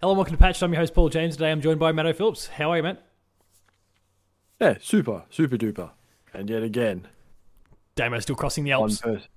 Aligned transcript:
Hello, 0.00 0.12
and 0.12 0.18
welcome 0.18 0.34
to 0.34 0.38
Patch. 0.38 0.62
I'm 0.62 0.72
your 0.72 0.80
host 0.80 0.94
Paul 0.94 1.08
James. 1.10 1.36
Today 1.36 1.50
I'm 1.50 1.60
joined 1.60 1.78
by 1.78 1.92
Matto 1.92 2.12
Phillips. 2.12 2.46
How 2.48 2.70
are 2.70 2.76
you, 2.78 2.82
mate? 2.82 2.96
Yeah, 4.60 4.76
super, 4.80 5.24
super 5.30 5.56
duper. 5.56 5.90
And 6.32 6.48
yet 6.48 6.62
again, 6.62 7.08
Damo 7.96 8.18
still 8.20 8.36
crossing 8.36 8.64
the 8.64 8.70
one 8.72 8.82
Alps. 8.90 9.00
person. 9.00 9.28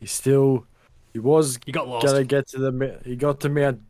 He 0.00 0.06
still, 0.06 0.66
he 1.12 1.18
was 1.18 1.58
He 1.66 1.72
got 1.72 1.88
lost. 1.88 2.06
gonna 2.06 2.24
get 2.24 2.48
to 2.48 2.58
the, 2.58 3.00
he 3.04 3.16
got 3.16 3.40
to 3.40 3.48
Mount, 3.48 3.80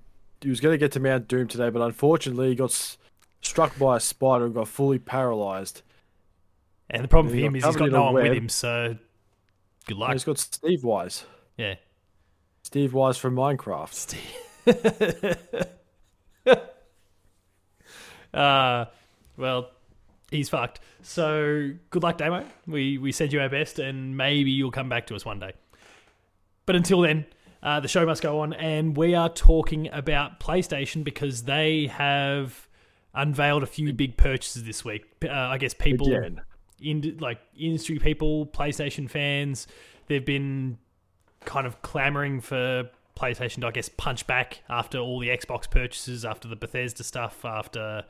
he 0.41 0.49
was 0.51 0.61
gonna 0.61 0.77
get 0.79 0.93
to 0.93 1.01
Mount 1.01 1.29
Doom 1.29 1.47
today, 1.49 1.71
but 1.71 1.81
unfortunately 1.83 2.49
he 2.51 2.55
got 2.55 2.71
s- 2.71 2.99
struck 3.43 3.79
by 3.79 3.97
a 3.97 4.01
spider 4.01 4.47
and 4.47 4.55
got 4.55 4.69
fully 4.69 4.99
paralyzed. 4.99 5.83
And 6.91 7.05
the 7.05 7.09
problem 7.09 7.33
for 7.33 7.39
him 7.39 7.55
is 7.55 7.65
he's 7.65 7.77
got 7.77 7.91
no 7.91 8.05
one 8.05 8.15
with 8.15 8.33
him, 8.33 8.49
so 8.49 8.97
good 9.87 9.93
And 9.93 9.99
luck. 10.01 10.13
he's 10.13 10.25
got 10.25 10.39
Steve 10.39 10.83
Wise, 10.85 11.25
Yeah. 11.57 11.77
Steve 12.65 12.93
Wise 12.93 13.17
from 13.17 13.35
Minecraft. 13.37 14.15
uh, 18.35 18.85
well, 19.37 19.71
he's 20.31 20.49
fucked. 20.49 20.81
So 21.03 21.71
good 21.91 22.03
luck, 22.03 22.19
Damo. 22.19 22.45
We 22.67 22.99
we 22.99 23.13
send 23.13 23.33
you 23.33 23.41
our 23.41 23.49
best, 23.49 23.79
and 23.79 24.17
maybe 24.17 24.51
you'll 24.51 24.71
come 24.71 24.89
back 24.89 25.07
to 25.09 25.15
us 25.15 25.25
one 25.25 25.39
day. 25.41 25.53
But 26.67 26.77
until 26.77 27.01
then, 27.01 27.27
uh, 27.63 27.81
the 27.81 27.89
show 27.89 28.07
must 28.07 28.23
go 28.23 28.41
on, 28.41 28.53
and 28.55 28.97
we 28.97 29.15
are 29.15 29.29
talking 29.29 29.89
about 29.93 30.41
PlayStation 30.41 31.05
because 31.05 31.45
they 31.45 31.87
have 31.89 32.69
unveiled 33.15 33.63
a 33.63 33.67
few 33.67 33.93
big 33.93 34.17
purchases 34.17 34.65
this 34.65 34.85
week. 34.85 35.05
Uh, 35.25 35.31
I 35.31 35.59
guess 35.59 35.75
people 35.75 36.15
Again. 36.15 36.41
in 36.81 37.19
like 37.19 37.41
industry 37.59 37.99
people, 37.99 38.47
PlayStation 38.47 39.11
fans, 39.11 39.67
they've 40.07 40.25
been 40.25 40.79
kind 41.45 41.67
of 41.67 41.83
clamoring 41.83 42.41
for 42.41 42.91
PlayStation 43.17 43.65
I 43.65 43.71
guess, 43.71 43.89
punch 43.89 44.27
back 44.27 44.63
after 44.69 44.99
all 44.99 45.19
the 45.21 45.29
Xbox 45.29 45.71
purchases, 45.71 46.25
after 46.25 46.49
the 46.49 46.57
Bethesda 46.57 47.05
stuff, 47.05 47.45
after 47.45 48.05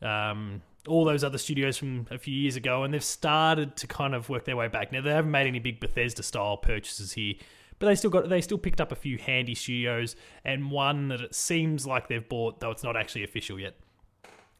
um, 0.00 0.62
all 0.88 1.04
those 1.04 1.22
other 1.22 1.38
studios 1.38 1.76
from 1.76 2.06
a 2.10 2.18
few 2.18 2.34
years 2.34 2.56
ago, 2.56 2.82
and 2.82 2.92
they've 2.92 3.04
started 3.04 3.76
to 3.76 3.86
kind 3.86 4.14
of 4.14 4.28
work 4.28 4.44
their 4.44 4.56
way 4.56 4.68
back. 4.68 4.92
Now 4.92 5.00
they 5.00 5.10
haven't 5.10 5.30
made 5.30 5.46
any 5.46 5.60
big 5.60 5.80
Bethesda 5.80 6.22
style 6.22 6.56
purchases 6.56 7.12
here, 7.12 7.34
but 7.78 7.86
they 7.86 7.94
still 7.94 8.10
got 8.10 8.28
they 8.28 8.40
still 8.40 8.58
picked 8.58 8.80
up 8.80 8.92
a 8.92 8.96
few 8.96 9.18
handy 9.18 9.54
studios 9.54 10.16
and 10.44 10.70
one 10.70 11.08
that 11.08 11.20
it 11.20 11.34
seems 11.34 11.86
like 11.86 12.08
they've 12.08 12.28
bought, 12.28 12.60
though 12.60 12.70
it's 12.70 12.82
not 12.82 12.96
actually 12.96 13.24
official 13.24 13.58
yet. 13.60 13.76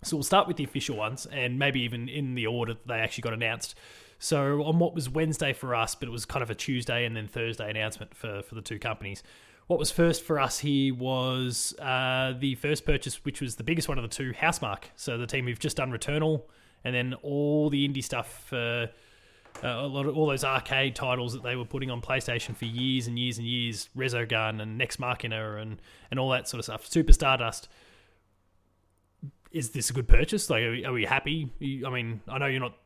So 0.04 0.16
we'll 0.16 0.24
start 0.24 0.48
with 0.48 0.56
the 0.56 0.64
official 0.64 0.96
ones, 0.96 1.26
and 1.26 1.58
maybe 1.58 1.80
even 1.80 2.08
in 2.08 2.34
the 2.34 2.46
order 2.46 2.74
that 2.74 2.86
they 2.86 2.98
actually 2.98 3.22
got 3.22 3.32
announced. 3.32 3.76
So 4.22 4.62
on 4.62 4.78
what 4.78 4.94
was 4.94 5.10
Wednesday 5.10 5.52
for 5.52 5.74
us, 5.74 5.96
but 5.96 6.08
it 6.08 6.12
was 6.12 6.24
kind 6.24 6.44
of 6.44 6.50
a 6.50 6.54
Tuesday 6.54 7.04
and 7.04 7.16
then 7.16 7.26
Thursday 7.26 7.68
announcement 7.68 8.14
for 8.14 8.40
for 8.42 8.54
the 8.54 8.62
two 8.62 8.78
companies. 8.78 9.24
What 9.66 9.80
was 9.80 9.90
first 9.90 10.22
for 10.22 10.38
us 10.38 10.60
here 10.60 10.94
was 10.94 11.74
uh, 11.80 12.34
the 12.38 12.54
first 12.54 12.86
purchase, 12.86 13.24
which 13.24 13.40
was 13.40 13.56
the 13.56 13.64
biggest 13.64 13.88
one 13.88 13.98
of 13.98 14.02
the 14.02 14.08
two, 14.08 14.32
Housemarque. 14.32 14.84
So 14.94 15.18
the 15.18 15.26
team 15.26 15.46
who've 15.46 15.58
just 15.58 15.76
done 15.76 15.90
Returnal, 15.90 16.42
and 16.84 16.94
then 16.94 17.14
all 17.24 17.68
the 17.68 17.88
indie 17.88 18.02
stuff 18.02 18.44
for 18.48 18.90
uh, 19.64 19.66
a 19.66 19.88
lot 19.88 20.06
of 20.06 20.16
all 20.16 20.28
those 20.28 20.44
arcade 20.44 20.94
titles 20.94 21.32
that 21.32 21.42
they 21.42 21.56
were 21.56 21.64
putting 21.64 21.90
on 21.90 22.00
PlayStation 22.00 22.54
for 22.54 22.66
years 22.66 23.08
and 23.08 23.18
years 23.18 23.38
and 23.38 23.46
years, 23.46 23.88
Resogun 23.96 24.62
and 24.62 24.78
Nex 24.78 25.00
Machina 25.00 25.56
and 25.56 25.82
and 26.12 26.20
all 26.20 26.30
that 26.30 26.46
sort 26.48 26.60
of 26.60 26.64
stuff. 26.66 26.86
Super 26.86 27.12
Stardust. 27.12 27.68
Is 29.50 29.70
this 29.70 29.90
a 29.90 29.92
good 29.92 30.06
purchase? 30.06 30.48
Like, 30.48 30.62
are 30.62 30.70
we, 30.70 30.84
are 30.84 30.92
we 30.92 31.04
happy? 31.04 31.50
I 31.84 31.90
mean, 31.90 32.20
I 32.28 32.38
know 32.38 32.46
you're 32.46 32.60
not. 32.60 32.76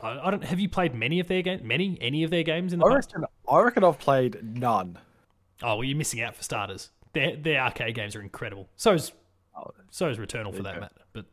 I, 0.00 0.18
I 0.28 0.30
don't. 0.30 0.44
Have 0.44 0.60
you 0.60 0.68
played 0.68 0.94
many 0.94 1.20
of 1.20 1.28
their 1.28 1.42
games? 1.42 1.62
Many, 1.62 1.98
any 2.00 2.22
of 2.24 2.30
their 2.30 2.42
games 2.42 2.72
in 2.72 2.78
the 2.78 2.86
I 2.86 2.94
past? 2.94 3.12
reckon, 3.14 3.28
I 3.48 3.60
reckon 3.60 3.84
I've 3.84 3.98
played 3.98 4.42
none. 4.58 4.98
Oh, 5.62 5.76
well, 5.76 5.84
you're 5.84 5.96
missing 5.96 6.20
out 6.20 6.34
for 6.34 6.42
starters. 6.42 6.90
Their 7.12 7.36
their 7.36 7.60
arcade 7.60 7.94
games 7.94 8.16
are 8.16 8.20
incredible. 8.20 8.68
So 8.76 8.92
is 8.94 9.12
Oh, 9.56 9.70
so 9.90 10.08
is 10.08 10.18
Returnal 10.18 10.54
for 10.54 10.62
that 10.64 10.80
matter. 10.80 10.94
But 11.12 11.26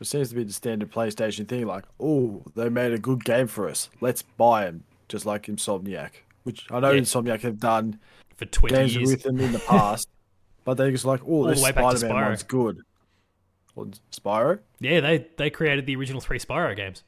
It 0.00 0.06
seems 0.06 0.30
to 0.30 0.34
be 0.34 0.44
the 0.44 0.52
standard 0.52 0.90
PlayStation 0.90 1.46
thing, 1.46 1.66
like, 1.66 1.84
oh, 2.00 2.42
they 2.56 2.68
made 2.68 2.92
a 2.92 2.98
good 2.98 3.24
game 3.24 3.46
for 3.48 3.68
us. 3.68 3.90
Let's 4.00 4.22
buy 4.22 4.64
them, 4.64 4.84
just 5.08 5.26
like 5.26 5.42
Insomniac. 5.44 6.10
Which 6.44 6.66
I 6.70 6.80
know 6.80 6.90
Yeah. 6.90 7.00
Insomniac 7.00 7.42
have 7.42 7.60
done 7.60 8.00
for 8.36 8.46
twenty 8.46 8.74
games 8.74 8.96
years, 8.96 9.10
with 9.10 9.22
them 9.22 9.40
in 9.40 9.52
the 9.52 9.58
past, 9.68 10.08
but 10.64 10.74
they're 10.78 10.90
just 10.90 11.04
like, 11.04 11.20
oh, 11.26 11.46
this 11.46 11.62
way 11.62 11.70
back 11.72 11.90
to 11.90 11.98
Spider-Man 11.98 12.24
one's 12.30 12.42
good. 12.42 12.80
What, 13.74 14.00
Spyro? 14.10 14.58
yeah, 14.80 15.00
they 15.00 15.26
they 15.36 15.50
created 15.50 15.86
the 15.86 15.96
original 15.96 16.20
three 16.20 16.38
Spyro 16.38 16.74
games. 16.74 17.02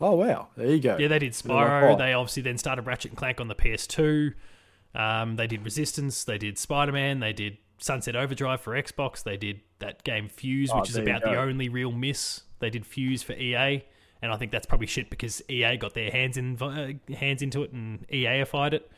Oh 0.00 0.14
wow, 0.14 0.48
there 0.56 0.68
you 0.68 0.80
go. 0.80 0.96
Yeah, 0.98 1.08
they 1.08 1.18
did 1.18 1.32
They're 1.34 1.54
like, 1.56 1.66
Spyro. 1.66 1.94
oh. 1.94 1.96
They 1.98 2.12
obviously 2.12 2.42
then 2.42 2.56
started 2.58 2.82
Ratchet 2.86 3.10
and 3.10 3.18
Clank 3.18 3.40
on 3.40 3.48
the 3.48 3.54
PS2. 3.54 4.34
Um, 4.94 5.36
they 5.36 5.46
did 5.46 5.64
Resistance. 5.64 6.24
They 6.24 6.38
did 6.38 6.56
Spider 6.58 6.92
Man. 6.92 7.20
They 7.20 7.32
did 7.32 7.58
Sunset 7.78 8.14
Overdrive 8.16 8.60
for 8.60 8.80
Xbox. 8.80 9.22
They 9.22 9.36
did 9.36 9.60
that 9.80 10.04
game 10.04 10.28
Fuse, 10.28 10.70
Oh, 10.72 10.80
which 10.80 10.90
is 10.90 10.96
about 10.96 11.22
the 11.22 11.36
only 11.36 11.68
real 11.68 11.92
miss. 11.92 12.42
They 12.60 12.70
did 12.70 12.86
Fuse 12.86 13.22
for 13.22 13.32
EA, 13.34 13.84
and 14.22 14.32
I 14.32 14.36
think 14.36 14.50
that's 14.52 14.66
probably 14.66 14.86
shit 14.86 15.10
because 15.10 15.42
EA 15.48 15.76
got 15.76 15.94
their 15.94 16.10
hands 16.10 16.36
in 16.36 16.56
uh, 16.62 16.92
hands 17.14 17.42
into 17.42 17.62
it 17.62 17.72
and 17.72 18.06
EAified 18.08 18.72
it. 18.74 18.90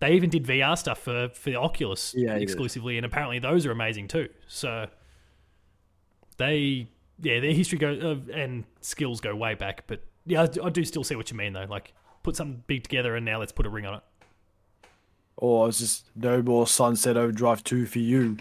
They 0.00 0.12
even 0.14 0.30
did 0.30 0.44
VR 0.44 0.76
stuff 0.78 0.98
for 1.00 1.28
for 1.34 1.50
the 1.50 1.56
Oculus 1.56 2.14
EA 2.16 2.26
did. 2.26 2.42
exclusively, 2.42 2.96
and 2.96 3.06
apparently 3.06 3.38
those 3.38 3.64
are 3.66 3.70
amazing 3.70 4.08
too. 4.08 4.28
So 4.48 4.86
they 6.36 6.88
yeah 7.22 7.40
their 7.40 7.52
history 7.52 7.78
go 7.78 7.92
uh, 7.92 8.32
and 8.32 8.64
skills 8.80 9.20
go 9.20 9.34
way 9.34 9.54
back 9.54 9.84
but 9.86 10.02
yeah 10.26 10.42
I 10.42 10.46
do, 10.46 10.62
I 10.64 10.70
do 10.70 10.84
still 10.84 11.04
see 11.04 11.16
what 11.16 11.30
you 11.30 11.36
mean 11.36 11.52
though 11.52 11.66
like 11.68 11.92
put 12.22 12.36
something 12.36 12.62
big 12.66 12.82
together 12.82 13.16
and 13.16 13.24
now 13.24 13.38
let's 13.38 13.52
put 13.52 13.66
a 13.66 13.70
ring 13.70 13.86
on 13.86 13.94
it 13.94 14.02
Or 15.36 15.68
it's 15.68 15.78
just 15.78 16.06
no 16.16 16.42
more 16.42 16.66
Sunset 16.66 17.16
Overdrive 17.16 17.64
2 17.64 17.86
for 17.86 17.98
you. 17.98 18.36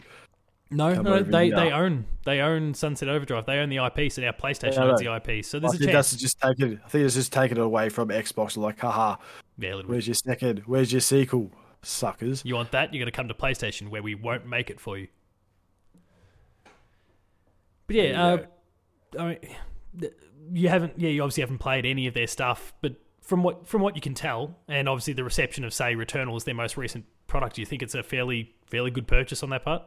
no 0.69 0.93
Come 0.95 1.03
no 1.05 1.23
they 1.23 1.49
they 1.49 1.71
own 1.71 2.05
they 2.25 2.41
own 2.41 2.73
sunset 2.73 3.09
overdrive 3.09 3.45
they 3.45 3.57
own 3.57 3.69
the 3.69 3.77
ip 3.77 4.11
so 4.11 4.21
now 4.21 4.31
playstation 4.31 4.73
Yeah, 4.75 4.83
owns 4.91 4.99
the 5.01 5.15
ip 5.15 5.43
so 5.45 5.57
I 5.57 5.61
there's 5.61 5.73
a 5.73 5.77
think 5.79 5.91
chance 5.91 6.11
that's 6.11 6.21
just 6.21 6.39
taken. 6.39 6.79
I 6.85 6.89
think 6.89 7.05
it's 7.05 7.15
just 7.15 7.33
taken 7.33 7.57
it 7.57 7.63
away 7.63 7.89
from 7.89 8.09
Xbox. 8.09 8.55
Like, 8.57 8.79
haha, 8.79 9.15
yeah 9.57 9.69
little 9.69 9.83
bit. 9.83 9.89
where's 9.89 10.07
your 10.07 10.13
second? 10.13 10.59
Where's 10.67 10.91
your 10.91 11.01
sequel, 11.01 11.51
suckers? 11.81 12.43
you 12.45 12.53
want 12.55 12.71
that 12.71 12.93
You're 12.93 13.01
gonna 13.01 13.11
come 13.11 13.27
to 13.29 13.33
playstation 13.33 13.89
where 13.89 14.03
we 14.03 14.13
won't 14.13 14.45
make 14.45 14.69
it 14.69 14.79
for 14.79 14.97
you 14.97 15.07
but 17.87 17.95
There 17.95 18.11
yeah 18.13 18.23
uh, 18.23 18.37
I 19.17 19.25
mean, 19.93 20.09
you 20.51 20.69
haven't 20.69 20.93
yeah 20.97 21.09
you 21.09 21.21
obviously 21.21 21.41
haven't 21.41 21.59
played 21.59 21.85
any 21.85 22.07
of 22.07 22.13
their 22.13 22.27
stuff 22.27 22.73
but 22.81 22.95
from 23.21 23.43
what 23.43 23.67
from 23.67 23.81
what 23.81 23.95
you 23.95 24.01
can 24.01 24.13
tell 24.13 24.57
and 24.67 24.89
obviously 24.89 25.13
the 25.13 25.23
reception 25.23 25.63
of 25.63 25.73
say 25.73 25.95
returnal 25.95 26.35
is 26.35 26.43
their 26.43 26.55
most 26.55 26.77
recent 26.77 27.05
product 27.27 27.55
do 27.55 27.61
you 27.61 27.65
think 27.65 27.81
it's 27.83 27.93
a 27.95 28.01
fairly 28.01 28.55
fairly 28.65 28.89
good 28.91 29.07
purchase 29.07 29.43
on 29.43 29.49
that 29.49 29.63
part 29.63 29.83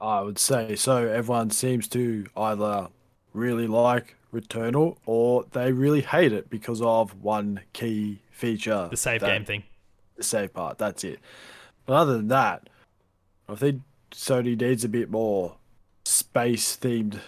I 0.00 0.20
would 0.20 0.38
say 0.38 0.76
so. 0.76 1.08
Everyone 1.08 1.50
seems 1.50 1.88
to 1.88 2.26
either 2.36 2.88
really 3.32 3.66
like 3.66 4.14
Returnal 4.32 4.96
or 5.06 5.44
they 5.50 5.72
really 5.72 6.02
hate 6.02 6.32
it 6.32 6.48
because 6.50 6.80
of 6.80 7.20
one 7.22 7.62
key 7.72 8.20
feature. 8.30 8.88
the 8.90 8.96
save 8.96 9.22
that- 9.22 9.26
game 9.26 9.44
thing 9.44 9.64
The 10.16 10.22
save 10.22 10.52
part. 10.52 10.78
That's 10.78 11.02
it. 11.02 11.18
But 11.86 11.94
other 11.94 12.16
than 12.18 12.28
that, 12.28 12.68
I 13.48 13.54
think 13.54 13.82
Sony 14.12 14.60
needs 14.60 14.84
a 14.84 14.88
bit 14.88 15.10
more 15.10 15.56
space 16.04 16.76
themed 16.76 17.18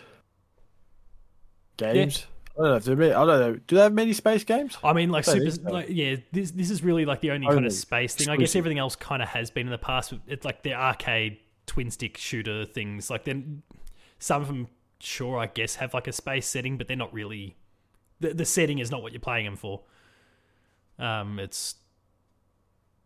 games. 1.80 2.26
I 2.58 2.62
don't 2.62 2.70
know 2.86 2.92
if 2.92 2.98
many, 2.98 3.12
I 3.12 3.24
don't 3.24 3.41
know. 3.41 3.60
Do 3.66 3.76
they 3.76 3.82
have 3.82 3.92
many 3.92 4.12
space 4.12 4.44
games? 4.44 4.76
I 4.84 4.92
mean, 4.92 5.10
like 5.10 5.24
super, 5.24 5.70
like 5.70 5.86
yeah. 5.88 6.16
This 6.32 6.50
this 6.50 6.70
is 6.70 6.82
really 6.82 7.04
like 7.04 7.20
the 7.20 7.30
only 7.30 7.46
kind 7.46 7.64
of 7.64 7.72
space 7.72 8.14
thing. 8.14 8.28
I 8.28 8.36
guess 8.36 8.54
everything 8.54 8.78
else 8.78 8.96
kind 8.96 9.22
of 9.22 9.28
has 9.28 9.50
been 9.50 9.66
in 9.66 9.70
the 9.70 9.78
past. 9.78 10.12
It's 10.26 10.44
like 10.44 10.62
the 10.62 10.74
arcade 10.74 11.38
twin 11.66 11.90
stick 11.90 12.16
shooter 12.16 12.64
things. 12.64 13.08
Like 13.08 13.24
then 13.24 13.62
some 14.19 14.42
of 14.42 14.48
them, 14.48 14.69
sure, 14.98 15.38
I 15.38 15.46
guess 15.46 15.76
have 15.76 15.94
like 15.94 16.08
a 16.08 16.12
space 16.12 16.46
setting, 16.46 16.76
but 16.76 16.88
they're 16.88 16.96
not 16.96 17.14
really. 17.14 17.56
The 18.19 18.34
the 18.34 18.44
setting 18.44 18.78
is 18.78 18.90
not 18.90 19.02
what 19.02 19.12
you're 19.12 19.20
playing 19.20 19.46
them 19.46 19.56
for. 19.56 19.82
Um, 20.99 21.38
it's. 21.38 21.76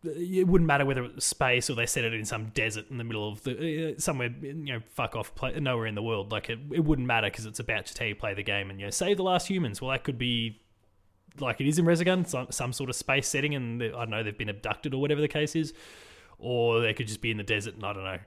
It 0.04 0.46
wouldn't 0.46 0.66
matter 0.66 0.84
whether 0.84 1.02
it 1.04 1.14
was 1.14 1.24
space 1.24 1.70
or 1.70 1.74
they 1.74 1.86
set 1.86 2.04
it 2.04 2.12
in 2.12 2.24
some 2.24 2.46
desert 2.50 2.90
in 2.90 2.98
the 2.98 3.04
middle 3.04 3.26
of 3.28 3.42
the 3.44 3.94
uh, 3.96 3.98
somewhere 3.98 4.28
you 4.42 4.52
know 4.54 4.80
fuck 4.90 5.16
off 5.16 5.34
play, 5.34 5.58
nowhere 5.58 5.86
in 5.86 5.94
the 5.94 6.02
world 6.02 6.30
like 6.30 6.50
it, 6.50 6.58
it 6.72 6.80
wouldn't 6.84 7.06
matter 7.08 7.28
because 7.28 7.46
it's 7.46 7.60
about 7.60 7.86
to 7.86 7.94
tell 7.94 8.06
you 8.06 8.14
play 8.14 8.34
the 8.34 8.42
game 8.42 8.68
and 8.70 8.78
you 8.80 8.86
know 8.86 8.90
save 8.90 9.16
the 9.16 9.22
last 9.22 9.46
humans 9.48 9.80
well 9.80 9.90
that 9.90 10.04
could 10.04 10.18
be 10.18 10.60
like 11.40 11.60
it 11.60 11.66
is 11.66 11.78
in 11.78 11.84
Resogun, 11.84 12.26
some, 12.28 12.46
some 12.50 12.72
sort 12.72 12.88
of 12.90 12.94
space 12.96 13.26
setting, 13.26 13.54
and 13.56 13.80
they- 13.80 13.88
I 13.88 14.00
don't 14.00 14.10
know 14.10 14.22
they've 14.22 14.38
been 14.38 14.48
abducted 14.48 14.94
or 14.94 15.00
whatever 15.00 15.20
the 15.20 15.26
case 15.26 15.56
is, 15.56 15.72
or 16.38 16.80
they 16.80 16.94
could 16.94 17.08
just 17.08 17.20
be 17.20 17.30
in 17.32 17.38
the 17.38 17.42
desert 17.42 17.74
and 17.74 17.84
I 17.84 17.92
don't 17.92 18.04
know 18.04 18.18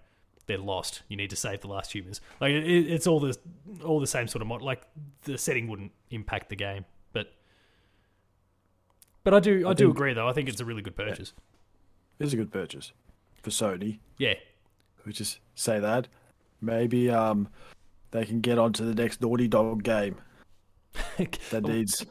they're 0.48 0.58
lost. 0.58 1.04
You 1.10 1.16
need 1.18 1.30
to 1.30 1.36
save 1.36 1.62
the 1.62 1.68
last 1.68 1.94
humans. 1.94 2.22
Like 2.42 2.52
it, 2.52 2.66
it's 2.92 3.06
all 3.08 3.20
the 3.20 3.38
all 3.86 4.00
the 4.00 4.08
same 4.08 4.28
sort 4.28 4.42
of 4.42 4.48
mod. 4.48 4.62
Like 4.62 4.82
the 5.24 5.38
setting 5.38 5.68
wouldn't 5.68 5.92
impact 6.10 6.50
the 6.50 6.56
game, 6.56 6.86
but 7.14 7.32
but 9.24 9.34
I 9.34 9.40
do 9.40 9.68
I, 9.68 9.72
I 9.72 9.74
do 9.74 9.86
think- 9.86 9.96
agree 9.96 10.14
though. 10.14 10.28
I 10.28 10.34
think 10.34 10.50
it's 10.50 10.60
a 10.62 10.66
really 10.66 10.82
good 10.82 10.96
purchase. 10.96 11.34
It's 12.20 12.34
a 12.34 12.36
good 12.36 12.52
purchase 12.52 12.92
for 13.42 13.50
Sony. 13.52 14.00
Yeah, 14.18 14.34
We 15.06 15.14
just 15.14 15.40
say 15.56 15.80
that. 15.80 16.08
Maybe 16.62 17.10
um 17.10 17.50
they 18.12 18.26
can 18.26 18.42
get 18.42 18.58
onto 18.58 18.86
the 18.86 18.96
next 18.96 19.22
Naughty 19.22 19.48
Dog 19.48 19.84
game 19.84 20.16
that 21.52 21.64
needs 21.64 22.06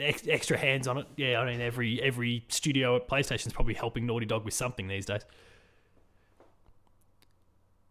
Ex- 0.00 0.26
extra 0.26 0.56
hands 0.56 0.88
on 0.88 0.98
it. 0.98 1.06
Yeah, 1.16 1.40
I 1.40 1.46
mean 1.46 1.60
every 1.60 2.02
every 2.02 2.44
studio 2.48 2.96
at 2.96 3.08
PlayStation's 3.08 3.52
probably 3.52 3.74
helping 3.74 4.06
Naughty 4.06 4.26
Dog 4.26 4.44
with 4.44 4.54
something 4.54 4.88
these 4.88 5.06
days. 5.06 5.22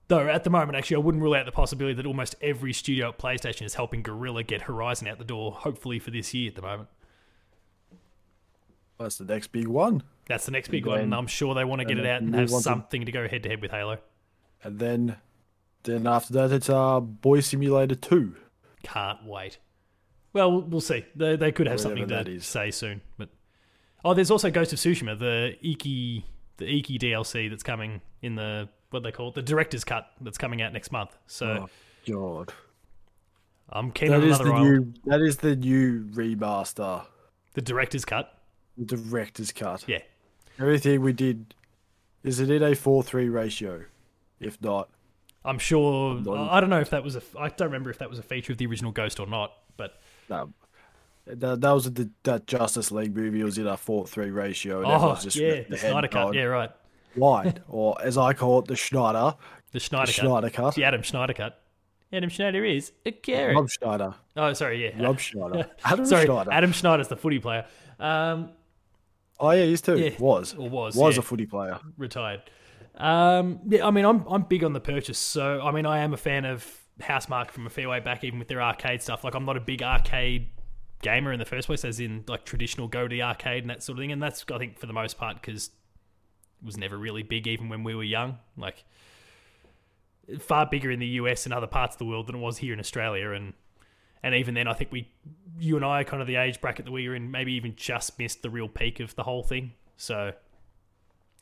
Though 0.09 0.27
at 0.27 0.43
the 0.43 0.49
moment, 0.49 0.77
actually, 0.77 0.95
I 0.95 0.99
wouldn't 0.99 1.21
rule 1.21 1.33
out 1.35 1.45
the 1.45 1.51
possibility 1.51 1.93
that 1.95 2.05
almost 2.05 2.35
every 2.41 2.71
studio 2.71 3.09
at 3.09 3.17
PlayStation 3.17 3.63
is 3.63 3.73
helping 3.75 4.01
Guerrilla 4.01 4.43
get 4.43 4.61
Horizon 4.63 5.07
out 5.07 5.17
the 5.17 5.25
door, 5.25 5.51
hopefully 5.51 5.99
for 5.99 6.11
this 6.11 6.33
year 6.33 6.49
at 6.49 6.55
the 6.55 6.61
moment. 6.61 6.87
That's 8.99 9.17
the 9.17 9.25
next 9.25 9.47
big 9.51 9.67
one. 9.67 10.03
That's 10.27 10.45
the 10.45 10.51
next 10.51 10.69
big 10.69 10.83
And 10.83 10.87
one, 10.91 10.99
and 11.01 11.13
then- 11.13 11.19
I'm 11.19 11.27
sure 11.27 11.53
they 11.55 11.63
want 11.63 11.79
to 11.81 11.85
get 11.85 11.97
it 11.99 12.05
out 12.05 12.21
and 12.21 12.33
have 12.35 12.49
want 12.51 12.63
to- 12.63 12.69
something 12.69 13.05
to 13.05 13.11
go 13.11 13.27
head 13.27 13.43
to 13.43 13.49
head 13.49 13.61
with 13.61 13.71
Halo. 13.71 13.99
And 14.63 14.79
then 14.79 15.17
then 15.83 16.05
after 16.07 16.33
that 16.33 16.51
it's 16.51 16.69
uh 16.69 16.99
Boy 16.99 17.39
Simulator 17.39 17.95
2. 17.95 18.35
Can't 18.83 19.23
wait. 19.25 19.59
Well, 20.33 20.61
we'll 20.61 20.81
see. 20.81 21.05
They, 21.15 21.35
they 21.35 21.51
could 21.51 21.67
have 21.67 21.79
Whatever 21.83 21.99
something 22.07 22.25
to 22.25 22.39
say 22.41 22.71
soon. 22.71 23.01
But 23.17 23.29
oh, 24.03 24.13
there's 24.13 24.29
also 24.31 24.49
Ghost 24.51 24.73
of 24.73 24.79
Tsushima, 24.79 25.17
the 25.17 25.55
Iki 25.61 26.25
the 26.57 26.65
Iki 26.65 26.99
DLC 26.99 27.49
that's 27.49 27.63
coming 27.63 28.01
in 28.21 28.35
the 28.35 28.67
what 28.89 29.03
they 29.03 29.11
call 29.11 29.29
it, 29.29 29.35
the 29.35 29.41
director's 29.43 29.83
cut 29.83 30.07
that's 30.21 30.37
coming 30.37 30.61
out 30.61 30.73
next 30.73 30.91
month. 30.91 31.15
So 31.27 31.67
Oh 31.67 31.69
god. 32.11 32.53
I'm 33.69 33.91
keen 33.91 34.09
That 34.09 34.21
on 34.21 34.27
is 34.29 34.37
the 34.39 34.45
island. 34.45 34.63
new 34.63 34.93
that 35.11 35.21
is 35.21 35.37
the 35.37 35.55
new 35.55 36.05
remaster. 36.13 37.05
The 37.53 37.61
director's 37.61 38.05
cut. 38.05 38.33
Director's 38.83 39.51
cut. 39.51 39.85
Yeah. 39.87 39.99
Everything 40.59 41.01
we 41.01 41.13
did 41.13 41.53
is 42.23 42.39
it 42.39 42.49
in 42.49 42.63
a 42.63 42.71
4-3 42.71 43.31
ratio? 43.31 43.85
If 44.39 44.61
not, 44.61 44.89
I'm 45.45 45.59
sure. 45.59 46.17
I 46.17 46.59
don't 46.59 46.69
know 46.69 46.81
if 46.81 46.89
that 46.89 47.03
was 47.03 47.15
a. 47.15 47.21
I 47.39 47.49
don't 47.49 47.67
remember 47.67 47.89
if 47.89 47.99
that 47.99 48.09
was 48.09 48.19
a 48.19 48.23
feature 48.23 48.51
of 48.51 48.57
the 48.57 48.65
original 48.67 48.91
Ghost 48.91 49.19
or 49.19 49.27
not. 49.27 49.53
But 49.77 49.99
no. 50.29 50.53
That, 51.25 51.61
that 51.61 51.71
was 51.71 51.91
the 51.91 52.09
that 52.23 52.47
Justice 52.47 52.91
League 52.91 53.15
movie 53.15 53.43
was 53.43 53.57
in 53.57 53.67
a 53.67 53.73
4-3 53.73 54.33
ratio. 54.33 54.79
And 54.81 54.87
oh 54.91 55.17
just 55.21 55.35
yeah, 55.35 55.61
the 55.69 55.77
Snyder 55.77 56.07
cut. 56.07 56.33
Yeah, 56.33 56.43
right. 56.43 56.69
Wide, 57.15 57.61
or 57.67 57.99
as 58.01 58.17
I 58.17 58.33
call 58.33 58.59
it, 58.59 58.65
the 58.65 58.75
Schneider. 58.75 59.35
The 59.71 59.79
The 59.79 59.79
Schneider 59.79 60.49
cut. 60.49 60.53
Cut. 60.53 60.75
The 60.75 60.83
Adam 60.83 61.01
Schneider 61.01 61.33
cut. 61.33 61.61
Adam 62.13 62.29
Schneider 62.29 62.63
is 62.63 62.91
a 63.05 63.11
carrot. 63.11 63.55
Rob 63.55 63.69
Schneider. 63.69 64.15
oh, 64.37 64.53
sorry. 64.53 64.85
Yeah. 64.85 65.03
Rob 65.03 65.19
Schneider. 65.19 65.69
Adam 65.85 66.05
sorry, 66.05 66.25
Schneider. 66.25 66.51
Adam 66.51 66.71
Schneider's 66.71 67.07
the 67.09 67.17
footy 67.17 67.39
player. 67.39 67.65
Um, 67.99 68.51
Oh 69.39 69.51
yeah, 69.51 69.65
he's 69.65 69.81
too. 69.81 69.97
Yeah. 69.97 70.11
Was 70.19 70.53
or 70.55 70.69
was 70.69 70.95
was 70.95 71.15
yeah. 71.15 71.19
a 71.19 71.23
footy 71.23 71.45
player. 71.45 71.79
retired. 71.97 72.41
Um, 72.95 73.59
yeah, 73.67 73.85
I 73.85 73.91
mean, 73.91 74.05
I'm 74.05 74.25
I'm 74.27 74.43
big 74.43 74.63
on 74.63 74.73
the 74.73 74.79
purchase, 74.79 75.19
so 75.19 75.61
I 75.61 75.71
mean, 75.71 75.85
I 75.85 75.99
am 75.99 76.13
a 76.13 76.17
fan 76.17 76.45
of 76.45 76.65
Housemarque 76.99 77.51
from 77.51 77.67
a 77.67 77.69
fair 77.69 77.87
way 77.87 77.99
back, 77.99 78.23
even 78.23 78.39
with 78.39 78.47
their 78.47 78.61
arcade 78.61 79.01
stuff. 79.01 79.23
Like, 79.23 79.35
I'm 79.35 79.45
not 79.45 79.57
a 79.57 79.61
big 79.61 79.83
arcade 79.83 80.47
gamer 81.03 81.31
in 81.31 81.39
the 81.39 81.45
first 81.45 81.67
place, 81.67 81.85
as 81.85 81.99
in 81.99 82.23
like 82.27 82.43
traditional 82.45 82.87
go 82.87 83.07
to 83.07 83.09
the 83.09 83.21
arcade 83.21 83.63
and 83.63 83.69
that 83.69 83.83
sort 83.83 83.97
of 83.97 84.01
thing. 84.01 84.11
And 84.11 84.21
that's 84.21 84.43
I 84.51 84.57
think 84.57 84.79
for 84.79 84.87
the 84.87 84.93
most 84.93 85.17
part 85.17 85.39
because 85.39 85.67
it 85.67 86.65
was 86.65 86.77
never 86.77 86.97
really 86.97 87.23
big, 87.23 87.47
even 87.47 87.69
when 87.69 87.83
we 87.83 87.93
were 87.93 88.03
young. 88.03 88.39
Like, 88.57 88.83
far 90.39 90.65
bigger 90.65 90.89
in 90.89 90.99
the 90.99 91.07
US 91.07 91.45
and 91.45 91.53
other 91.53 91.67
parts 91.67 91.95
of 91.95 91.99
the 91.99 92.05
world 92.05 92.27
than 92.27 92.35
it 92.35 92.39
was 92.39 92.57
here 92.57 92.73
in 92.73 92.79
Australia, 92.79 93.31
and 93.31 93.53
and 94.23 94.35
even 94.35 94.53
then, 94.53 94.67
I 94.67 94.73
think 94.73 94.91
we, 94.91 95.09
you 95.59 95.75
and 95.75 95.85
I, 95.85 96.01
are 96.01 96.03
kind 96.03 96.21
of 96.21 96.27
the 96.27 96.35
age 96.35 96.59
bracket 96.61 96.85
that 96.85 96.91
we 96.91 97.07
were 97.07 97.15
in, 97.15 97.31
maybe 97.31 97.53
even 97.53 97.75
just 97.75 98.17
missed 98.19 98.41
the 98.41 98.49
real 98.49 98.67
peak 98.67 98.99
of 98.99 99.15
the 99.15 99.23
whole 99.23 99.43
thing. 99.43 99.73
So 99.97 100.33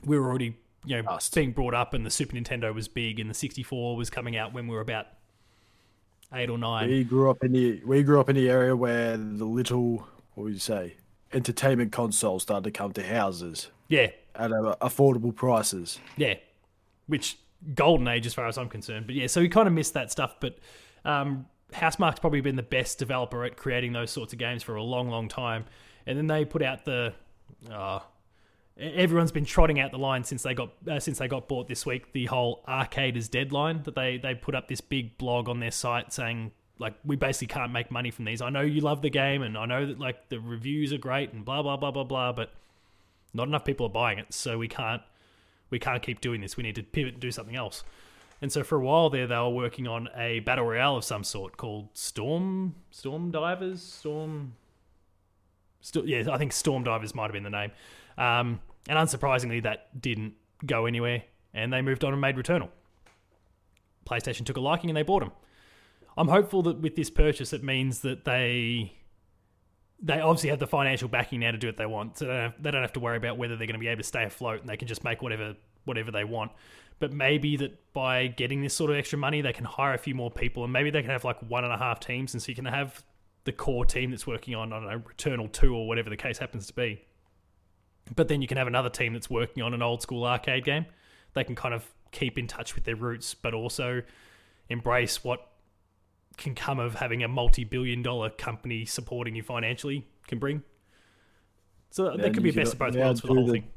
we 0.06 0.18
were 0.20 0.28
already, 0.28 0.56
you 0.86 1.02
know, 1.02 1.18
being 1.34 1.52
brought 1.52 1.74
up, 1.74 1.94
and 1.94 2.06
the 2.06 2.10
Super 2.10 2.36
Nintendo 2.36 2.74
was 2.74 2.88
big, 2.88 3.20
and 3.20 3.30
the 3.30 3.34
64 3.34 3.96
was 3.96 4.10
coming 4.10 4.38
out 4.38 4.54
when 4.54 4.68
we 4.68 4.76
were 4.76 4.82
about 4.82 5.08
eight 6.34 6.50
or 6.50 6.58
nine. 6.58 6.90
We 6.90 7.04
grew 7.04 7.30
up 7.30 7.44
in 7.44 7.52
the 7.54 7.82
we 7.86 8.04
grew 8.04 8.20
up 8.20 8.30
in 8.30 8.36
the 8.36 8.50
area 8.50 8.76
where 8.76 9.16
the 9.16 9.46
little 9.46 10.08
what 10.34 10.44
would 10.46 10.54
you 10.54 10.60
say 10.60 10.96
entertainment 11.34 11.92
consoles 11.92 12.44
started 12.44 12.64
to 12.64 12.72
come 12.72 12.92
to 12.94 13.06
houses 13.06 13.70
Yeah, 13.90 14.08
at 14.36 14.52
uh, 14.52 14.76
affordable 14.82 15.36
prices. 15.36 16.00
yeah. 16.18 16.36
Which 17.08 17.38
golden 17.74 18.08
age, 18.08 18.26
as 18.26 18.34
far 18.34 18.48
as 18.48 18.58
I'm 18.58 18.70
concerned. 18.70 19.06
But 19.06 19.16
yeah, 19.16 19.28
so 19.28 19.42
we 19.42 19.50
kind 19.50 19.68
of 19.68 19.74
missed 19.74 19.94
that 19.94 20.12
stuff. 20.12 20.36
But 20.40 20.58
um, 21.04 21.46
Housemarque's 21.74 22.20
probably 22.20 22.42
been 22.42 22.56
the 22.56 22.64
best 22.64 23.00
developer 23.00 23.44
at 23.44 23.58
creating 23.58 23.94
those 23.94 24.12
sorts 24.12 24.34
of 24.34 24.40
games 24.40 24.64
for 24.64 24.76
a 24.76 24.84
long, 24.84 25.10
long 25.10 25.28
time. 25.28 25.66
And 26.06 26.18
then 26.18 26.28
they 26.28 26.46
put 26.46 26.62
out 26.62 26.86
the. 26.86 27.14
Uh, 27.70 28.00
everyone's 28.78 29.32
been 29.32 29.46
trotting 29.46 29.80
out 29.80 29.92
the 29.92 29.98
line 29.98 30.24
since 30.24 30.44
they 30.44 30.54
got 30.54 30.72
uh, 30.90 31.00
since 31.00 31.18
they 31.18 31.28
got 31.28 31.48
bought 31.48 31.68
this 31.68 31.86
week. 31.86 32.14
The 32.14 32.26
whole 32.26 32.64
arcade 32.68 33.18
is 33.18 33.30
deadline 33.30 33.84
that 33.84 33.96
they 33.96 34.18
they 34.18 34.36
put 34.36 34.56
up 34.56 34.68
this 34.68 34.82
big 34.82 35.18
blog 35.18 35.50
on 35.50 35.60
their 35.60 35.72
site 35.72 36.14
saying 36.14 36.52
like 36.78 36.94
we 37.06 37.16
basically 37.16 37.48
can't 37.48 37.72
make 37.72 37.90
money 37.90 38.12
from 38.12 38.26
these. 38.26 38.42
I 38.42 38.50
know 38.50 38.62
you 38.62 38.82
love 38.82 39.02
the 39.02 39.10
game 39.10 39.42
and 39.42 39.58
I 39.58 39.66
know 39.66 39.86
that 39.86 40.00
like 40.00 40.30
the 40.30 40.40
reviews 40.40 40.92
are 40.92 40.98
great 40.98 41.34
and 41.34 41.46
blah 41.46 41.62
blah 41.62 41.78
blah 41.78 41.92
blah 41.92 42.04
blah, 42.04 42.32
but 42.34 42.52
not 43.34 43.48
enough 43.48 43.66
people 43.66 43.86
are 43.86 43.92
buying 43.92 44.20
it, 44.20 44.34
so 44.34 44.58
we 44.58 44.68
can't 44.68 45.02
we 45.70 45.80
can't 45.80 46.02
keep 46.02 46.22
doing 46.22 46.42
this. 46.42 46.58
We 46.58 46.64
need 46.64 46.76
to 46.76 46.84
pivot 46.84 47.14
and 47.14 47.22
do 47.22 47.32
something 47.32 47.56
else. 47.56 47.84
And 48.42 48.52
so 48.52 48.64
for 48.64 48.76
a 48.76 48.82
while 48.82 49.10
there, 49.10 49.28
they 49.28 49.36
were 49.36 49.50
working 49.50 49.88
on 49.88 50.10
a 50.16 50.40
battle 50.42 50.66
royale 50.66 50.98
of 50.98 51.04
some 51.04 51.24
sort 51.24 51.58
called 51.58 51.90
Storm 51.94 52.76
Storm 52.92 53.32
Divers 53.32 53.82
Storm. 53.82 54.54
St- 55.82 56.08
yeah, 56.08 56.24
I 56.32 56.38
think 56.38 56.52
Storm 56.52 56.84
Divers 56.84 57.16
might 57.16 57.24
have 57.24 57.34
been 57.34 57.44
the 57.44 57.50
name. 57.50 57.72
Um, 58.18 58.60
and 58.88 58.98
unsurprisingly, 58.98 59.64
that 59.64 60.02
didn't 60.02 60.34
go 60.66 60.86
anywhere, 60.86 61.24
and 61.54 61.72
they 61.72 61.82
moved 61.82 62.04
on 62.04 62.12
and 62.12 62.22
made 62.22 62.36
Returnal. 62.36 62.70
PlayStation 64.06 64.46
took 64.46 64.58
a 64.58 64.62
liking 64.62 64.90
and 64.90 64.98
they 64.98 65.04
bought 65.04 65.22
them. 65.22 65.32
I'm 66.18 66.28
hopeful 66.28 66.62
that 66.64 66.80
with 66.80 66.96
this 66.96 67.10
purchase, 67.10 67.52
it 67.54 67.64
means 67.64 68.02
that 68.02 68.26
they 68.26 68.94
they 70.02 70.20
obviously 70.20 70.50
have 70.50 70.60
the 70.60 70.68
financial 70.68 71.08
backing 71.08 71.40
now 71.40 71.52
to 71.52 71.58
do 71.58 71.68
what 71.68 71.78
they 71.78 71.86
want, 71.86 72.18
so 72.18 72.26
they 72.26 72.32
don't 72.34 72.42
have, 72.42 72.64
they 72.64 72.72
don't 72.72 72.82
have 72.82 72.94
to 72.94 73.00
worry 73.00 73.18
about 73.18 73.38
whether 73.38 73.56
they're 73.56 73.68
going 73.68 73.80
to 73.80 73.80
be 73.80 73.88
able 73.88 74.02
to 74.02 74.08
stay 74.08 74.24
afloat, 74.24 74.60
and 74.60 74.70
they 74.70 74.78
can 74.78 74.88
just 74.88 75.04
make 75.04 75.22
whatever 75.22 75.56
whatever 75.86 76.12
they 76.12 76.24
want. 76.24 76.52
But 77.00 77.12
maybe 77.12 77.58
that 77.58 77.94
by 77.94 78.28
getting 78.28 78.62
this 78.62 78.74
sort 78.74 78.92
of 78.92 78.98
extra 78.98 79.18
money, 79.18 79.42
they 79.42 79.54
can 79.54 79.66
hire 79.66 79.94
a 79.94 79.98
few 79.98 80.16
more 80.16 80.32
people, 80.32 80.64
and 80.64 80.72
maybe 80.72 80.90
they 80.92 81.02
can 81.02 81.12
have 81.12 81.26
like 81.26 81.38
one 81.50 81.64
and 81.64 81.74
a 81.74 81.78
half 81.78 82.00
teams, 82.00 82.34
and 82.34 82.42
so 82.42 82.50
you 82.50 82.56
can 82.56 82.66
have 82.66 83.04
the 83.44 83.52
core 83.52 83.86
team 83.86 84.12
that's 84.12 84.26
working 84.26 84.56
on 84.56 84.74
I 84.74 84.80
don't 84.80 84.90
know 84.90 85.00
Returnal 85.00 85.52
two 85.52 85.76
or 85.76 85.88
whatever 85.88 86.10
the 86.10 86.18
case 86.18 86.38
happens 86.38 86.68
to 86.68 86.74
be. 86.74 87.02
But 88.16 88.28
then 88.28 88.42
you 88.42 88.48
can 88.48 88.58
have 88.58 88.68
another 88.68 88.90
team 88.90 89.14
that's 89.14 89.30
working 89.30 89.64
on 89.64 89.74
an 89.74 89.82
old 89.82 90.02
school 90.02 90.26
arcade 90.26 90.64
game. 90.64 90.86
They 91.34 91.44
can 91.44 91.56
kind 91.56 91.74
of 91.74 91.90
keep 92.12 92.38
in 92.38 92.48
touch 92.48 92.76
with 92.76 92.84
their 92.86 92.96
roots, 92.96 93.34
but 93.34 93.54
also 93.54 94.04
embrace 94.70 95.24
what 95.24 95.48
can 96.38 96.56
come 96.56 96.80
of 96.80 96.96
having 96.96 97.24
a 97.24 97.28
multi-billion 97.28 98.02
dollar 98.02 98.30
company 98.30 98.86
supporting 98.86 99.36
you 99.36 99.44
financially 99.44 100.06
can 100.28 100.40
bring. 100.40 100.64
So 101.92 102.08
And 102.08 102.34
could 102.34 102.44
be 102.44 102.50
a 102.50 102.54
best 102.54 102.74
of 102.74 102.80
both 102.80 102.96
worlds 102.96 103.22
for 103.22 103.28
the 103.28 103.34
whole 103.34 103.46
the- 103.48 103.54
thing. 103.54 103.72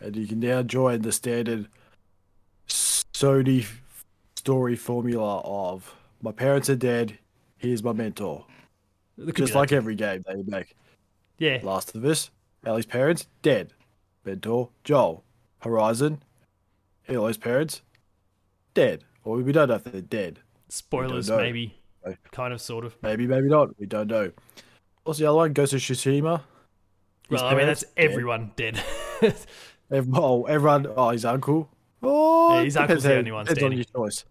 And 0.00 0.16
you 0.16 0.26
can 0.26 0.40
now 0.40 0.62
join 0.62 1.02
the 1.02 1.12
standard 1.12 1.68
Sony 2.68 3.66
story 4.36 4.76
formula 4.76 5.40
of 5.40 5.94
my 6.22 6.32
parents 6.32 6.68
are 6.68 6.76
dead, 6.76 7.18
here's 7.56 7.82
my 7.82 7.92
mentor. 7.92 8.44
Just 9.34 9.54
like 9.54 9.72
every 9.72 9.94
game 9.94 10.22
they 10.26 10.42
make. 10.46 10.76
yeah, 11.38 11.58
Last 11.62 11.94
of 11.94 12.04
Us, 12.04 12.30
Ellie's 12.64 12.86
parents, 12.86 13.26
dead. 13.42 13.72
Mentor, 14.24 14.70
Joel. 14.84 15.24
Horizon, 15.60 16.22
Aloy's 17.08 17.36
parents, 17.38 17.82
dead. 18.74 19.04
Or 19.24 19.36
we 19.36 19.52
don't 19.52 19.68
know 19.68 19.74
if 19.74 19.84
they're 19.84 20.00
dead. 20.00 20.38
spoilers 20.68 21.30
maybe, 21.30 21.74
kind 22.30 22.52
of, 22.52 22.60
sort 22.60 22.84
of. 22.84 22.96
Maybe, 23.02 23.26
maybe 23.26 23.48
not. 23.48 23.78
We 23.78 23.86
don't 23.86 24.08
know. 24.08 24.30
What's 25.02 25.18
the 25.18 25.26
other 25.26 25.36
one? 25.36 25.52
Ghost 25.52 25.72
of 25.72 25.80
Tsushima. 25.80 26.42
His 27.28 27.40
Well, 27.40 27.46
I 27.46 27.54
mean 27.54 27.66
that's 27.66 27.82
dead. 27.82 27.92
everyone 27.96 28.52
dead. 28.56 28.80
Ev- 29.90 30.08
oh, 30.14 30.44
everyone. 30.44 30.86
Oh, 30.96 31.10
his 31.10 31.24
uncle. 31.24 31.68
Oh, 32.02 32.58
Yeah, 32.58 32.64
his 32.64 32.76
uncle's 32.76 33.02
the 33.04 33.16
only 33.16 33.32
one 33.32 33.46
Depends 33.46 33.62
on 33.62 33.72
your 33.72 33.84
choice. 33.84 34.24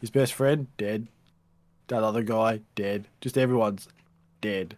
His 0.00 0.10
best 0.10 0.32
friend 0.32 0.66
dead. 0.76 1.08
That 1.88 2.02
other 2.02 2.22
guy 2.22 2.60
dead. 2.74 3.08
Just 3.20 3.36
everyone's 3.36 3.88
dead. 4.40 4.76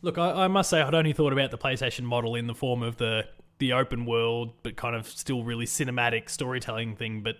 Look, 0.00 0.18
I, 0.18 0.44
I 0.44 0.48
must 0.48 0.70
say 0.70 0.80
I'd 0.80 0.94
only 0.94 1.12
thought 1.12 1.32
about 1.32 1.50
the 1.50 1.58
PlayStation 1.58 2.02
model 2.02 2.34
in 2.34 2.46
the 2.46 2.54
form 2.54 2.82
of 2.82 2.96
the 2.96 3.26
the 3.58 3.72
open 3.72 4.06
world, 4.06 4.52
but 4.64 4.76
kind 4.76 4.96
of 4.96 5.06
still 5.06 5.44
really 5.44 5.66
cinematic 5.66 6.28
storytelling 6.28 6.96
thing. 6.96 7.22
But 7.22 7.36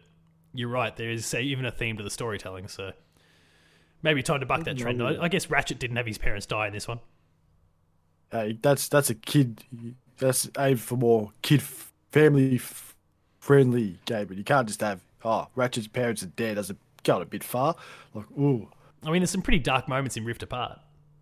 you're 0.54 0.68
right, 0.68 0.96
there 0.96 1.10
is 1.10 1.26
say, 1.26 1.42
even 1.42 1.64
a 1.64 1.72
theme 1.72 1.96
to 1.96 2.04
the 2.04 2.10
storytelling. 2.10 2.68
So 2.68 2.92
maybe 4.02 4.22
time 4.22 4.40
to 4.40 4.46
buck 4.46 4.64
that 4.64 4.76
trend. 4.76 5.00
Mm. 5.00 5.20
I, 5.20 5.24
I 5.24 5.28
guess 5.28 5.50
Ratchet 5.50 5.78
didn't 5.78 5.96
have 5.96 6.06
his 6.06 6.18
parents 6.18 6.46
die 6.46 6.68
in 6.68 6.72
this 6.72 6.86
one. 6.86 7.00
Hey, 8.30 8.58
that's 8.62 8.88
that's 8.88 9.10
a 9.10 9.14
kid. 9.14 9.64
That's 10.18 10.48
aimed 10.58 10.80
for 10.80 10.96
more 10.96 11.32
kid 11.42 11.62
family 12.10 12.60
friendly 13.40 13.98
game, 14.04 14.26
but 14.26 14.36
you 14.36 14.44
can't 14.44 14.68
just 14.68 14.80
have 14.80 15.00
oh 15.24 15.48
Ratchet's 15.56 15.88
parents 15.88 16.22
are 16.22 16.26
dead. 16.26 16.56
That's 16.56 16.70
a 16.70 16.76
gone 17.02 17.22
a 17.22 17.24
bit 17.24 17.44
far. 17.44 17.76
Like 18.14 18.30
ooh, 18.38 18.68
I 19.04 19.10
mean, 19.10 19.20
there's 19.20 19.30
some 19.30 19.42
pretty 19.42 19.58
dark 19.58 19.88
moments 19.88 20.16
in 20.16 20.24
Rift 20.24 20.42
Apart, 20.42 20.78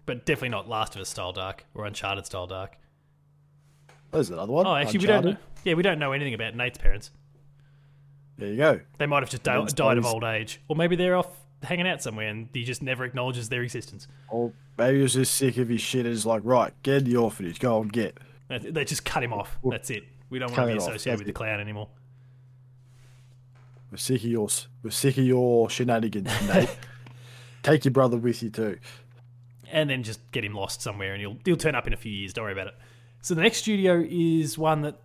but 0.06 0.26
definitely 0.26 0.50
not 0.50 0.68
Last 0.68 0.94
of 0.94 1.00
Us 1.00 1.08
style 1.08 1.32
dark 1.32 1.64
or 1.74 1.86
Uncharted 1.86 2.26
style 2.26 2.46
dark. 2.46 2.76
there's 4.10 4.30
another 4.30 4.52
one. 4.52 4.66
Oh, 4.66 4.74
actually, 4.74 5.00
we 5.00 5.06
don't. 5.06 5.24
Know, 5.24 5.36
yeah, 5.64 5.74
we 5.74 5.82
don't 5.82 5.98
know 5.98 6.12
anything 6.12 6.34
about 6.34 6.54
Nate's 6.54 6.78
parents. 6.78 7.10
There 8.36 8.48
you 8.48 8.56
go. 8.56 8.80
They 8.98 9.06
might 9.06 9.22
have 9.22 9.30
just 9.30 9.42
died 9.42 9.98
of 9.98 10.06
old 10.06 10.24
age, 10.24 10.60
or 10.68 10.76
maybe 10.76 10.96
they're 10.96 11.16
off 11.16 11.28
hanging 11.62 11.86
out 11.86 12.02
somewhere 12.02 12.28
and 12.28 12.48
he 12.52 12.64
just 12.64 12.82
never 12.82 13.04
acknowledges 13.04 13.48
their 13.48 13.62
existence. 13.62 14.08
Or 14.28 14.52
maybe 14.78 14.96
he 14.96 15.02
was 15.02 15.14
just 15.14 15.34
sick 15.34 15.58
of 15.58 15.68
his 15.68 15.80
shit 15.80 16.06
and 16.06 16.14
is 16.14 16.26
like, 16.26 16.42
right, 16.44 16.72
get 16.82 16.98
in 16.98 17.04
the 17.04 17.16
orphanage, 17.16 17.58
go 17.58 17.80
and 17.80 17.92
get. 17.92 18.18
They 18.58 18.84
just 18.84 19.04
cut 19.04 19.22
him 19.22 19.32
off. 19.32 19.58
That's 19.64 19.90
it. 19.90 20.04
We 20.28 20.38
don't 20.38 20.50
want 20.52 20.68
to 20.68 20.72
be 20.74 20.78
associated 20.78 21.20
with 21.20 21.26
the 21.26 21.32
clown 21.32 21.60
anymore. 21.60 21.88
We're 23.90 23.96
sick 23.96 24.22
of 24.24 24.30
your 24.30 24.48
we're 24.82 24.90
sick 24.90 25.18
of 25.18 25.24
your 25.24 25.68
shenanigans, 25.68 26.30
Nate. 26.48 26.68
Take 27.62 27.84
your 27.84 27.92
brother 27.92 28.16
with 28.16 28.42
you 28.42 28.50
too. 28.50 28.78
and 29.72 29.90
then 29.90 30.02
just 30.02 30.20
get 30.30 30.44
him 30.44 30.54
lost 30.54 30.80
somewhere, 30.82 31.12
and 31.12 31.20
he'll 31.20 31.36
he'll 31.44 31.56
turn 31.56 31.74
up 31.74 31.86
in 31.86 31.92
a 31.92 31.96
few 31.96 32.12
years. 32.12 32.32
Don't 32.32 32.44
worry 32.44 32.52
about 32.52 32.68
it. 32.68 32.74
So 33.22 33.34
the 33.34 33.42
next 33.42 33.58
studio 33.58 34.04
is 34.08 34.56
one 34.56 34.82
that 34.82 35.00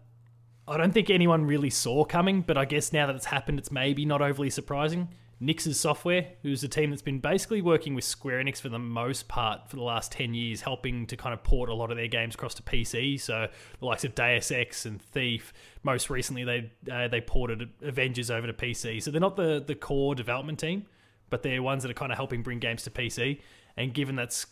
I 0.68 0.78
don't 0.78 0.92
think 0.94 1.10
anyone 1.10 1.46
really 1.46 1.70
saw 1.70 2.06
coming, 2.06 2.42
but 2.42 2.58
I 2.58 2.66
guess 2.66 2.94
now 2.94 3.08
that 3.08 3.16
it's 3.16 3.25
happened, 3.25 3.60
it's 3.60 3.72
maybe 3.72 4.06
not 4.06 4.22
overly 4.22 4.50
surprising. 4.50 5.10
Nixxes 5.42 5.75
Software, 5.75 6.27
who's 6.44 6.63
a 6.63 6.68
team 6.68 6.89
that's 6.89 7.01
been 7.01 7.20
basically 7.20 7.62
working 7.62 7.94
with 7.94 8.06
Square 8.06 8.44
Enix 8.44 8.62
for 8.62 8.70
the 8.70 8.80
most 8.80 9.27
part 9.27 9.70
for 9.70 9.75
the 9.75 9.84
last 9.84 10.12
10 10.13 10.34
years, 10.34 10.62
helping 10.62 11.06
to 11.08 11.18
kind 11.18 11.34
of 11.34 11.44
port 11.44 11.70
a 11.70 11.74
lot 11.74 11.92
of 11.92 11.98
their 11.98 12.08
games 12.08 12.36
across 12.36 12.54
to 12.56 12.63
PC. 12.63 13.20
So 13.20 13.48
the 13.80 13.86
likes 13.86 14.06
of 14.06 14.15
Deus 14.15 14.50
Ex 14.51 14.86
and 14.86 15.01
Thief. 15.01 15.54
Most 15.84 16.10
recently, 16.10 16.44
they 16.46 16.72
uh, 16.89 17.10
they 17.10 17.20
ported 17.20 17.70
Avengers 17.82 18.32
over 18.32 18.48
to 18.48 18.54
PC. 18.54 19.04
So 19.04 19.12
they're 19.12 19.20
not 19.20 19.36
the, 19.36 19.63
the 19.65 19.75
core 19.75 20.15
development 20.15 20.60
team, 20.60 20.86
but 21.30 21.44
they're 21.44 21.62
ones 21.62 21.84
that 21.84 21.92
are 21.92 21.96
kind 21.96 22.12
of 22.12 22.18
helping 22.18 22.42
bring 22.42 22.60
games 22.60 22.84
to 22.84 22.89
PC. 22.89 23.42
And 23.75 23.94
given 23.94 24.15
that's 24.15 24.46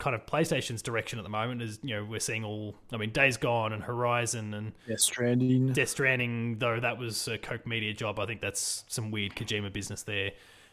kind 0.00 0.16
of 0.16 0.26
PlayStation's 0.26 0.82
direction 0.82 1.18
at 1.18 1.22
the 1.22 1.28
moment, 1.28 1.62
is 1.62 1.78
you 1.82 1.94
know 1.94 2.04
we're 2.04 2.18
seeing 2.20 2.44
all. 2.44 2.74
I 2.92 2.96
mean, 2.96 3.10
Days 3.10 3.36
Gone 3.36 3.72
and 3.72 3.82
Horizon 3.82 4.54
and 4.54 4.72
Death 4.88 5.00
Stranding. 5.00 5.72
Death 5.72 5.90
Stranding, 5.90 6.58
though 6.58 6.80
that 6.80 6.98
was 6.98 7.28
a 7.28 7.38
Coke 7.38 7.66
Media 7.66 7.92
job, 7.92 8.18
I 8.18 8.26
think 8.26 8.40
that's 8.40 8.84
some 8.88 9.10
weird 9.10 9.36
Kojima 9.36 9.72
business 9.72 10.02
there. 10.02 10.32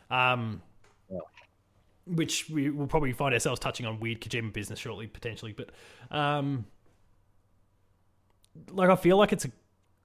Um, 0.10 0.62
Yeah. 1.12 1.20
Which 2.06 2.50
we 2.50 2.70
will 2.70 2.88
probably 2.88 3.12
find 3.12 3.34
ourselves 3.34 3.60
touching 3.60 3.86
on 3.86 4.00
weird 4.00 4.22
Kojima 4.22 4.54
business 4.54 4.80
shortly, 4.80 5.08
potentially. 5.08 5.54
But 5.54 5.72
um, 6.10 6.66
like, 8.72 8.90
I 8.90 8.96
feel 8.96 9.18
like 9.18 9.34
it's 9.34 9.46
a 9.46 9.52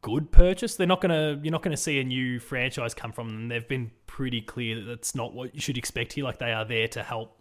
good 0.01 0.33
purchase. 0.33 0.75
They're 0.75 0.87
not 0.87 1.01
gonna, 1.01 1.39
you're 1.43 1.53
not 1.53 1.63
gonna 1.63 1.77
see 1.77 2.01
a 2.01 2.05
new 2.05 2.41
franchise 2.41 2.93
come 2.93 3.13
from 3.13 3.29
them. 3.29 3.49
They've 3.49 3.69
been 3.69 3.93
pretty 4.07 4.41
clear 4.41 4.77
that 4.77 4.83
that's 4.83 5.15
not 5.15 5.33
what 5.33 5.55
you 5.55 5.61
should 5.61 5.79
expect 5.79 6.13
here. 6.15 6.25
Like, 6.25 6.39
they 6.39 6.53
are 6.53 6.65
there 6.65 6.89
to 6.89 7.03
help 7.05 7.39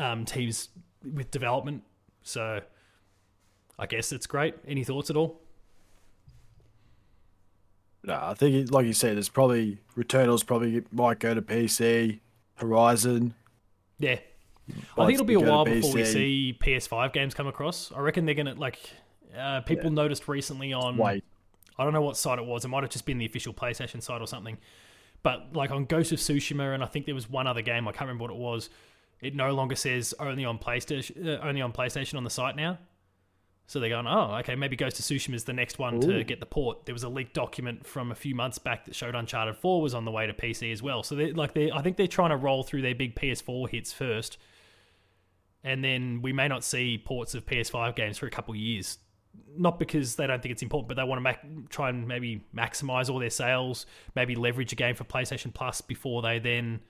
um, 0.00 0.24
teams 0.24 0.68
with 1.14 1.30
development. 1.30 1.82
So, 2.22 2.60
I 3.78 3.86
guess 3.86 4.12
it's 4.12 4.26
great. 4.26 4.54
Any 4.66 4.84
thoughts 4.84 5.10
at 5.10 5.16
all? 5.16 5.40
No, 8.02 8.18
I 8.20 8.34
think, 8.34 8.70
like 8.72 8.86
you 8.86 8.92
said, 8.92 9.18
it's 9.18 9.28
probably 9.28 9.78
Returnals 9.96 10.46
probably 10.46 10.82
might 10.90 11.18
go 11.18 11.34
to 11.34 11.42
PC. 11.42 12.20
Horizon. 12.60 13.34
Yeah. 13.98 14.18
I 14.96 15.06
think 15.06 15.14
it'll 15.14 15.24
be 15.26 15.34
a 15.34 15.40
while 15.40 15.64
before 15.64 15.92
we 15.92 16.04
see 16.04 16.56
PS5 16.60 17.12
games 17.12 17.34
come 17.34 17.48
across. 17.48 17.90
I 17.92 18.00
reckon 18.00 18.24
they're 18.24 18.34
gonna 18.34 18.54
like. 18.54 18.78
Uh, 19.36 19.60
people 19.62 19.90
noticed 19.90 20.28
recently 20.28 20.72
on 20.72 20.96
Wait, 20.96 21.24
I 21.78 21.84
don't 21.84 21.92
know 21.92 22.02
what 22.02 22.16
site 22.16 22.38
it 22.38 22.44
was. 22.44 22.64
It 22.64 22.68
might 22.68 22.82
have 22.82 22.90
just 22.90 23.06
been 23.06 23.18
the 23.18 23.26
official 23.26 23.52
PlayStation 23.52 24.02
site 24.02 24.20
or 24.20 24.26
something. 24.26 24.58
But 25.22 25.54
like 25.54 25.70
on 25.70 25.86
Ghost 25.86 26.12
of 26.12 26.18
Tsushima, 26.18 26.74
and 26.74 26.82
I 26.82 26.86
think 26.86 27.06
there 27.06 27.14
was 27.14 27.28
one 27.28 27.46
other 27.46 27.62
game. 27.62 27.88
I 27.88 27.92
can't 27.92 28.02
remember 28.02 28.22
what 28.22 28.30
it 28.30 28.36
was. 28.36 28.70
It 29.20 29.34
no 29.34 29.52
longer 29.52 29.76
says 29.76 30.14
only 30.18 30.44
on 30.44 30.58
PlayStation, 30.58 31.26
uh, 31.26 31.40
only 31.42 31.60
on 31.60 31.72
PlayStation 31.72 32.16
on 32.16 32.24
the 32.24 32.30
site 32.30 32.56
now. 32.56 32.78
So 33.70 33.78
they're 33.78 33.90
going, 33.90 34.08
oh, 34.08 34.34
okay, 34.40 34.56
maybe 34.56 34.74
Ghost 34.74 34.98
of 34.98 35.04
Tsushima 35.04 35.34
is 35.34 35.44
the 35.44 35.52
next 35.52 35.78
one 35.78 36.00
to 36.00 36.24
get 36.24 36.40
the 36.40 36.46
port. 36.46 36.86
There 36.86 36.92
was 36.92 37.04
a 37.04 37.08
leaked 37.08 37.34
document 37.34 37.86
from 37.86 38.10
a 38.10 38.16
few 38.16 38.34
months 38.34 38.58
back 38.58 38.84
that 38.86 38.96
showed 38.96 39.14
Uncharted 39.14 39.56
Four 39.58 39.80
was 39.80 39.94
on 39.94 40.04
the 40.04 40.10
way 40.10 40.26
to 40.26 40.32
PC 40.32 40.72
as 40.72 40.82
well. 40.82 41.04
So 41.04 41.14
they 41.14 41.32
like 41.32 41.54
they, 41.54 41.70
I 41.70 41.80
think 41.80 41.96
they're 41.96 42.08
trying 42.08 42.30
to 42.30 42.36
roll 42.36 42.64
through 42.64 42.82
their 42.82 42.96
big 42.96 43.14
PS4 43.14 43.70
hits 43.70 43.92
first, 43.92 44.38
and 45.62 45.84
then 45.84 46.20
we 46.20 46.32
may 46.32 46.48
not 46.48 46.64
see 46.64 46.98
ports 46.98 47.36
of 47.36 47.46
PS5 47.46 47.94
games 47.94 48.18
for 48.18 48.26
a 48.26 48.30
couple 48.30 48.54
of 48.54 48.58
years. 48.58 48.98
Not 49.56 49.78
because 49.78 50.16
they 50.16 50.26
don't 50.26 50.42
think 50.42 50.50
it's 50.50 50.62
important, 50.62 50.88
but 50.88 50.96
they 50.96 51.04
want 51.04 51.18
to 51.18 51.22
mac- 51.22 51.46
try 51.68 51.90
and 51.90 52.08
maybe 52.08 52.44
maximize 52.52 53.08
all 53.08 53.20
their 53.20 53.30
sales, 53.30 53.86
maybe 54.16 54.34
leverage 54.34 54.72
a 54.72 54.76
game 54.76 54.96
for 54.96 55.04
PlayStation 55.04 55.54
Plus 55.54 55.80
before 55.80 56.22
they 56.22 56.40
then 56.40 56.80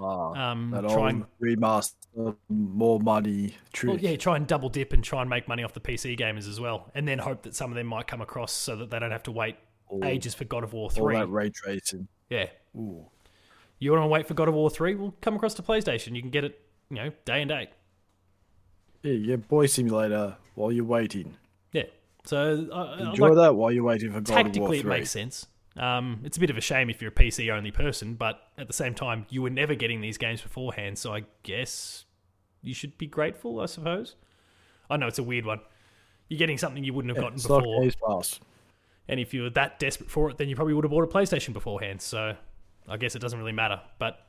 uh, 0.00 0.30
um, 0.32 0.70
try 0.90 1.10
and 1.10 1.24
remaster, 1.42 2.36
more 2.48 3.00
money 3.00 3.54
trick. 3.72 3.90
well, 3.94 4.00
yeah, 4.00 4.16
try 4.16 4.36
and 4.36 4.46
double 4.46 4.68
dip 4.68 4.92
and 4.92 5.04
try 5.04 5.20
and 5.20 5.28
make 5.30 5.46
money 5.48 5.62
off 5.62 5.72
the 5.72 5.80
PC 5.80 6.18
gamers 6.18 6.48
as 6.48 6.58
well, 6.60 6.90
and 6.94 7.06
then 7.06 7.18
hope 7.18 7.42
that 7.42 7.54
some 7.54 7.70
of 7.70 7.76
them 7.76 7.86
might 7.86 8.06
come 8.06 8.20
across 8.20 8.52
so 8.52 8.76
that 8.76 8.90
they 8.90 8.98
don't 8.98 9.10
have 9.10 9.22
to 9.24 9.32
wait 9.32 9.56
All- 9.88 10.04
ages 10.04 10.34
for 10.34 10.44
God 10.44 10.64
of 10.64 10.72
War 10.72 10.84
all 10.84 10.88
Three. 10.90 11.16
that 11.16 11.26
ray 11.28 11.50
tracing. 11.50 12.08
Yeah, 12.28 12.46
Ooh. 12.76 13.06
you 13.78 13.90
want 13.92 14.02
to 14.02 14.06
wait 14.08 14.26
for 14.26 14.34
God 14.34 14.48
of 14.48 14.54
War 14.54 14.70
Three? 14.70 14.94
Well, 14.94 15.14
come 15.20 15.36
across 15.36 15.54
to 15.54 15.62
PlayStation. 15.62 16.14
You 16.14 16.22
can 16.22 16.30
get 16.30 16.44
it, 16.44 16.60
you 16.90 16.96
know, 16.96 17.12
day 17.24 17.42
and 17.42 17.48
date. 17.48 17.68
Yeah, 19.02 19.14
get 19.16 19.48
Boy 19.48 19.66
Simulator 19.66 20.36
while 20.54 20.70
you're 20.72 20.84
waiting. 20.84 21.36
Yeah, 21.72 21.84
so 22.24 22.68
uh, 22.72 22.96
Enjoy 23.10 23.28
like, 23.28 23.36
that 23.36 23.54
while 23.54 23.72
you're 23.72 23.84
waiting 23.84 24.12
for 24.12 24.20
God 24.20 24.46
of 24.46 24.56
War 24.56 24.68
three. 24.68 24.78
tactically 24.78 24.78
it 24.80 24.86
makes 24.86 25.10
sense. 25.10 25.46
Um, 25.76 26.20
it's 26.24 26.36
a 26.36 26.40
bit 26.40 26.50
of 26.50 26.56
a 26.56 26.60
shame 26.60 26.90
if 26.90 27.00
you're 27.00 27.10
a 27.10 27.14
PC 27.14 27.50
only 27.50 27.70
person, 27.70 28.14
but 28.14 28.40
at 28.58 28.66
the 28.66 28.72
same 28.72 28.94
time, 28.94 29.26
you 29.30 29.40
were 29.42 29.50
never 29.50 29.74
getting 29.74 30.00
these 30.00 30.18
games 30.18 30.40
beforehand, 30.40 30.98
so 30.98 31.14
I 31.14 31.24
guess 31.42 32.04
you 32.62 32.74
should 32.74 32.98
be 32.98 33.06
grateful, 33.06 33.60
I 33.60 33.66
suppose. 33.66 34.16
I 34.90 34.96
know 34.96 35.06
it's 35.06 35.18
a 35.20 35.22
weird 35.22 35.46
one. 35.46 35.60
You're 36.28 36.38
getting 36.38 36.58
something 36.58 36.82
you 36.84 36.92
wouldn't 36.92 37.10
have 37.10 37.16
Yeah, 37.18 37.22
gotten 37.22 37.36
it's 37.36 37.46
before, 37.46 37.80
Games 37.82 37.96
Pass. 38.06 38.40
and 39.08 39.20
if 39.20 39.32
you 39.32 39.42
were 39.42 39.50
that 39.50 39.78
desperate 39.78 40.10
for 40.10 40.28
it, 40.30 40.38
then 40.38 40.48
you 40.48 40.56
probably 40.56 40.74
would 40.74 40.84
have 40.84 40.90
bought 40.90 41.04
a 41.04 41.06
PlayStation 41.06 41.52
beforehand. 41.52 42.02
So 42.02 42.34
I 42.88 42.96
guess 42.96 43.14
it 43.14 43.20
doesn't 43.20 43.38
really 43.38 43.52
matter. 43.52 43.80
But 43.98 44.26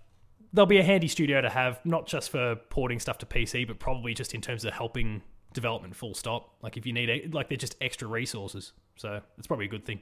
they'll 0.54 0.66
be 0.68 0.78
a 0.78 0.84
handy 0.84 1.08
studio 1.08 1.42
to 1.42 1.50
have, 1.50 1.80
not 1.86 2.08
just 2.08 2.30
for 2.30 2.56
porting 2.70 3.00
stuff 3.00 3.18
to 3.20 3.26
PC, 3.26 3.68
but 3.68 3.80
probably 3.80 4.14
just 4.14 4.34
in 4.36 4.42
terms 4.42 4.64
of 4.66 4.74
helping 4.74 5.22
development. 5.54 5.96
Full 5.96 6.14
stop. 6.14 6.56
Like 6.62 6.78
if 6.78 6.86
you 6.86 6.94
need, 6.94 7.34
like 7.34 7.50
they're 7.50 7.58
just 7.58 7.76
extra 7.82 8.08
resources. 8.08 8.74
So 8.96 9.22
it's 9.38 9.48
probably 9.48 9.66
a 9.66 9.70
good 9.70 9.86
thing. 9.86 10.02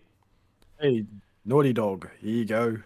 Hey, 0.80 1.06
Naughty 1.50 1.74
Dog, 1.74 2.08
here 2.22 2.30
you 2.30 2.46
go. 2.46 2.78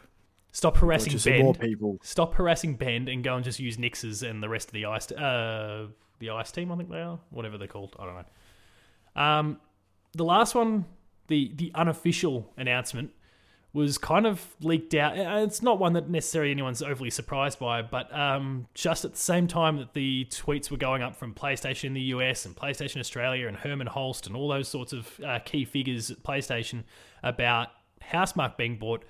Stop 0.54 0.78
harassing 0.78 1.12
Just 1.12 1.28
more 1.28 1.54
Bend. 1.54 1.60
people. 1.60 1.98
Stop 2.02 2.34
harassing 2.36 2.76
Bend 2.76 3.10
and 3.10 3.22
go 3.22 3.36
and 3.36 3.44
just 3.44 3.60
use 3.60 3.76
Nixxes 3.76 4.28
and 4.28 4.42
the 4.42 4.48
rest 4.48 4.70
of 4.70 4.74
the 4.74 4.86
ice, 4.86 5.12
uh, 5.12 5.88
the 6.20 6.30
ice 6.30 6.50
team. 6.50 6.72
I 6.72 6.78
think 6.78 6.90
they 6.90 7.02
are, 7.02 7.20
whatever 7.30 7.58
they're 7.58 7.68
called. 7.68 7.94
I 8.00 8.06
don't 8.06 8.16
know. 8.16 9.22
Um, 9.22 9.60
the 10.14 10.24
last 10.24 10.56
one, 10.56 10.86
the 11.28 11.52
the 11.56 11.74
unofficial 11.76 12.54
announcement, 12.56 13.12
was 13.74 13.98
kind 13.98 14.26
of 14.26 14.56
leaked 14.62 14.94
out. 14.94 15.18
Uh, 15.20 15.44
It's 15.44 15.62
not 15.62 15.78
one 15.78 15.92
that 15.94 16.10
necessarily 16.10 16.52
anyone's 16.52 16.82
overly 16.82 17.10
surprised 17.10 17.60
by, 17.60 17.82
but 17.82 18.16
um, 18.18 18.68
just 18.76 19.04
at 19.04 19.12
the 19.12 19.20
same 19.20 19.48
time 19.48 19.76
that 19.76 19.94
the 19.94 20.26
tweets 20.30 20.72
were 20.72 20.78
going 20.78 21.02
up 21.02 21.18
from 21.18 21.34
PlayStation 21.34 21.86
in 21.86 21.94
the 21.96 22.02
US 22.02 22.46
and 22.46 22.56
PlayStation 22.56 23.02
Australia 23.02 23.50
and 23.50 23.58
Hermen 23.58 23.88
Hulst 23.88 24.26
and 24.26 24.38
all 24.38 24.48
those 24.48 24.70
sorts 24.70 24.94
of 24.94 25.20
uh, 25.20 25.40
key 25.40 25.66
figures 25.66 26.10
at 26.12 26.24
PlayStation 26.24 26.84
about 27.24 27.68
Housemarque 28.12 28.58
being 28.58 28.78
bought, 28.78 29.04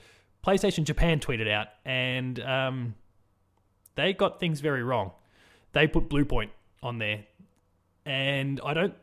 PlayStation 0.46 0.84
Japan 0.84 1.20
tweeted 1.20 1.50
out 1.50 1.68
and 1.86 2.40
um, 2.40 2.96
they 3.96 4.14
got 4.14 4.40
things 4.40 4.60
very 4.60 4.84
wrong. 4.84 5.12
They 5.72 5.88
put 5.88 6.10
Bluepoint 6.10 6.50
on 6.82 7.00
there, 7.00 7.26
and 8.06 8.62
I 8.64 8.74
don't. 8.74 8.94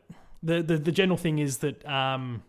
The 0.43 0.61
the, 0.61 0.77
the 0.77 0.91
general 0.91 1.17
thing 1.17 1.39
is 1.39 1.57
that 1.57 1.85
um, 1.85 2.43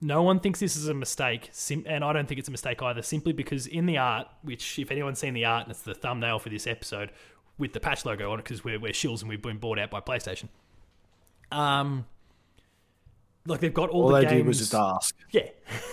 no 0.00 0.22
one 0.22 0.40
thinks 0.40 0.60
this 0.60 0.76
is 0.76 0.88
a 0.88 0.94
mistake, 0.94 1.50
sim- 1.52 1.84
and 1.86 2.02
I 2.02 2.12
don't 2.12 2.26
think 2.26 2.38
it's 2.38 2.48
a 2.48 2.52
mistake 2.52 2.82
either. 2.82 3.02
Simply 3.02 3.32
because 3.32 3.66
in 3.66 3.86
the 3.86 3.98
art, 3.98 4.28
which 4.42 4.78
if 4.78 4.90
anyone's 4.90 5.18
seen 5.18 5.34
the 5.34 5.44
art, 5.44 5.64
and 5.64 5.70
it's 5.70 5.82
the 5.82 5.94
thumbnail 5.94 6.38
for 6.38 6.48
this 6.48 6.66
episode 6.66 7.10
with 7.58 7.74
the 7.74 7.80
patch 7.80 8.06
logo 8.06 8.32
on 8.32 8.38
it, 8.38 8.44
because 8.44 8.64
we're 8.64 8.80
we're 8.80 8.92
shills 8.92 9.20
and 9.20 9.28
we've 9.28 9.42
been 9.42 9.58
bought 9.58 9.78
out 9.78 9.90
by 9.90 10.00
PlayStation. 10.00 10.48
Um, 11.52 12.06
like 13.46 13.60
they've 13.60 13.72
got 13.74 13.90
all, 13.90 14.02
All 14.04 14.08
the 14.08 14.16
they 14.16 14.22
games. 14.24 14.32
did 14.36 14.46
was 14.46 14.58
just 14.58 14.74
ask. 14.74 15.16
Yeah, 15.30 15.48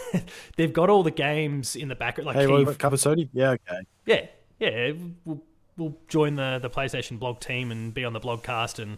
they've 0.58 0.74
got 0.74 0.90
all 0.90 1.04
the 1.04 1.12
games 1.12 1.76
in 1.76 1.88
the 1.88 1.96
background. 1.96 2.28
Like 2.28 2.36
Hey, 2.36 2.46
key- 2.46 2.52
what 2.52 2.62
about 2.62 2.78
cover 2.78 2.96
Sony? 2.98 3.30
Yeah, 3.34 3.52
okay. 3.52 3.80
yeah, 4.06 4.26
yeah. 4.60 4.92
We'll, 5.26 5.42
we'll 5.78 5.96
join 6.08 6.36
the 6.36 6.60
the 6.62 6.70
PlayStation 6.70 7.20
blog 7.20 7.40
team 7.40 7.72
and 7.72 7.94
be 7.94 8.04
on 8.06 8.14
the 8.14 8.20
blogcast 8.20 8.80
and 8.80 8.98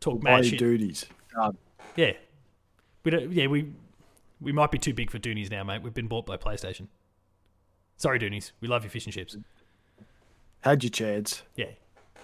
talk 0.00 0.22
mad 0.22 0.36
your 0.44 0.50
shit. 0.50 0.58
duties. 0.58 1.06
Done. 1.34 1.56
Yeah, 1.96 2.12
we 3.04 3.10
don't. 3.10 3.32
Yeah, 3.32 3.46
we 3.46 3.72
we 4.40 4.52
might 4.52 4.70
be 4.70 4.78
too 4.78 4.94
big 4.94 5.10
for 5.10 5.18
Doonies 5.18 5.50
now, 5.50 5.62
mate. 5.64 5.82
We've 5.82 5.94
been 5.94 6.08
bought 6.08 6.26
by 6.26 6.36
PlayStation. 6.36 6.86
Sorry, 7.96 8.18
Doonies. 8.18 8.52
We 8.60 8.68
love 8.68 8.82
your 8.82 8.90
fish 8.90 9.04
and 9.04 9.12
chips. 9.14 9.36
Had 10.62 10.82
your 10.82 10.90
chance. 10.90 11.42
Yeah, 11.56 11.66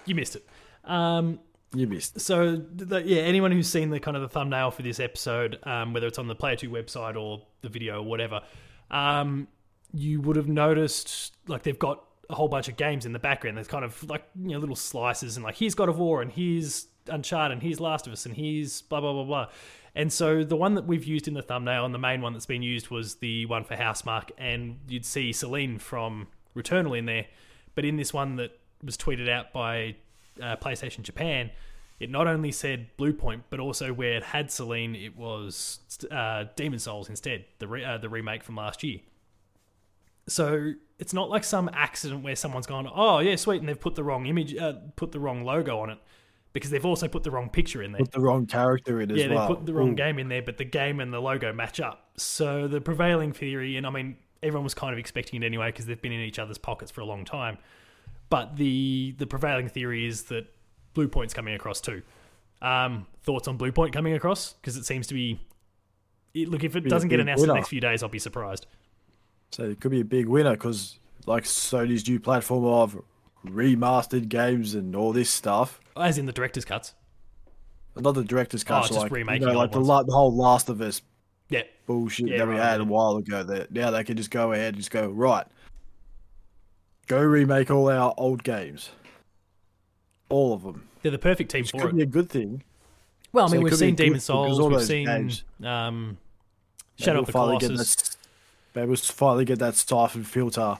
you 0.05 0.15
missed 0.15 0.35
it. 0.35 0.45
Um, 0.83 1.39
You 1.73 1.85
missed. 1.85 2.21
so 2.21 2.55
the, 2.55 3.03
yeah, 3.03 3.21
anyone 3.23 3.51
who's 3.51 3.67
seen 3.67 3.89
the 3.89 3.99
kind 3.99 4.15
of 4.15 4.23
the 4.23 4.29
thumbnail 4.29 4.71
for 4.71 4.83
this 4.83 4.99
episode, 4.99 5.59
um, 5.63 5.93
whether 5.93 6.07
it's 6.07 6.17
on 6.17 6.27
the 6.27 6.35
Player 6.35 6.55
Two 6.55 6.69
website 6.69 7.15
or 7.21 7.45
the 7.61 7.69
video 7.69 7.99
or 7.99 8.05
whatever, 8.05 8.41
um, 8.89 9.47
you 9.93 10.21
would 10.21 10.37
have 10.37 10.47
noticed 10.47 11.35
like 11.47 11.63
they've 11.63 11.77
got 11.77 12.03
a 12.29 12.35
whole 12.35 12.47
bunch 12.47 12.67
of 12.67 12.77
games 12.77 13.05
in 13.05 13.11
the 13.11 13.19
background. 13.19 13.57
There's 13.57 13.67
kind 13.67 13.83
of 13.83 14.01
like 14.09 14.23
you 14.41 14.51
know 14.51 14.59
little 14.59 14.75
slices 14.75 15.35
and 15.35 15.43
like 15.43 15.55
here's 15.55 15.75
God 15.75 15.89
of 15.89 15.99
War 15.99 16.21
and 16.21 16.31
here's 16.31 16.87
Uncharted 17.07 17.53
and 17.53 17.61
here's 17.61 17.79
Last 17.79 18.07
of 18.07 18.13
Us 18.13 18.25
and 18.25 18.35
here's 18.35 18.81
blah 18.81 19.01
blah 19.01 19.13
blah 19.13 19.23
blah. 19.25 19.47
And 19.93 20.13
so 20.13 20.43
the 20.43 20.55
one 20.55 20.75
that 20.75 20.85
we've 20.85 21.05
used 21.05 21.27
in 21.27 21.33
the 21.33 21.41
thumbnail 21.41 21.83
and 21.83 21.93
the 21.93 21.99
main 21.99 22.21
one 22.21 22.31
that's 22.31 22.45
been 22.45 22.61
used 22.61 22.89
was 22.89 23.15
the 23.15 23.45
one 23.47 23.63
for 23.63 23.75
Housemarque, 23.75 24.29
and 24.37 24.77
you'd 24.87 25.05
see 25.05 25.33
Selene 25.33 25.79
from 25.79 26.27
Returnal 26.55 26.97
in 26.97 27.05
there. 27.05 27.25
But 27.73 27.83
in 27.83 27.97
this 27.97 28.13
one 28.13 28.35
that 28.35 28.59
was 28.83 28.95
tweeted 28.95 29.27
out 29.27 29.51
by 29.51 29.95
uh, 30.41 30.55
PlayStation 30.57 31.01
Japan, 31.01 31.51
it 31.99 32.09
not 32.09 32.27
only 32.27 32.51
said 32.51 32.89
Bluepoint, 32.97 33.43
but 33.49 33.59
also 33.59 33.91
where 33.93 34.13
it 34.13 34.23
had 34.23 34.51
Selene, 34.51 34.95
it 34.95 35.17
was 35.17 35.79
uh, 36.11 36.45
Demon 36.55 36.79
Souls 36.79 37.09
instead, 37.09 37.45
the 37.59 37.67
re- 37.67 37.83
uh, 37.83 37.97
the 37.97 38.09
remake 38.09 38.43
from 38.43 38.55
last 38.55 38.83
year. 38.83 38.99
So 40.27 40.73
it's 40.99 41.13
not 41.13 41.29
like 41.29 41.43
some 41.43 41.69
accident 41.73 42.23
where 42.23 42.35
someone's 42.35 42.67
gone, 42.67 42.89
oh 42.93 43.19
yeah, 43.19 43.35
sweet, 43.35 43.59
and 43.59 43.69
they've 43.69 43.79
put 43.79 43.95
the 43.95 44.03
wrong 44.03 44.25
image, 44.25 44.55
uh, 44.55 44.73
put 44.95 45.11
the 45.11 45.19
wrong 45.19 45.43
logo 45.43 45.79
on 45.79 45.89
it, 45.89 45.97
because 46.53 46.69
they've 46.69 46.85
also 46.85 47.07
put 47.07 47.23
the 47.23 47.31
wrong 47.31 47.49
picture 47.49 47.81
in 47.81 47.93
there. 47.93 47.99
Put 47.99 48.11
the 48.11 48.21
wrong 48.21 48.45
character 48.45 49.01
in 49.01 49.11
as 49.11 49.17
well. 49.17 49.29
yeah, 49.29 49.41
they 49.41 49.47
put 49.47 49.65
the 49.65 49.73
wrong 49.73 49.91
Ooh. 49.91 49.95
game 49.95 50.19
in 50.19 50.27
there, 50.27 50.41
but 50.41 50.57
the 50.57 50.65
game 50.65 50.99
and 50.99 51.13
the 51.13 51.19
logo 51.19 51.53
match 51.53 51.79
up. 51.79 52.09
So 52.17 52.67
the 52.67 52.81
prevailing 52.81 53.31
theory, 53.31 53.77
and 53.77 53.87
I 53.87 53.89
mean, 53.89 54.17
everyone 54.43 54.63
was 54.63 54.73
kind 54.73 54.93
of 54.93 54.99
expecting 54.99 55.41
it 55.41 55.45
anyway 55.45 55.69
because 55.69 55.85
they've 55.85 56.01
been 56.01 56.11
in 56.11 56.21
each 56.21 56.39
other's 56.39 56.57
pockets 56.57 56.91
for 56.91 57.01
a 57.01 57.05
long 57.05 57.25
time. 57.25 57.57
But 58.29 58.57
the 58.57 59.15
the 59.17 59.27
prevailing 59.27 59.69
theory 59.69 60.05
is 60.05 60.23
that 60.23 60.47
Bluepoint's 60.95 61.33
coming 61.33 61.53
across 61.53 61.79
too. 61.79 62.01
Um, 62.61 63.05
thoughts 63.23 63.47
on 63.47 63.57
Bluepoint 63.57 63.93
coming 63.93 64.13
across? 64.13 64.53
Because 64.53 64.77
it 64.77 64.85
seems 64.85 65.07
to 65.07 65.13
be. 65.13 65.39
It, 66.33 66.49
look, 66.49 66.63
if 66.63 66.75
it 66.75 66.81
doesn't 66.81 67.09
get 67.09 67.19
announced 67.19 67.43
in 67.43 67.47
the 67.47 67.53
next 67.55 67.69
few 67.69 67.81
days, 67.81 68.03
I'll 68.03 68.09
be 68.09 68.19
surprised. 68.19 68.67
So 69.51 69.63
it 69.63 69.79
could 69.79 69.91
be 69.91 70.01
a 70.01 70.05
big 70.05 70.27
winner 70.27 70.51
because, 70.51 70.99
like 71.25 71.43
Sony's 71.45 72.07
new 72.07 72.19
platform 72.19 72.65
of 72.65 73.01
remastered 73.45 74.27
games 74.29 74.75
and 74.75 74.95
all 74.95 75.13
this 75.13 75.29
stuff. 75.29 75.79
As 75.95 76.17
in 76.17 76.25
the 76.25 76.33
director's 76.33 76.65
cuts. 76.65 76.93
Not 77.95 78.13
the 78.13 78.23
director's 78.23 78.63
cut, 78.63 78.83
Oh, 78.83 78.87
so 78.87 78.87
just 78.89 78.99
like, 78.99 79.11
you 79.11 79.15
remaking 79.17 79.47
know, 79.47 79.53
like 79.57 79.71
the, 79.71 79.79
the 79.79 80.13
whole 80.13 80.35
Last 80.35 80.69
of 80.69 80.81
Us 80.81 81.01
Yeah, 81.49 81.63
bullshit 81.87 82.27
Yeah, 82.27 82.37
that 82.39 82.47
we 82.47 82.53
right, 82.53 82.63
had 82.63 82.79
yeah. 82.79 82.85
a 82.85 82.89
while 82.89 83.17
ago. 83.17 83.41
That 83.43 83.71
now 83.71 83.89
they 83.91 84.03
can 84.03 84.17
just 84.17 84.29
go 84.29 84.51
ahead 84.51 84.75
and 84.75 84.77
just 84.77 84.91
go 84.91 85.07
right. 85.09 85.47
Go 87.07 87.21
remake 87.21 87.71
all 87.71 87.89
our 87.89 88.13
old 88.17 88.43
games, 88.43 88.89
all 90.29 90.53
of 90.53 90.63
them. 90.63 90.87
they're 91.01 91.11
the 91.11 91.17
perfect 91.17 91.51
team 91.51 91.61
Which 91.63 91.71
for 91.71 91.81
could 91.81 91.89
it. 91.91 91.95
be 91.95 92.01
a 92.03 92.05
good 92.05 92.29
thing. 92.29 92.63
Well, 93.31 93.45
I 93.47 93.51
mean, 93.51 93.61
it 93.61 93.63
we've 93.65 93.75
seen 93.75 93.95
good 93.95 94.03
Demon 94.03 94.19
Souls, 94.19 94.59
we've 94.61 94.81
seen 94.83 95.05
games- 95.05 95.43
um, 95.63 96.17
Maybe 96.99 97.05
Shadow 97.05 97.19
of 97.19 97.25
the 97.27 97.31
finally 97.31 97.57
get 97.59 97.67
Colossus. 97.69 97.95
that- 97.95 98.13
Maybe 98.75 98.87
we'll 98.87 98.97
finally 98.97 99.45
get 99.45 99.59
that 99.59 99.75
Siphon 99.75 100.23
Filter 100.23 100.77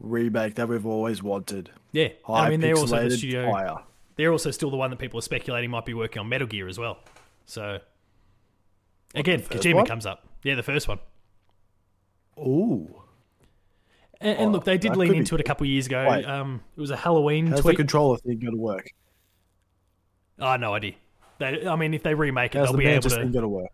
remake 0.00 0.54
that 0.56 0.68
we've 0.68 0.86
always 0.86 1.22
wanted. 1.22 1.70
Yeah, 1.92 2.08
High 2.24 2.46
I 2.46 2.50
mean, 2.50 2.60
they're 2.60 2.76
also 2.76 3.08
the 3.08 3.16
studio. 3.16 3.50
fire. 3.50 3.76
they're 4.16 4.32
also 4.32 4.50
still 4.50 4.70
the 4.70 4.76
one 4.76 4.90
that 4.90 4.98
people 4.98 5.18
are 5.18 5.22
speculating 5.22 5.70
might 5.70 5.84
be 5.84 5.94
working 5.94 6.20
on 6.20 6.28
Metal 6.28 6.46
Gear 6.46 6.68
as 6.68 6.78
well. 6.78 6.98
So 7.46 7.80
again, 9.14 9.42
the 9.48 9.54
Kojima 9.58 9.74
one? 9.74 9.86
comes 9.86 10.06
up. 10.06 10.26
Yeah, 10.42 10.54
the 10.54 10.62
first 10.62 10.88
one. 10.88 10.98
Ooh, 12.38 13.01
And, 14.22 14.38
and 14.38 14.48
Oh, 14.48 14.52
look, 14.52 14.64
they 14.64 14.78
did 14.78 14.92
that 14.92 14.98
lean 14.98 15.08
could 15.08 15.12
be- 15.14 15.18
into 15.18 15.34
it 15.34 15.40
a 15.40 15.44
couple 15.44 15.66
years 15.66 15.86
ago. 15.86 16.06
Wait. 16.08 16.24
Um, 16.24 16.60
it 16.76 16.80
was 16.80 16.90
a 16.90 16.96
Halloween 16.96 17.46
how's 17.48 17.56
the 17.58 17.62
tweet. 17.62 17.76
controller 17.76 18.16
thing 18.18 18.38
going 18.38 18.54
to 18.54 18.60
work? 18.60 18.88
oh, 20.38 20.56
no 20.56 20.74
idea. 20.74 20.94
They, 21.38 21.66
I 21.66 21.76
mean, 21.76 21.94
if 21.94 22.02
they 22.02 22.14
remake 22.14 22.54
it, 22.54 22.58
How's 22.58 22.68
they'll 22.68 22.72
the 22.72 22.78
be 22.78 22.86
able 22.86 23.08
to. 23.10 23.16
going 23.16 23.32
to 23.32 23.48
work? 23.48 23.70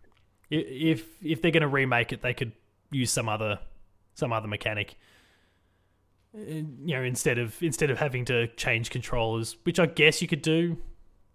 If 0.49 1.05
if 1.23 1.41
they're 1.41 1.51
going 1.51 1.61
to 1.61 1.67
remake 1.67 2.11
it, 2.11 2.21
they 2.21 2.33
could 2.33 2.51
use 2.91 3.11
some 3.11 3.29
other 3.29 3.59
some 4.15 4.33
other 4.33 4.47
mechanic. 4.47 4.95
Uh, 6.35 6.39
You 6.41 6.65
know, 6.95 7.03
instead 7.03 7.37
of 7.37 7.61
instead 7.61 7.91
of 7.91 7.99
having 7.99 8.25
to 8.25 8.47
change 8.55 8.89
controllers, 8.89 9.55
which 9.63 9.79
I 9.79 9.85
guess 9.85 10.21
you 10.21 10.27
could 10.27 10.41
do. 10.41 10.77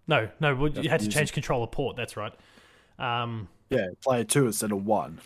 No, 0.07 0.29
no, 0.39 0.65
you 0.67 0.89
had 0.89 0.99
to 0.99 1.05
to 1.07 1.11
change 1.11 1.31
controller 1.33 1.67
port. 1.67 1.95
That's 1.95 2.15
right. 2.17 2.33
Um, 2.99 3.47
Yeah, 3.69 3.87
play 4.03 4.23
two 4.23 4.45
instead 4.47 4.71
of 4.71 4.85
one. 4.85 5.19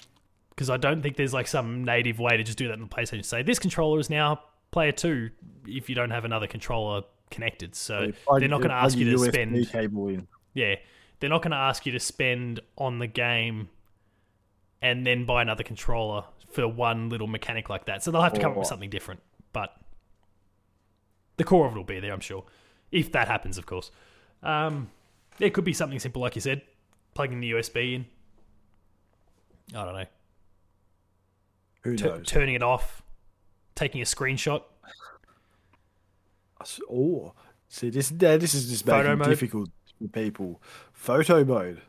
Because 0.59 0.69
I 0.69 0.75
don't 0.75 1.01
think 1.01 1.15
there's 1.15 1.33
like 1.33 1.47
some 1.47 1.85
native 1.85 2.19
way 2.19 2.35
to 2.35 2.43
just 2.43 2.57
do 2.57 2.67
that 2.67 2.73
in 2.73 2.81
the 2.81 2.87
PlayStation. 2.87 3.23
Say 3.23 3.43
this 3.43 3.59
controller 3.59 3.97
is 3.97 4.09
now 4.09 4.41
player 4.71 4.91
two 4.91 5.29
if 5.65 5.87
you 5.87 5.95
don't 5.95 6.09
have 6.09 6.25
another 6.25 6.47
controller 6.47 7.03
connected. 7.31 7.75
So 7.75 8.11
they're 8.37 8.49
not 8.49 8.57
going 8.57 8.71
to 8.71 8.75
ask 8.75 8.97
you 8.97 9.09
to 9.09 9.15
USB 9.15 9.29
spend. 9.29 9.69
cable 9.69 10.09
in. 10.09 10.27
Yeah, 10.53 10.75
they're 11.21 11.29
not 11.29 11.43
going 11.43 11.51
to 11.51 11.57
ask 11.57 11.85
you 11.85 11.93
to 11.93 11.99
spend 12.01 12.59
on 12.77 12.99
the 12.99 13.07
game 13.07 13.69
and 14.81 15.07
then 15.07 15.23
buy 15.23 15.41
another 15.41 15.63
controller 15.63 16.25
for 16.51 16.67
one 16.67 17.07
little 17.07 17.27
mechanic 17.27 17.69
like 17.69 17.85
that. 17.85 18.03
So 18.03 18.11
they'll 18.11 18.21
have 18.21 18.33
to 18.33 18.41
come 18.41 18.51
up 18.51 18.57
with 18.57 18.67
something 18.67 18.89
different. 18.89 19.21
But 19.53 19.73
the 21.37 21.45
core 21.45 21.67
of 21.67 21.71
it 21.71 21.77
will 21.77 21.85
be 21.85 22.01
there, 22.01 22.11
I'm 22.11 22.19
sure, 22.19 22.43
if 22.91 23.13
that 23.13 23.29
happens, 23.29 23.57
of 23.57 23.65
course. 23.65 23.91
Um, 24.43 24.89
it 25.39 25.53
could 25.53 25.63
be 25.63 25.71
something 25.71 25.99
simple, 25.99 26.21
like 26.21 26.35
you 26.35 26.41
said, 26.41 26.63
plugging 27.13 27.39
the 27.39 27.51
USB 27.51 27.95
in. 27.95 28.05
I 29.73 29.85
don't 29.85 29.93
know. 29.93 30.05
Who 31.91 31.97
tu- 31.97 32.05
knows? 32.05 32.25
turning 32.27 32.55
it 32.55 32.63
off, 32.63 33.01
taking 33.75 34.01
a 34.01 34.05
screenshot. 34.05 34.63
Oh, 36.91 37.33
see 37.67 37.89
this. 37.89 38.09
This 38.09 38.53
is 38.53 38.69
just 38.69 38.85
Photo 38.85 39.09
making 39.09 39.19
mode. 39.19 39.27
difficult 39.29 39.69
for 40.01 40.07
people. 40.09 40.61
Photo 40.93 41.43
mode. 41.45 41.81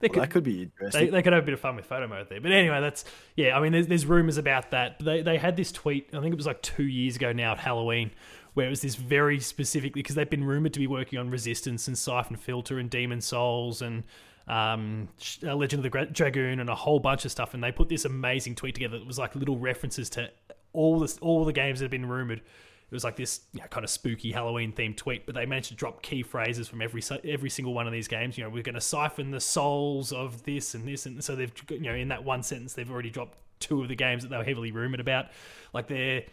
They 0.00 0.06
Well, 0.06 0.14
could, 0.14 0.22
that 0.22 0.30
could 0.30 0.44
be 0.44 0.54
they, 0.56 0.62
interesting. 0.62 1.10
they 1.10 1.22
could 1.22 1.32
have 1.32 1.42
a 1.42 1.46
bit 1.46 1.54
of 1.54 1.60
fun 1.60 1.74
with 1.74 1.84
photo 1.86 2.06
mode 2.06 2.28
there. 2.28 2.40
But 2.40 2.52
anyway, 2.52 2.80
that's 2.80 3.04
yeah. 3.36 3.56
I 3.56 3.60
mean, 3.60 3.72
there's 3.72 3.88
there's 3.88 4.06
rumors 4.06 4.36
about 4.36 4.70
that. 4.70 4.98
They 5.00 5.22
they 5.22 5.38
had 5.38 5.56
this 5.56 5.72
tweet. 5.72 6.08
I 6.12 6.20
think 6.20 6.32
it 6.32 6.36
was 6.36 6.46
like 6.46 6.62
two 6.62 6.84
years 6.84 7.16
ago 7.16 7.32
now 7.32 7.52
at 7.52 7.58
Halloween, 7.58 8.12
where 8.58 8.66
it 8.66 8.70
was 8.70 8.80
this 8.80 8.96
very 8.96 9.38
specifically 9.38 10.02
because 10.02 10.16
they've 10.16 10.28
been 10.28 10.42
rumored 10.42 10.72
to 10.72 10.80
be 10.80 10.88
working 10.88 11.16
on 11.16 11.30
Resistance 11.30 11.86
and 11.86 11.96
Siphon 11.96 12.34
Filter 12.34 12.80
and 12.80 12.90
Demon 12.90 13.20
Souls 13.20 13.82
and 13.82 14.02
um, 14.48 15.08
uh, 15.46 15.54
Legend 15.54 15.86
of 15.86 15.92
the 15.92 16.06
Dragoon 16.06 16.58
and 16.58 16.68
a 16.68 16.74
whole 16.74 16.98
bunch 16.98 17.24
of 17.24 17.30
stuff. 17.30 17.54
And 17.54 17.62
they 17.62 17.70
put 17.70 17.88
this 17.88 18.04
amazing 18.04 18.56
tweet 18.56 18.74
together 18.74 18.98
that 18.98 19.06
was 19.06 19.16
like 19.16 19.36
little 19.36 19.58
references 19.58 20.10
to 20.10 20.32
all 20.72 20.98
this 20.98 21.18
all 21.18 21.44
the 21.44 21.52
games 21.52 21.78
that 21.78 21.84
have 21.84 21.92
been 21.92 22.06
rumored. 22.06 22.40
It 22.40 22.94
was 22.94 23.04
like 23.04 23.14
this 23.14 23.42
you 23.52 23.60
know, 23.60 23.68
kind 23.68 23.84
of 23.84 23.90
spooky 23.90 24.32
Halloween 24.32 24.72
themed 24.72 24.96
tweet, 24.96 25.24
but 25.24 25.36
they 25.36 25.46
managed 25.46 25.68
to 25.68 25.76
drop 25.76 26.02
key 26.02 26.24
phrases 26.24 26.66
from 26.66 26.82
every 26.82 27.00
every 27.22 27.50
single 27.50 27.74
one 27.74 27.86
of 27.86 27.92
these 27.92 28.08
games. 28.08 28.36
You 28.36 28.42
know, 28.42 28.50
we're 28.50 28.64
going 28.64 28.74
to 28.74 28.80
siphon 28.80 29.30
the 29.30 29.40
souls 29.40 30.10
of 30.10 30.42
this 30.42 30.74
and 30.74 30.84
this, 30.88 31.06
and 31.06 31.22
so 31.22 31.36
they've 31.36 31.52
you 31.70 31.78
know 31.78 31.94
in 31.94 32.08
that 32.08 32.24
one 32.24 32.42
sentence 32.42 32.72
they've 32.72 32.90
already 32.90 33.10
dropped 33.10 33.38
two 33.60 33.82
of 33.82 33.88
the 33.88 33.94
games 33.94 34.24
that 34.24 34.30
they 34.30 34.36
were 34.36 34.42
heavily 34.42 34.72
rumored 34.72 34.98
about. 34.98 35.26
Like 35.72 35.86
they're 35.86 36.24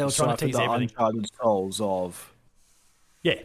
they 0.00 0.04
were 0.04 0.10
trying 0.10 0.36
to 0.36 0.46
tease 0.46 0.56
the 0.56 0.62
everything. 0.62 0.90
Uncharted 0.90 1.30
souls 1.40 1.80
of 1.80 2.32
Yeah, 3.22 3.40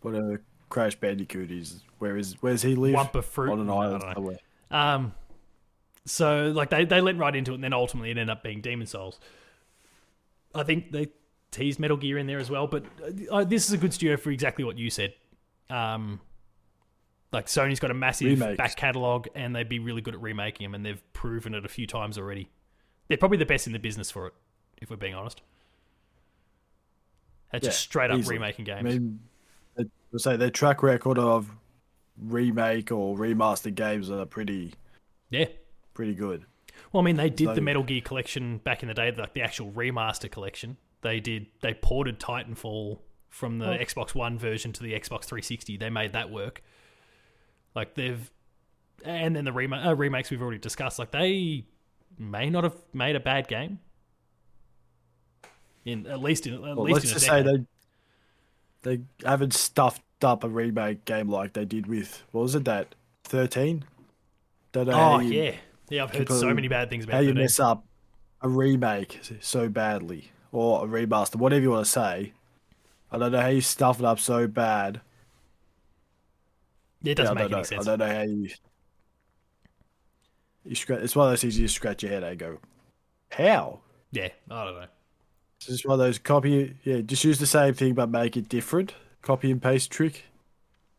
whatever 0.00 0.42
Crash 0.68 0.94
Bandicoot 0.96 1.50
is. 1.50 1.82
Where 1.98 2.16
is 2.16 2.36
where's 2.40 2.62
he 2.62 2.74
live? 2.74 2.94
Wumpa 2.94 3.22
Fruit. 3.22 3.52
On 3.52 3.60
an 3.60 3.70
island 3.70 4.04
somewhere. 4.14 4.38
Um, 4.70 5.14
so 6.06 6.52
like 6.54 6.70
they 6.70 6.84
they 6.84 7.02
went 7.02 7.18
right 7.18 7.34
into 7.34 7.52
it, 7.52 7.56
and 7.56 7.64
then 7.64 7.72
ultimately 7.72 8.10
it 8.10 8.18
ended 8.18 8.30
up 8.30 8.42
being 8.42 8.60
Demon 8.60 8.86
Souls. 8.86 9.20
I 10.54 10.62
think 10.62 10.90
they 10.92 11.08
teased 11.50 11.78
Metal 11.78 11.96
Gear 11.96 12.18
in 12.18 12.26
there 12.26 12.38
as 12.38 12.50
well, 12.50 12.66
but 12.66 12.84
uh, 13.02 13.34
uh, 13.34 13.44
this 13.44 13.66
is 13.66 13.72
a 13.72 13.78
good 13.78 13.92
studio 13.92 14.16
for 14.16 14.30
exactly 14.30 14.64
what 14.64 14.78
you 14.78 14.90
said. 14.90 15.14
Um, 15.68 16.20
like 17.32 17.46
Sony's 17.46 17.78
got 17.80 17.90
a 17.90 17.94
massive 17.94 18.40
Remakes. 18.40 18.56
back 18.56 18.76
catalog, 18.76 19.28
and 19.34 19.54
they'd 19.54 19.68
be 19.68 19.78
really 19.78 20.00
good 20.00 20.14
at 20.14 20.20
remaking 20.20 20.64
them, 20.64 20.74
and 20.74 20.84
they've 20.84 21.02
proven 21.12 21.54
it 21.54 21.64
a 21.64 21.68
few 21.68 21.86
times 21.86 22.18
already. 22.18 22.48
They're 23.08 23.18
probably 23.18 23.38
the 23.38 23.46
best 23.46 23.66
in 23.66 23.72
the 23.72 23.78
business 23.78 24.10
for 24.10 24.26
it, 24.28 24.34
if 24.80 24.90
we're 24.90 24.96
being 24.96 25.14
honest. 25.14 25.42
They're 27.50 27.60
just 27.60 27.80
straight 27.80 28.10
up 28.10 28.18
easily. 28.18 28.36
remaking 28.36 28.64
games. 28.64 28.78
I 28.78 28.82
mean, 28.82 29.20
would 30.12 30.20
say 30.20 30.36
their 30.36 30.50
track 30.50 30.82
record 30.82 31.18
of 31.18 31.50
remake 32.18 32.92
or 32.92 33.16
remastered 33.16 33.74
games 33.74 34.10
are 34.10 34.26
pretty 34.26 34.74
yeah. 35.30 35.46
pretty 35.94 36.14
good. 36.14 36.44
Well, 36.92 37.02
I 37.02 37.04
mean, 37.04 37.16
they 37.16 37.30
did 37.30 37.54
the 37.54 37.60
Metal 37.60 37.82
Gear 37.82 38.00
collection 38.00 38.58
back 38.58 38.82
in 38.82 38.88
the 38.88 38.94
day, 38.94 39.12
like 39.12 39.34
the 39.34 39.42
actual 39.42 39.70
remaster 39.70 40.30
collection. 40.30 40.76
They 41.02 41.20
did. 41.20 41.46
They 41.62 41.74
ported 41.74 42.18
Titanfall 42.18 42.98
from 43.28 43.58
the 43.58 43.70
Oh. 43.72 43.78
Xbox 43.78 44.14
One 44.14 44.38
version 44.38 44.72
to 44.72 44.82
the 44.82 44.92
Xbox 44.92 45.24
360. 45.24 45.76
They 45.76 45.90
made 45.90 46.12
that 46.12 46.30
work. 46.30 46.62
Like 47.74 47.94
they've, 47.94 48.30
and 49.04 49.36
then 49.36 49.44
the 49.44 49.52
rema- 49.52 49.88
uh, 49.90 49.94
remakes 49.94 50.30
we've 50.30 50.42
already 50.42 50.58
discussed. 50.58 50.98
Like 50.98 51.12
they 51.12 51.66
may 52.18 52.50
not 52.50 52.64
have 52.64 52.76
made 52.92 53.14
a 53.16 53.20
bad 53.20 53.46
game. 53.48 53.78
In 55.84 56.06
at 56.06 56.20
least 56.20 56.46
in 56.46 56.54
at 56.54 56.60
Well, 56.60 56.82
least 56.82 56.94
let's 56.94 57.04
in 57.04 57.10
a 57.10 57.14
just 57.14 57.26
say 57.26 57.42
they 57.42 57.64
they 58.82 59.00
haven't 59.26 59.54
stuffed 59.54 60.02
up 60.22 60.44
a 60.44 60.48
remake 60.48 61.04
game 61.04 61.28
like 61.28 61.52
they 61.54 61.64
did 61.64 61.86
with 61.86 62.22
what 62.32 62.42
was 62.42 62.54
it 62.54 62.64
that 62.66 62.94
thirteen? 63.24 63.84
Don't 64.72 64.86
know 64.88 64.92
uh, 64.92 65.16
oh 65.16 65.18
you, 65.20 65.42
yeah, 65.42 65.56
yeah. 65.88 66.02
I've 66.04 66.14
heard 66.14 66.28
so 66.28 66.52
many 66.54 66.68
bad 66.68 66.90
things 66.90 67.04
about 67.04 67.14
how 67.14 67.20
about 67.20 67.28
you 67.28 67.34
mess 67.34 67.58
up 67.58 67.84
a 68.42 68.48
remake 68.48 69.20
so 69.40 69.68
badly 69.68 70.30
or 70.52 70.84
a 70.84 70.88
remaster, 70.88 71.36
whatever 71.36 71.62
you 71.62 71.70
want 71.70 71.84
to 71.86 71.90
say. 71.90 72.32
I 73.10 73.18
don't 73.18 73.32
know 73.32 73.40
how 73.40 73.48
you 73.48 73.60
stuff 73.60 73.98
it 73.98 74.04
up 74.04 74.20
so 74.20 74.46
bad. 74.46 75.00
It 77.02 77.14
doesn't 77.14 77.36
I 77.36 77.42
make 77.42 77.50
any 77.50 77.60
know. 77.60 77.62
sense. 77.64 77.86
I 77.86 77.96
don't 77.96 77.98
know 78.06 78.14
how 78.14 78.22
you. 78.22 78.50
You 80.64 80.74
scratch. 80.74 81.00
It's 81.00 81.16
one 81.16 81.26
of 81.26 81.32
those 81.32 81.40
things 81.40 81.58
you 81.58 81.64
just 81.64 81.76
scratch 81.76 82.02
your 82.02 82.12
head 82.12 82.22
and 82.22 82.38
go, 82.38 82.58
"How?" 83.30 83.80
Yeah, 84.12 84.28
I 84.50 84.64
don't 84.64 84.74
know. 84.74 84.86
Just 85.60 85.86
one 85.86 85.94
of 85.94 85.98
those 85.98 86.18
copy. 86.18 86.74
Yeah, 86.84 87.00
just 87.00 87.22
use 87.24 87.38
the 87.38 87.46
same 87.46 87.74
thing 87.74 87.94
but 87.94 88.08
make 88.08 88.36
it 88.36 88.48
different. 88.48 88.94
Copy 89.22 89.50
and 89.50 89.60
paste 89.62 89.90
trick. 89.90 90.24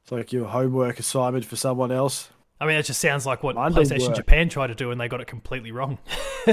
It's 0.04 0.12
like 0.12 0.32
your 0.32 0.45
homework 0.47 1.00
assignment 1.00 1.45
for 1.45 1.56
someone 1.56 1.91
else. 1.91 2.30
I 2.60 2.65
mean, 2.67 2.76
it 2.78 2.84
just 2.84 3.02
sounds 3.02 3.26
like 3.26 3.41
what 3.41 3.56
Mine 3.56 3.74
PlayStation 3.74 4.08
work. 4.10 4.15
Japan 4.17 4.50
tried 4.50 4.67
to 4.67 4.76
do, 4.76 4.91
and 4.91 5.02
they 5.02 5.08
got 5.08 5.19
it 5.21 5.28
completely 5.28 5.71
wrong. 5.71 5.97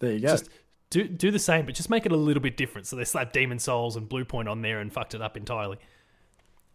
There 0.00 0.12
you 0.12 0.20
go. 0.20 0.28
Just- 0.28 0.50
do 0.90 1.04
do 1.06 1.30
the 1.30 1.38
same, 1.38 1.66
but 1.66 1.74
just 1.74 1.90
make 1.90 2.06
it 2.06 2.12
a 2.12 2.16
little 2.16 2.42
bit 2.42 2.56
different. 2.56 2.86
So 2.86 2.96
they 2.96 3.04
slapped 3.04 3.32
Demon 3.34 3.58
Souls 3.58 3.94
and 3.94 4.08
Bluepoint 4.08 4.50
on 4.50 4.62
there 4.62 4.80
and 4.80 4.90
fucked 4.92 5.14
it 5.14 5.20
up 5.20 5.36
entirely. 5.36 5.76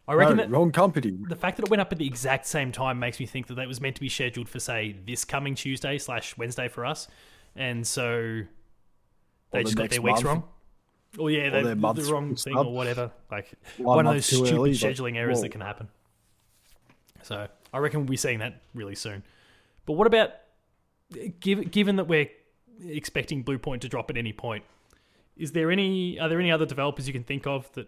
I 0.08 0.13
reckon 0.13 0.38
No, 0.38 0.43
that 0.43 0.51
wrong 0.51 0.71
company. 0.71 1.17
the 1.29 1.36
fact 1.36 1.58
that 1.58 1.63
it 1.65 1.69
went 1.71 1.82
up 1.82 1.91
at 1.91 1.97
the 1.97 2.06
exact 2.06 2.45
same 2.45 2.71
time 2.71 2.99
makes 2.99 3.19
me 3.19 3.25
think 3.25 3.47
that 3.47 3.56
that 3.56 3.67
was 3.67 3.82
meant 3.82 3.95
to 3.95 4.01
be 4.01 4.10
scheduled 4.10 4.49
for 4.49 4.60
say 4.60 4.95
this 5.08 5.25
coming 5.25 5.56
Tuesday 5.56 5.97
slash 5.97 6.38
Wednesday 6.38 6.67
for 6.67 6.86
us, 6.86 7.08
and 7.56 7.86
so 7.88 8.41
they 9.54 9.60
the 9.60 9.63
just 9.63 9.78
got 9.78 9.89
their 9.89 10.02
weeks 10.02 10.24
month. 10.24 10.26
wrong. 10.26 10.44
Oh 11.20 11.28
yeah, 11.28 11.50
they, 11.50 11.62
their 11.62 11.76
the, 11.76 12.10
wrong 12.12 12.36
thing 12.36 12.58
up. 12.58 12.66
or 12.66 12.74
whatever. 12.74 13.12
Like 13.32 13.54
One 13.78 13.98
one, 13.98 14.08
of 14.08 14.13
those 14.13 14.26
stupid 14.26 14.54
early, 14.54 14.72
scheduling 14.72 15.16
errors 15.16 15.38
whoa. 15.38 15.44
that 15.44 15.50
can 15.50 15.62
happen. 15.62 15.88
So 17.22 17.48
I 17.72 17.78
reckon 17.78 18.02
we'll 18.02 18.10
be 18.10 18.18
seeing 18.18 18.39
that 18.39 18.62
really 18.74 18.96
soon. 18.96 19.24
But 19.86 19.94
what 19.94 20.08
about 20.08 20.32
given 21.39 21.66
given 21.66 21.98
that 21.98 22.06
we're 22.08 22.30
expecting 22.84 23.44
Bluepoint 23.44 23.82
to 23.82 23.89
drop 23.89 24.10
at 24.10 24.18
any 24.18 24.34
point? 24.34 24.63
Is 25.38 25.52
there 25.52 25.72
any 25.72 26.20
are 26.20 26.30
there 26.30 26.39
any 26.39 26.52
other 26.52 26.66
developers 26.66 27.08
you 27.08 27.13
can 27.13 27.24
think 27.24 27.48
of 27.48 27.72
that 27.74 27.88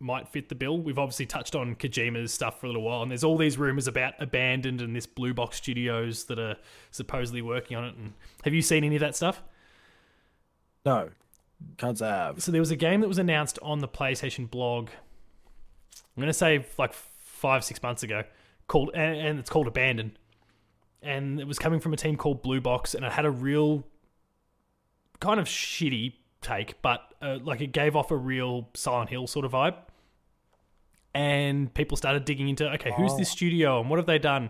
might 0.00 0.28
fit 0.28 0.48
the 0.48 0.54
bill? 0.54 0.78
We've 0.78 0.98
obviously 0.98 1.26
touched 1.26 1.54
on 1.54 1.74
Kojima's 1.74 2.32
stuff 2.32 2.60
for 2.60 2.66
a 2.66 2.68
little 2.68 2.82
while, 2.82 3.02
and 3.02 3.10
there's 3.10 3.24
all 3.24 3.36
these 3.36 3.58
rumors 3.58 3.88
about 3.88 4.14
Abandoned 4.20 4.80
and 4.80 4.94
this 4.94 5.06
Blue 5.06 5.34
Box 5.34 5.56
Studios 5.56 6.24
that 6.24 6.38
are 6.38 6.56
supposedly 6.90 7.42
working 7.42 7.76
on 7.76 7.84
it. 7.84 7.94
And 7.96 8.12
have 8.44 8.54
you 8.54 8.62
seen 8.62 8.84
any 8.84 8.96
of 8.96 9.00
that 9.00 9.16
stuff? 9.16 9.42
No, 10.88 11.10
can't 11.76 11.98
say 11.98 12.08
I 12.08 12.16
have. 12.16 12.42
So 12.42 12.50
there 12.50 12.62
was 12.62 12.70
a 12.70 12.76
game 12.76 13.02
that 13.02 13.08
was 13.08 13.18
announced 13.18 13.58
on 13.60 13.80
the 13.80 13.88
PlayStation 13.88 14.50
blog. 14.50 14.88
I'm 15.94 16.20
going 16.22 16.28
to 16.28 16.32
say 16.32 16.64
like 16.78 16.94
five 16.94 17.62
six 17.62 17.82
months 17.82 18.02
ago, 18.02 18.22
called 18.68 18.92
and, 18.94 19.16
and 19.18 19.38
it's 19.38 19.50
called 19.50 19.66
Abandon, 19.66 20.16
and 21.02 21.40
it 21.40 21.46
was 21.46 21.58
coming 21.58 21.78
from 21.78 21.92
a 21.92 21.96
team 21.98 22.16
called 22.16 22.40
Blue 22.40 22.62
Box, 22.62 22.94
and 22.94 23.04
it 23.04 23.12
had 23.12 23.26
a 23.26 23.30
real 23.30 23.84
kind 25.20 25.38
of 25.38 25.46
shitty 25.46 26.14
take, 26.40 26.80
but 26.80 27.02
uh, 27.20 27.36
like 27.42 27.60
it 27.60 27.72
gave 27.72 27.94
off 27.94 28.10
a 28.10 28.16
real 28.16 28.70
Silent 28.72 29.10
Hill 29.10 29.26
sort 29.26 29.44
of 29.44 29.52
vibe. 29.52 29.76
And 31.14 31.72
people 31.74 31.98
started 31.98 32.24
digging 32.24 32.48
into 32.48 32.66
okay, 32.72 32.94
who's 32.96 33.14
this 33.18 33.28
studio 33.28 33.80
and 33.80 33.90
what 33.90 33.98
have 33.98 34.06
they 34.06 34.18
done? 34.18 34.48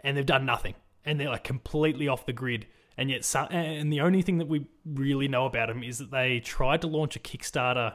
And 0.00 0.16
they've 0.16 0.26
done 0.26 0.44
nothing, 0.44 0.74
and 1.04 1.20
they're 1.20 1.30
like 1.30 1.44
completely 1.44 2.08
off 2.08 2.26
the 2.26 2.32
grid. 2.32 2.66
And 2.96 3.10
yet, 3.10 3.24
some, 3.24 3.48
and 3.50 3.92
the 3.92 4.00
only 4.00 4.22
thing 4.22 4.38
that 4.38 4.48
we 4.48 4.66
really 4.84 5.28
know 5.28 5.46
about 5.46 5.68
them 5.68 5.82
is 5.82 5.98
that 5.98 6.10
they 6.10 6.40
tried 6.40 6.82
to 6.82 6.86
launch 6.86 7.16
a 7.16 7.18
Kickstarter 7.18 7.94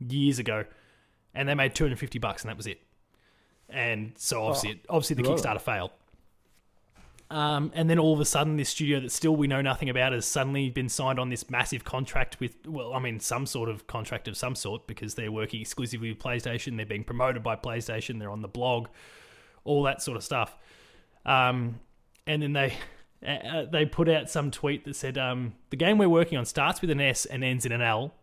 years 0.00 0.38
ago, 0.38 0.64
and 1.34 1.48
they 1.48 1.54
made 1.54 1.74
250 1.74 2.18
bucks, 2.18 2.42
and 2.42 2.50
that 2.50 2.56
was 2.56 2.66
it. 2.66 2.80
And 3.68 4.12
so 4.16 4.44
obviously, 4.44 4.70
it, 4.70 4.86
obviously 4.88 5.16
the. 5.16 5.22
Kickstarter 5.22 5.60
failed. 5.60 5.90
Um, 7.30 7.70
and 7.74 7.90
then 7.90 7.98
all 7.98 8.14
of 8.14 8.20
a 8.20 8.24
sudden, 8.24 8.56
this 8.56 8.70
studio 8.70 9.00
that 9.00 9.12
still 9.12 9.36
we 9.36 9.46
know 9.46 9.60
nothing 9.60 9.90
about 9.90 10.12
has 10.12 10.24
suddenly 10.24 10.70
been 10.70 10.88
signed 10.88 11.18
on 11.18 11.28
this 11.28 11.50
massive 11.50 11.84
contract 11.84 12.40
with, 12.40 12.66
well, 12.66 12.94
I 12.94 13.00
mean, 13.00 13.20
some 13.20 13.44
sort 13.44 13.68
of 13.68 13.86
contract 13.86 14.28
of 14.28 14.36
some 14.36 14.54
sort 14.54 14.86
because 14.86 15.14
they're 15.14 15.30
working 15.30 15.60
exclusively 15.60 16.08
with 16.08 16.18
PlayStation. 16.18 16.76
They're 16.76 16.86
being 16.86 17.04
promoted 17.04 17.42
by 17.42 17.56
PlayStation. 17.56 18.18
They're 18.18 18.30
on 18.30 18.40
the 18.40 18.48
blog, 18.48 18.88
all 19.64 19.82
that 19.82 20.00
sort 20.00 20.16
of 20.16 20.24
stuff. 20.24 20.56
Um, 21.26 21.80
and 22.26 22.42
then 22.42 22.54
they 22.54 22.72
uh, 23.26 23.64
they 23.64 23.84
put 23.84 24.08
out 24.08 24.30
some 24.30 24.50
tweet 24.50 24.84
that 24.84 24.94
said, 24.94 25.18
um, 25.18 25.54
"The 25.70 25.76
game 25.76 25.98
we're 25.98 26.08
working 26.08 26.38
on 26.38 26.44
starts 26.44 26.80
with 26.80 26.90
an 26.90 27.00
S 27.00 27.24
and 27.24 27.42
ends 27.42 27.66
in 27.66 27.72
an 27.72 27.82
L." 27.82 28.14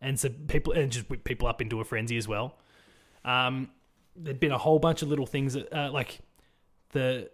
And 0.00 0.18
so 0.18 0.28
people 0.28 0.72
and 0.72 0.90
just 0.90 1.08
whip 1.08 1.24
people 1.24 1.48
up 1.48 1.62
into 1.62 1.80
a 1.80 1.84
frenzy 1.84 2.16
as 2.16 2.28
well. 2.28 2.58
Um, 3.24 3.70
there'd 4.16 4.40
been 4.40 4.52
a 4.52 4.58
whole 4.58 4.78
bunch 4.78 5.02
of 5.02 5.08
little 5.08 5.26
things 5.26 5.54
that, 5.54 5.72
uh, 5.72 5.90
like 5.90 6.20
the 6.90 7.30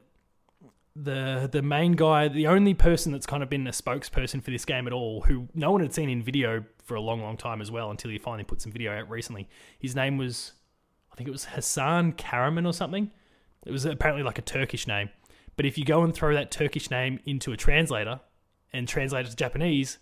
the 0.95 1.49
the 1.51 1.63
main 1.63 1.93
guy, 1.93 2.29
the 2.29 2.47
only 2.47 2.75
person 2.75 3.13
that's 3.13 3.27
kind 3.27 3.43
of 3.43 3.49
been 3.49 3.67
a 3.67 3.71
spokesperson 3.71 4.43
for 4.43 4.51
this 4.51 4.65
game 4.65 4.87
at 4.87 4.93
all, 4.93 5.23
who 5.23 5.49
no 5.55 5.71
one 5.73 5.81
had 5.81 5.95
seen 5.95 6.09
in 6.09 6.23
video 6.23 6.65
for 6.85 6.95
a 6.95 7.01
long, 7.01 7.23
long 7.23 7.37
time 7.37 7.61
as 7.61 7.71
well, 7.71 7.91
until 7.91 8.11
he 8.11 8.19
finally 8.19 8.45
put 8.45 8.61
some 8.61 8.73
video 8.73 8.93
out 8.93 9.09
recently. 9.09 9.49
His 9.79 9.95
name 9.95 10.19
was, 10.19 10.53
I 11.13 11.17
think 11.17 11.29
it 11.29 11.33
was 11.33 11.45
Hasan 11.47 12.15
Kahraman 12.15 12.67
or 12.67 12.73
something. 12.73 13.11
It 13.65 13.71
was 13.71 13.85
apparently 13.85 14.25
like 14.25 14.39
a 14.39 14.43
Turkish 14.43 14.87
name. 14.87 15.11
But 15.57 15.67
if 15.67 15.77
you 15.77 15.85
go 15.85 16.03
and 16.03 16.15
throw 16.15 16.35
that 16.35 16.51
Turkish 16.51 16.91
name 16.91 17.21
into 17.27 17.53
a 17.53 17.57
translator 17.57 18.21
and 18.73 18.89
translate 18.89 19.27
it 19.27 19.31
to 19.31 19.37
Japanese, 19.37 19.99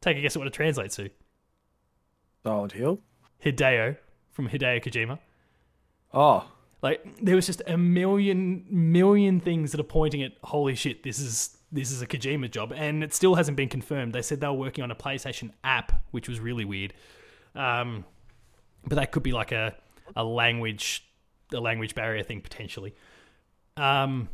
take 0.00 0.16
a 0.16 0.20
guess 0.20 0.36
at 0.36 0.40
what 0.40 0.48
it 0.48 0.52
translates 0.52 0.96
to. 0.96 1.10
Silent 2.42 2.72
Hill. 2.72 3.00
Hideo 3.44 3.96
from 4.30 4.48
Hideo 4.48 4.82
Kojima. 4.82 5.18
Oh, 6.12 6.44
Like 6.82 7.06
there 7.22 7.36
was 7.36 7.46
just 7.46 7.62
a 7.66 7.78
million 7.78 8.66
million 8.68 9.40
things 9.40 9.72
that 9.72 9.80
are 9.80 9.84
pointing 9.84 10.22
at 10.22 10.32
holy 10.44 10.74
shit, 10.74 11.02
this 11.02 11.18
is 11.18 11.56
this 11.70 11.90
is 11.90 12.02
a 12.02 12.06
Kojima 12.06 12.50
job, 12.50 12.72
and 12.74 13.02
it 13.02 13.14
still 13.14 13.34
hasn't 13.34 13.56
been 13.56 13.68
confirmed. 13.68 14.12
They 14.12 14.20
said 14.20 14.40
they 14.40 14.46
were 14.46 14.52
working 14.52 14.84
on 14.84 14.90
a 14.90 14.94
PlayStation 14.94 15.52
app, 15.64 16.04
which 16.10 16.28
was 16.28 16.38
really 16.38 16.66
weird. 16.66 16.92
Um, 17.54 18.04
but 18.86 18.96
that 18.96 19.10
could 19.10 19.22
be 19.22 19.32
like 19.32 19.52
a 19.52 19.74
a 20.14 20.24
language 20.24 21.06
a 21.54 21.60
language 21.60 21.94
barrier 21.94 22.24
thing 22.24 22.40
potentially. 22.40 22.94
Um, 23.76 24.28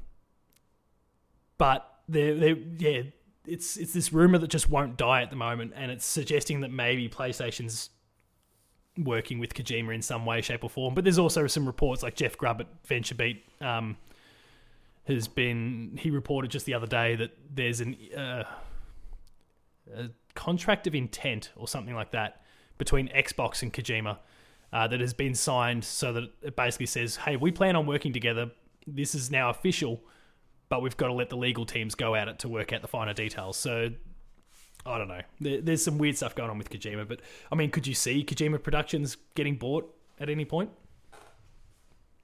but 1.58 1.86
they 2.08 2.32
they 2.32 2.52
yeah, 2.78 3.02
it's 3.46 3.76
it's 3.76 3.92
this 3.92 4.12
rumor 4.12 4.38
that 4.38 4.48
just 4.48 4.70
won't 4.70 4.96
die 4.96 5.22
at 5.22 5.30
the 5.30 5.36
moment, 5.36 5.72
and 5.74 5.90
it's 5.90 6.06
suggesting 6.06 6.60
that 6.60 6.70
maybe 6.70 7.08
PlayStation's 7.08 7.90
working 8.96 9.38
with 9.38 9.54
Kojima 9.54 9.94
in 9.94 10.02
some 10.02 10.26
way, 10.26 10.40
shape, 10.40 10.64
or 10.64 10.70
form. 10.70 10.94
But 10.94 11.04
there's 11.04 11.18
also 11.18 11.46
some 11.46 11.66
reports 11.66 12.02
like 12.02 12.16
Jeff 12.16 12.36
Grubb 12.36 12.60
at 12.60 12.82
VentureBeat 12.84 13.40
um, 13.60 13.96
has 15.04 15.28
been. 15.28 15.98
He 16.00 16.10
reported 16.10 16.50
just 16.50 16.66
the 16.66 16.74
other 16.74 16.86
day 16.86 17.16
that 17.16 17.36
there's 17.52 17.80
an 17.80 17.96
uh, 18.16 18.44
a 19.94 20.10
contract 20.34 20.86
of 20.86 20.94
intent 20.94 21.50
or 21.56 21.66
something 21.66 21.94
like 21.94 22.12
that 22.12 22.42
between 22.76 23.08
Xbox 23.08 23.62
and 23.62 23.72
Kojima 23.72 24.18
uh, 24.72 24.86
that 24.86 25.00
has 25.00 25.12
been 25.14 25.34
signed, 25.34 25.84
so 25.84 26.12
that 26.12 26.24
it 26.42 26.56
basically 26.56 26.86
says, 26.86 27.16
"Hey, 27.16 27.36
we 27.36 27.50
plan 27.50 27.76
on 27.76 27.86
working 27.86 28.12
together. 28.12 28.50
This 28.86 29.14
is 29.14 29.30
now 29.30 29.50
official." 29.50 30.00
But 30.68 30.82
we've 30.82 30.96
got 30.96 31.06
to 31.06 31.14
let 31.14 31.30
the 31.30 31.36
legal 31.36 31.64
teams 31.64 31.94
go 31.94 32.14
at 32.14 32.28
it 32.28 32.40
to 32.40 32.48
work 32.48 32.72
out 32.72 32.82
the 32.82 32.88
finer 32.88 33.14
details. 33.14 33.56
So 33.56 33.90
I 34.84 34.98
don't 34.98 35.08
know. 35.08 35.22
There, 35.40 35.60
there's 35.60 35.82
some 35.82 35.98
weird 35.98 36.16
stuff 36.16 36.34
going 36.34 36.50
on 36.50 36.58
with 36.58 36.70
Kojima, 36.70 37.08
but 37.08 37.20
I 37.50 37.54
mean, 37.54 37.70
could 37.70 37.86
you 37.86 37.94
see 37.94 38.24
Kojima 38.24 38.62
Productions 38.62 39.16
getting 39.34 39.56
bought 39.56 39.94
at 40.20 40.28
any 40.28 40.44
point 40.44 40.70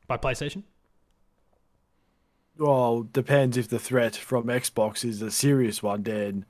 by 0.06 0.16
PlayStation? 0.16 0.64
well, 2.58 3.02
depends 3.02 3.56
if 3.56 3.68
the 3.68 3.78
threat 3.78 4.14
from 4.14 4.44
Xbox 4.44 5.04
is 5.04 5.20
a 5.22 5.30
serious 5.30 5.82
one. 5.82 6.02
Then 6.02 6.44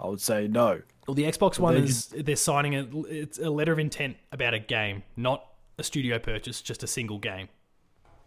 I 0.00 0.06
would 0.06 0.20
say 0.20 0.48
no. 0.48 0.82
Well, 1.06 1.14
the 1.14 1.24
Xbox 1.24 1.58
one 1.58 1.76
is 1.76 2.08
they're 2.08 2.36
signing 2.36 2.74
a 2.74 2.86
it's 3.06 3.38
a 3.38 3.50
letter 3.50 3.72
of 3.72 3.78
intent 3.78 4.16
about 4.32 4.54
a 4.54 4.58
game, 4.58 5.04
not 5.16 5.44
a 5.78 5.82
studio 5.82 6.18
purchase, 6.18 6.60
just 6.60 6.82
a 6.82 6.86
single 6.86 7.18
game. 7.18 7.48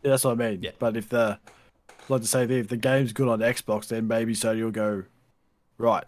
Yeah, 0.03 0.11
that's 0.11 0.23
what 0.23 0.31
I 0.31 0.49
mean. 0.49 0.61
Yeah. 0.63 0.71
But 0.79 0.97
if 0.97 1.09
the 1.09 1.39
like 2.09 2.21
to 2.21 2.27
say 2.27 2.43
if 2.43 2.67
the 2.67 2.77
game's 2.77 3.13
good 3.13 3.27
on 3.27 3.39
Xbox, 3.39 3.87
then 3.87 4.07
maybe 4.07 4.33
Sony 4.33 4.63
will 4.63 4.71
go, 4.71 5.03
right, 5.77 6.03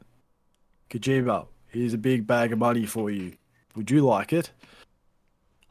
Kojima, 0.90 1.48
here's 1.68 1.94
a 1.94 1.98
big 1.98 2.28
bag 2.28 2.52
of 2.54 2.60
money 2.60 2.86
for 2.86 3.10
you. 3.10 3.34
Would 3.76 3.90
you 3.90 4.02
like 4.02 4.34
it? 4.34 4.52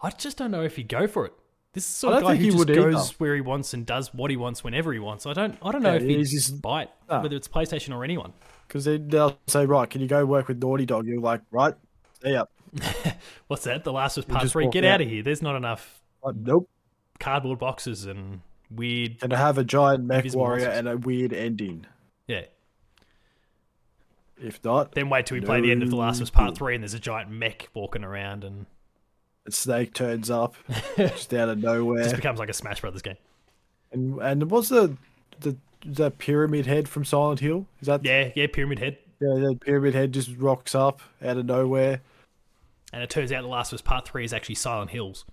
I 0.03 0.11
just 0.11 0.37
don't 0.39 0.51
know 0.51 0.63
if 0.63 0.77
he'd 0.77 0.89
go 0.89 1.07
for 1.07 1.27
it. 1.27 1.33
This 1.75 1.85
is 1.85 1.91
sort 1.91 2.15
of 2.17 2.23
guy 2.25 2.35
who 2.37 2.43
he 2.43 2.47
just 2.47 2.59
would 2.59 2.71
either. 2.71 2.91
goes 2.93 3.19
where 3.21 3.35
he 3.35 3.41
wants 3.41 3.73
and 3.73 3.87
does 3.87 4.13
what 4.13 4.31
he 4.31 4.37
wants 4.37 4.63
whenever 4.63 4.93
he 4.93 4.99
wants. 4.99 5.25
I 5.27 5.33
don't 5.33 5.57
I 5.63 5.71
don't 5.73 5.83
know 5.83 5.95
Yeah, 5.95 6.01
if 6.01 6.03
he's 6.03 6.31
just- 6.33 6.61
bite 6.61 6.91
Ah. 7.09 7.23
whether 7.23 7.37
it's 7.37 7.49
PlayStation 7.49 7.95
or 7.95 8.05
anyone. 8.05 8.33
Because 8.69 8.85
then 8.85 9.09
they'll 9.09 9.39
say, 9.47 9.65
right, 9.65 9.89
can 9.89 10.01
you 10.01 10.07
go 10.09 10.27
work 10.27 10.49
with 10.49 10.59
Naughty 10.63 10.85
Dog? 10.87 11.07
You're 11.07 11.21
like, 11.21 11.41
right, 11.51 11.75
ya. 12.25 12.45
What's 13.47 13.65
that? 13.65 13.85
The 13.85 13.93
Last 13.93 14.17
of 14.19 14.25
Us 14.25 14.31
Part 14.31 14.51
Three. 14.51 14.69
Get 14.69 14.85
out. 14.85 14.95
out 14.95 15.01
of 15.03 15.09
here. 15.09 15.23
There's 15.23 15.43
not 15.43 15.57
enough 15.57 16.01
Like, 16.23 16.37
nope. 16.37 16.69
cardboard 17.21 17.59
boxes 17.59 18.05
and 18.07 18.41
weird. 18.75 19.21
Can 19.21 19.33
I 19.33 19.37
have 19.39 19.59
a 19.59 19.65
giant 19.65 20.05
mech 20.05 20.19
Invisible 20.19 20.41
warrior 20.43 20.65
monsters. 20.67 20.79
and 20.79 20.89
a 20.89 20.97
weird 20.97 21.33
ending? 21.33 21.87
Yeah. 22.27 22.43
If 24.41 24.63
not, 24.65 24.93
Then 24.93 25.09
wait 25.09 25.27
till 25.27 25.37
we 25.39 25.41
play 25.45 25.61
the 25.61 25.71
end 25.71 25.83
of 25.83 25.91
The 25.91 25.97
Last 25.97 26.17
of 26.17 26.23
Us 26.23 26.31
Part 26.31 26.57
3 26.57 26.75
and 26.77 26.83
there's 26.83 26.95
a 26.95 26.99
giant 26.99 27.31
mech 27.31 27.69
walking 27.75 28.03
around 28.03 28.43
and 28.45 28.67
a 29.47 29.53
snake 29.53 29.95
turns 29.95 30.31
up 30.31 30.57
just 30.97 31.33
out 31.35 31.49
of 31.49 31.59
nowhere. 31.59 31.99
It 32.01 32.03
just 32.05 32.13
nowhere. 32.13 32.17
becomes 32.17 32.39
like 32.39 32.49
a 32.49 32.53
Smash 32.55 32.81
Brothers 32.81 33.03
game. 33.03 33.17
And 33.93 34.21
and 34.21 34.51
what's 34.51 34.69
the 34.69 34.97
the 35.41 35.57
the 35.85 36.11
pyramid 36.11 36.67
head 36.67 36.89
from 36.89 37.05
Silent 37.05 37.41
Hill? 37.41 37.67
Is 37.81 37.87
that 37.87 38.05
Yeah, 38.05 38.31
yeah, 38.35 38.47
Pyramid 38.53 38.79
Head. 38.79 38.99
yeah, 39.21 39.35
the 39.35 39.59
pyramid 39.61 39.95
head 39.95 40.13
just 40.13 40.31
rocks 40.39 40.75
up 40.75 41.01
out 41.23 41.37
of 41.37 41.47
nowhere? 41.47 42.01
And 42.93 43.03
it 43.03 43.11
turns 43.11 43.31
out 43.33 43.43
The 43.43 43.49
Last 43.49 43.73
of 43.73 43.77
Us 43.77 43.83
Part 43.83 44.07
3 44.09 44.25
is 44.25 44.33
actually 44.33 44.55
Silent 44.57 44.91
Hills. 44.91 45.25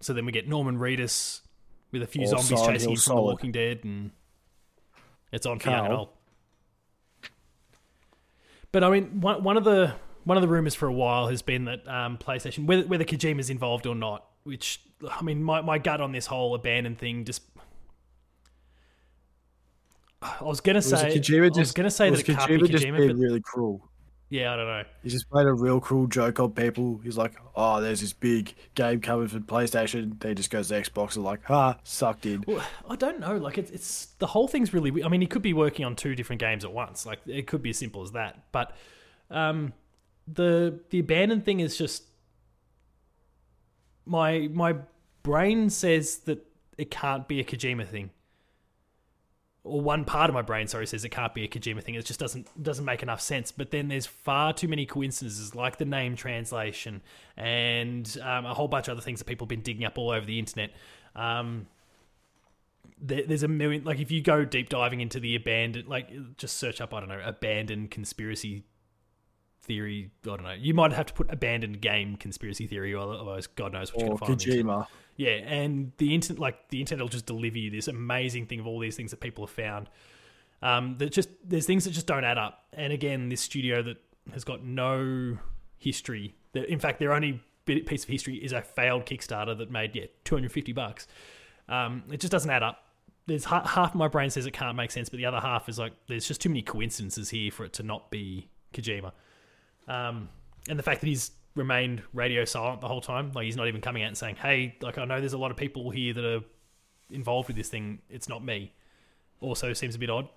So 0.00 0.12
then 0.12 0.24
we 0.26 0.32
get 0.32 0.48
Norman 0.48 0.78
Reedus 0.78 1.40
with 1.98 2.08
a 2.08 2.10
few 2.10 2.26
zombies 2.26 2.60
chasing 2.62 2.90
him 2.90 2.96
from 2.96 3.16
The 3.16 3.22
Walking 3.22 3.52
Dead 3.52 3.80
and 3.84 4.10
it's 5.32 5.46
on 5.46 5.58
for 5.58 5.70
young 5.70 5.86
and 5.86 5.94
Carl. 5.94 6.12
But 8.72 8.84
I 8.84 8.90
mean, 8.90 9.20
one, 9.20 9.42
one 9.42 9.56
of 9.56 9.64
the 9.64 9.94
one 10.24 10.36
of 10.36 10.42
the 10.42 10.48
rumors 10.48 10.74
for 10.74 10.86
a 10.86 10.92
while 10.92 11.28
has 11.28 11.40
been 11.40 11.64
that 11.66 11.86
um, 11.86 12.18
PlayStation, 12.18 12.66
whether, 12.66 12.86
whether 12.86 13.04
Kojima's 13.04 13.48
involved 13.48 13.86
or 13.86 13.94
not, 13.94 14.24
which 14.42 14.80
I 15.08 15.22
mean, 15.22 15.42
my, 15.42 15.60
my 15.60 15.78
gut 15.78 16.00
on 16.00 16.12
this 16.12 16.26
whole 16.26 16.54
abandoned 16.54 16.98
thing 16.98 17.24
just. 17.24 17.42
I 20.22 20.42
was 20.42 20.60
gonna 20.60 20.78
Was 20.78 20.90
say, 20.90 21.16
Kojima 21.16 21.44
I 21.44 21.48
was 21.48 21.56
just 21.58 21.74
gonna 21.74 21.90
say 21.90 22.10
was 22.10 22.22
that 22.22 22.26
be 22.26 22.34
Kojima 22.34 22.70
just 22.70 22.84
Kojima, 22.84 22.96
being 22.96 23.18
really 23.18 23.40
cruel? 23.40 23.88
Yeah, 24.28 24.52
I 24.52 24.56
don't 24.56 24.66
know. 24.66 24.82
He's 25.04 25.12
just 25.12 25.30
played 25.30 25.46
a 25.46 25.52
real 25.52 25.78
cruel 25.78 26.08
joke 26.08 26.40
on 26.40 26.50
people. 26.50 26.98
He's 27.04 27.16
like, 27.16 27.34
"Oh, 27.54 27.80
there's 27.80 28.00
this 28.00 28.12
big 28.12 28.54
game 28.74 29.00
coming 29.00 29.28
for 29.28 29.38
PlayStation." 29.38 30.18
Then 30.18 30.30
he 30.30 30.34
just 30.34 30.50
goes 30.50 30.68
to 30.68 30.74
Xbox 30.74 31.14
and 31.14 31.24
like, 31.24 31.44
"Ha, 31.44 31.78
sucked 31.84 32.26
in." 32.26 32.42
Well, 32.46 32.64
I 32.90 32.96
don't 32.96 33.20
know. 33.20 33.36
Like 33.36 33.56
it's, 33.56 33.70
it's 33.70 34.06
the 34.18 34.26
whole 34.26 34.48
thing's 34.48 34.74
really. 34.74 35.04
I 35.04 35.08
mean, 35.08 35.20
he 35.20 35.28
could 35.28 35.42
be 35.42 35.52
working 35.52 35.84
on 35.84 35.94
two 35.94 36.16
different 36.16 36.40
games 36.40 36.64
at 36.64 36.72
once. 36.72 37.06
Like 37.06 37.20
it 37.26 37.46
could 37.46 37.62
be 37.62 37.70
as 37.70 37.78
simple 37.78 38.02
as 38.02 38.12
that. 38.12 38.50
But 38.50 38.76
um, 39.30 39.72
the 40.26 40.80
the 40.90 40.98
abandoned 40.98 41.44
thing 41.44 41.60
is 41.60 41.78
just 41.78 42.02
my 44.06 44.48
my 44.52 44.74
brain 45.22 45.70
says 45.70 46.18
that 46.18 46.44
it 46.76 46.90
can't 46.90 47.28
be 47.28 47.38
a 47.38 47.44
Kojima 47.44 47.86
thing. 47.86 48.10
Or 49.66 49.80
one 49.80 50.04
part 50.04 50.30
of 50.30 50.34
my 50.34 50.42
brain, 50.42 50.68
sorry, 50.68 50.86
says 50.86 51.04
it 51.04 51.08
can't 51.08 51.34
be 51.34 51.44
a 51.44 51.48
Kojima 51.48 51.82
thing. 51.82 51.96
It 51.96 52.04
just 52.04 52.20
doesn't 52.20 52.62
doesn't 52.62 52.84
make 52.84 53.02
enough 53.02 53.20
sense. 53.20 53.50
But 53.50 53.70
then 53.72 53.88
there's 53.88 54.06
far 54.06 54.52
too 54.52 54.68
many 54.68 54.86
coincidences, 54.86 55.54
like 55.54 55.78
the 55.78 55.84
name 55.84 56.16
translation 56.16 57.02
and 57.36 58.16
um, 58.22 58.46
a 58.46 58.54
whole 58.54 58.68
bunch 58.68 58.88
of 58.88 58.92
other 58.92 59.02
things 59.02 59.18
that 59.18 59.24
people 59.24 59.44
have 59.44 59.50
been 59.50 59.62
digging 59.62 59.84
up 59.84 59.98
all 59.98 60.10
over 60.10 60.24
the 60.24 60.38
internet. 60.38 60.70
Um, 61.14 61.66
there, 63.00 63.24
there's 63.26 63.42
a 63.42 63.48
million 63.48 63.84
like 63.84 64.00
if 64.00 64.10
you 64.10 64.22
go 64.22 64.44
deep 64.44 64.68
diving 64.68 65.00
into 65.00 65.20
the 65.20 65.36
abandoned 65.36 65.88
like 65.88 66.10
just 66.36 66.56
search 66.56 66.80
up 66.80 66.94
i 66.94 67.00
don't 67.00 67.08
know 67.08 67.20
abandoned 67.24 67.90
conspiracy 67.90 68.64
theory 69.62 70.10
i 70.24 70.28
don't 70.28 70.42
know 70.42 70.52
you 70.52 70.72
might 70.72 70.92
have 70.92 71.06
to 71.06 71.12
put 71.12 71.30
abandoned 71.30 71.80
game 71.80 72.16
conspiracy 72.16 72.66
theory 72.66 72.94
or 72.94 73.12
otherwise 73.12 73.46
god 73.46 73.72
knows 73.72 73.92
what 73.92 74.00
you're 74.00 74.16
going 74.16 74.18
to 74.18 74.26
find. 74.26 74.40
Kojima. 74.40 74.86
Yeah 75.16 75.30
and 75.30 75.92
the 75.98 76.14
internet 76.14 76.40
like 76.40 76.68
the 76.68 76.80
internet 76.80 77.02
will 77.02 77.08
just 77.08 77.26
deliver 77.26 77.58
you 77.58 77.70
this 77.70 77.88
amazing 77.88 78.46
thing 78.46 78.60
of 78.60 78.66
all 78.66 78.78
these 78.78 78.96
things 78.96 79.10
that 79.10 79.20
people 79.20 79.46
have 79.46 79.54
found 79.54 79.88
um 80.62 80.96
that 80.98 81.12
just 81.12 81.28
there's 81.44 81.66
things 81.66 81.84
that 81.84 81.90
just 81.90 82.06
don't 82.06 82.24
add 82.24 82.38
up 82.38 82.64
and 82.72 82.92
again 82.92 83.28
this 83.28 83.40
studio 83.40 83.82
that 83.82 83.96
has 84.32 84.44
got 84.44 84.64
no 84.64 85.38
history 85.78 86.34
that 86.52 86.64
in 86.70 86.78
fact 86.78 86.98
their 86.98 87.12
only 87.12 87.42
piece 87.66 88.04
of 88.04 88.08
history 88.08 88.36
is 88.36 88.52
a 88.52 88.62
failed 88.62 89.04
kickstarter 89.04 89.56
that 89.56 89.70
made 89.70 89.94
yeah 89.94 90.06
250 90.24 90.72
bucks 90.72 91.06
um, 91.68 92.04
it 92.10 92.20
just 92.20 92.30
doesn't 92.30 92.50
add 92.50 92.62
up. 92.62 92.84
There's 93.26 93.44
ha- 93.44 93.66
half 93.66 93.94
my 93.94 94.08
brain 94.08 94.30
says 94.30 94.46
it 94.46 94.52
can't 94.52 94.76
make 94.76 94.90
sense, 94.90 95.08
but 95.08 95.16
the 95.16 95.26
other 95.26 95.40
half 95.40 95.68
is 95.68 95.78
like 95.78 95.92
there's 96.06 96.26
just 96.26 96.40
too 96.40 96.48
many 96.48 96.62
coincidences 96.62 97.30
here 97.30 97.50
for 97.50 97.64
it 97.64 97.72
to 97.74 97.82
not 97.82 98.10
be 98.10 98.48
Kojima. 98.72 99.12
Um, 99.88 100.28
and 100.68 100.78
the 100.78 100.82
fact 100.82 101.00
that 101.00 101.08
he's 101.08 101.32
remained 101.56 102.02
radio 102.12 102.44
silent 102.44 102.80
the 102.80 102.88
whole 102.88 103.00
time, 103.00 103.32
like 103.34 103.46
he's 103.46 103.56
not 103.56 103.66
even 103.66 103.80
coming 103.80 104.04
out 104.04 104.08
and 104.08 104.16
saying, 104.16 104.36
"Hey, 104.36 104.76
like 104.80 104.98
I 104.98 105.04
know 105.04 105.18
there's 105.18 105.32
a 105.32 105.38
lot 105.38 105.50
of 105.50 105.56
people 105.56 105.90
here 105.90 106.14
that 106.14 106.24
are 106.24 106.40
involved 107.10 107.48
with 107.48 107.56
this 107.56 107.68
thing. 107.68 108.00
It's 108.08 108.28
not 108.28 108.44
me." 108.44 108.72
Also 109.40 109.72
seems 109.72 109.96
a 109.96 109.98
bit 109.98 110.10
odd. 110.10 110.28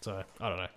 So 0.00 0.22
I 0.40 0.48
don't 0.48 0.58
know. 0.58 0.68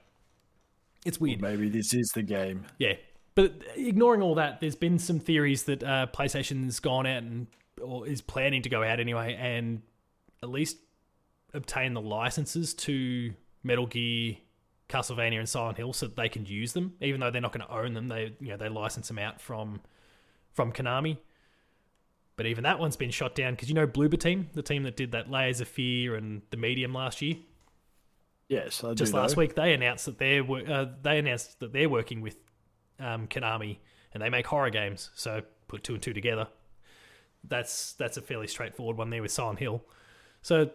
It's 1.05 1.19
weird. 1.19 1.41
Maybe 1.41 1.69
this 1.69 1.93
is 1.93 2.09
the 2.15 2.21
game. 2.21 2.65
Yeah, 2.79 2.93
but 3.35 3.53
ignoring 3.75 4.21
all 4.21 4.35
that, 4.35 4.61
there's 4.61 4.75
been 4.75 4.99
some 4.99 5.19
theories 5.19 5.63
that 5.63 5.83
uh, 5.83 6.07
PlayStation's 6.13 6.79
gone 6.79 7.05
out 7.05 7.23
and 7.23 7.47
or 7.81 8.07
is 8.07 8.21
planning 8.21 8.61
to 8.63 8.69
go 8.69 8.83
out 8.83 8.99
anyway, 8.99 9.35
and 9.35 9.81
at 10.41 10.49
least 10.49 10.77
obtain 11.53 11.93
the 11.93 12.01
licenses 12.01 12.73
to 12.73 13.33
Metal 13.63 13.85
Gear, 13.85 14.37
Castlevania, 14.89 15.39
and 15.39 15.49
Silent 15.49 15.77
Hill, 15.77 15.93
so 15.93 16.07
that 16.07 16.15
they 16.15 16.29
can 16.29 16.45
use 16.45 16.73
them, 16.73 16.93
even 17.01 17.19
though 17.19 17.31
they're 17.31 17.41
not 17.41 17.51
going 17.51 17.65
to 17.65 17.73
own 17.73 17.93
them. 17.93 18.07
They 18.07 18.35
you 18.39 18.49
know 18.49 18.57
they 18.57 18.69
license 18.69 19.07
them 19.07 19.19
out 19.19 19.41
from 19.41 19.81
from 20.53 20.71
Konami. 20.71 21.17
But 22.35 22.45
even 22.45 22.63
that 22.65 22.79
one's 22.79 22.95
been 22.95 23.09
shot 23.09 23.33
down 23.33 23.53
because 23.53 23.67
you 23.67 23.75
know 23.75 23.87
Bloober 23.87 24.19
Team, 24.19 24.49
the 24.53 24.61
team 24.61 24.83
that 24.83 24.95
did 24.95 25.11
that 25.11 25.29
Layers 25.29 25.59
of 25.59 25.67
Fear 25.67 26.15
and 26.15 26.43
the 26.51 26.57
Medium 26.57 26.93
last 26.93 27.21
year 27.21 27.37
Yes, 28.49 28.83
I 28.83 28.93
just 28.93 29.13
last 29.13 29.35
know. 29.35 29.41
week 29.41 29.55
they 29.55 29.73
announced 29.73 30.05
that 30.05 30.17
they're 30.17 30.43
uh, 30.43 30.85
they 31.01 31.19
announced 31.19 31.59
that 31.59 31.73
they're 31.73 31.89
working 31.89 32.21
with 32.21 32.37
um, 32.99 33.27
Konami 33.27 33.77
and 34.13 34.23
they 34.23 34.29
make 34.29 34.47
horror 34.47 34.69
games. 34.69 35.09
So 35.15 35.41
put 35.67 35.83
two 35.83 35.93
and 35.95 36.01
two 36.01 36.13
together. 36.13 36.47
That's 37.43 37.93
that's 37.93 38.15
a 38.15 38.21
fairly 38.21 38.47
straightforward 38.47 38.97
one 38.97 39.09
there 39.09 39.21
with 39.21 39.31
Silent 39.31 39.59
Hill. 39.59 39.83
So 40.41 40.69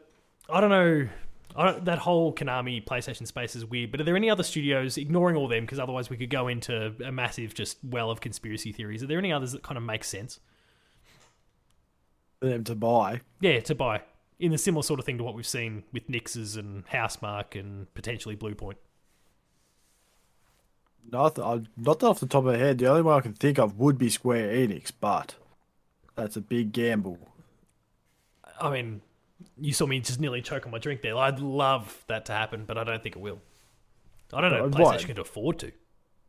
I 0.51 0.61
don't 0.61 0.70
know. 0.70 1.09
I 1.57 1.65
don't, 1.67 1.85
that 1.85 1.99
whole 1.99 2.35
Konami 2.35 2.85
PlayStation 2.85 3.27
space 3.27 3.55
is 3.55 3.65
weird. 3.65 3.91
But 3.91 4.01
are 4.01 4.05
there 4.05 4.17
any 4.17 4.31
other 4.31 4.43
studios, 4.43 4.97
ignoring 4.97 5.37
all 5.37 5.49
them, 5.49 5.65
because 5.65 5.79
otherwise 5.79 6.09
we 6.11 6.17
could 6.17 6.31
go 6.31 6.49
into 6.49 6.95
a 7.05 7.12
massive 7.12 7.55
just 7.55 7.79
well 7.83 8.11
of 8.11 8.21
conspiracy 8.21 8.73
theories? 8.73 9.03
Are 9.03 9.07
there 9.07 9.19
any 9.19 9.33
others 9.33 9.53
that 9.53 9.62
kind 9.62 9.77
of 9.77 9.83
make 9.85 10.05
sense? 10.05 10.41
for 12.43 12.49
them 12.49 12.65
to 12.65 12.75
buy. 12.75 13.21
Yeah, 13.41 13.61
to 13.61 13.75
buy 13.75 14.03
in 14.41 14.53
a 14.53 14.59
similar 14.59 14.83
sort 14.83 14.99
of 14.99 15.07
thing 15.07 15.17
to 15.19 15.25
what 15.25 15.37
we've 15.37 15.47
seen 15.47 15.85
with 15.93 16.09
Nixxes 16.09 16.57
and 16.57 16.85
Housemarque 16.88 17.59
and 17.59 17.93
potentially 17.95 18.35
Bluepoint. 18.35 18.75
Not, 21.09 21.38
not 21.77 22.03
off 22.03 22.19
the 22.19 22.27
top 22.27 22.45
of 22.45 22.47
my 22.47 22.57
head. 22.57 22.79
The 22.79 22.87
only 22.87 23.03
one 23.03 23.17
I 23.17 23.21
can 23.21 23.33
think 23.33 23.61
of 23.61 23.79
would 23.79 23.97
be 23.97 24.11
Square 24.11 24.53
Enix, 24.53 24.91
but 25.01 25.37
that's 26.17 26.37
a 26.37 26.41
big 26.41 26.73
gamble. 26.73 27.19
I 28.61 28.71
mean, 28.71 29.03
you 29.61 29.72
saw 29.72 29.87
me 29.87 30.00
just 30.00 30.20
nearly 30.20 30.42
choke 30.42 30.66
on 30.66 30.72
my 30.72 30.78
drink 30.78 31.02
there. 31.02 31.16
I'd 31.16 31.38
love 31.40 32.05
that 32.09 32.24
to 32.26 32.33
happen, 32.33 32.64
but 32.66 32.76
I 32.78 32.85
don't 32.85 33.02
think 33.02 33.16
it 33.16 33.20
will. 33.20 33.40
I 34.33 34.40
don't 34.40 34.50
know 34.50 34.66
if 34.66 34.74
Uh, 34.74 34.78
PlayStation 34.78 34.85
why? 35.00 35.05
can 35.05 35.18
afford 35.20 35.59
to. 35.61 35.72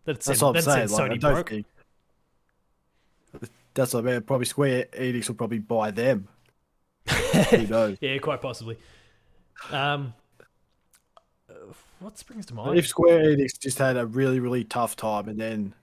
That's 0.05 0.25
That's 0.25 0.41
what 0.41 0.49
I'm 0.49 0.53
that's 0.55 0.65
saying. 0.65 0.89
Like, 0.89 1.11
Sony 1.11 1.21
broke. 1.21 1.49
think. 1.49 1.65
That's 3.73 3.93
what 3.93 4.05
I 4.05 4.11
mean. 4.11 4.21
Probably 4.21 4.45
Square 4.45 4.85
Enix 4.93 5.27
will 5.27 5.35
probably 5.35 5.59
buy 5.59 5.91
them. 5.91 6.27
Who 7.49 7.67
knows? 7.67 7.97
Yeah, 8.01 8.17
quite 8.19 8.41
possibly. 8.41 8.77
Um, 9.71 10.13
what 11.99 12.17
springs 12.17 12.45
to 12.47 12.53
mind? 12.53 12.77
If 12.77 12.87
Square 12.87 13.23
Enix 13.23 13.57
just 13.59 13.77
had 13.77 13.97
a 13.97 14.05
really, 14.05 14.39
really 14.39 14.63
tough 14.63 14.95
time 14.95 15.27
and 15.29 15.39
then 15.39 15.73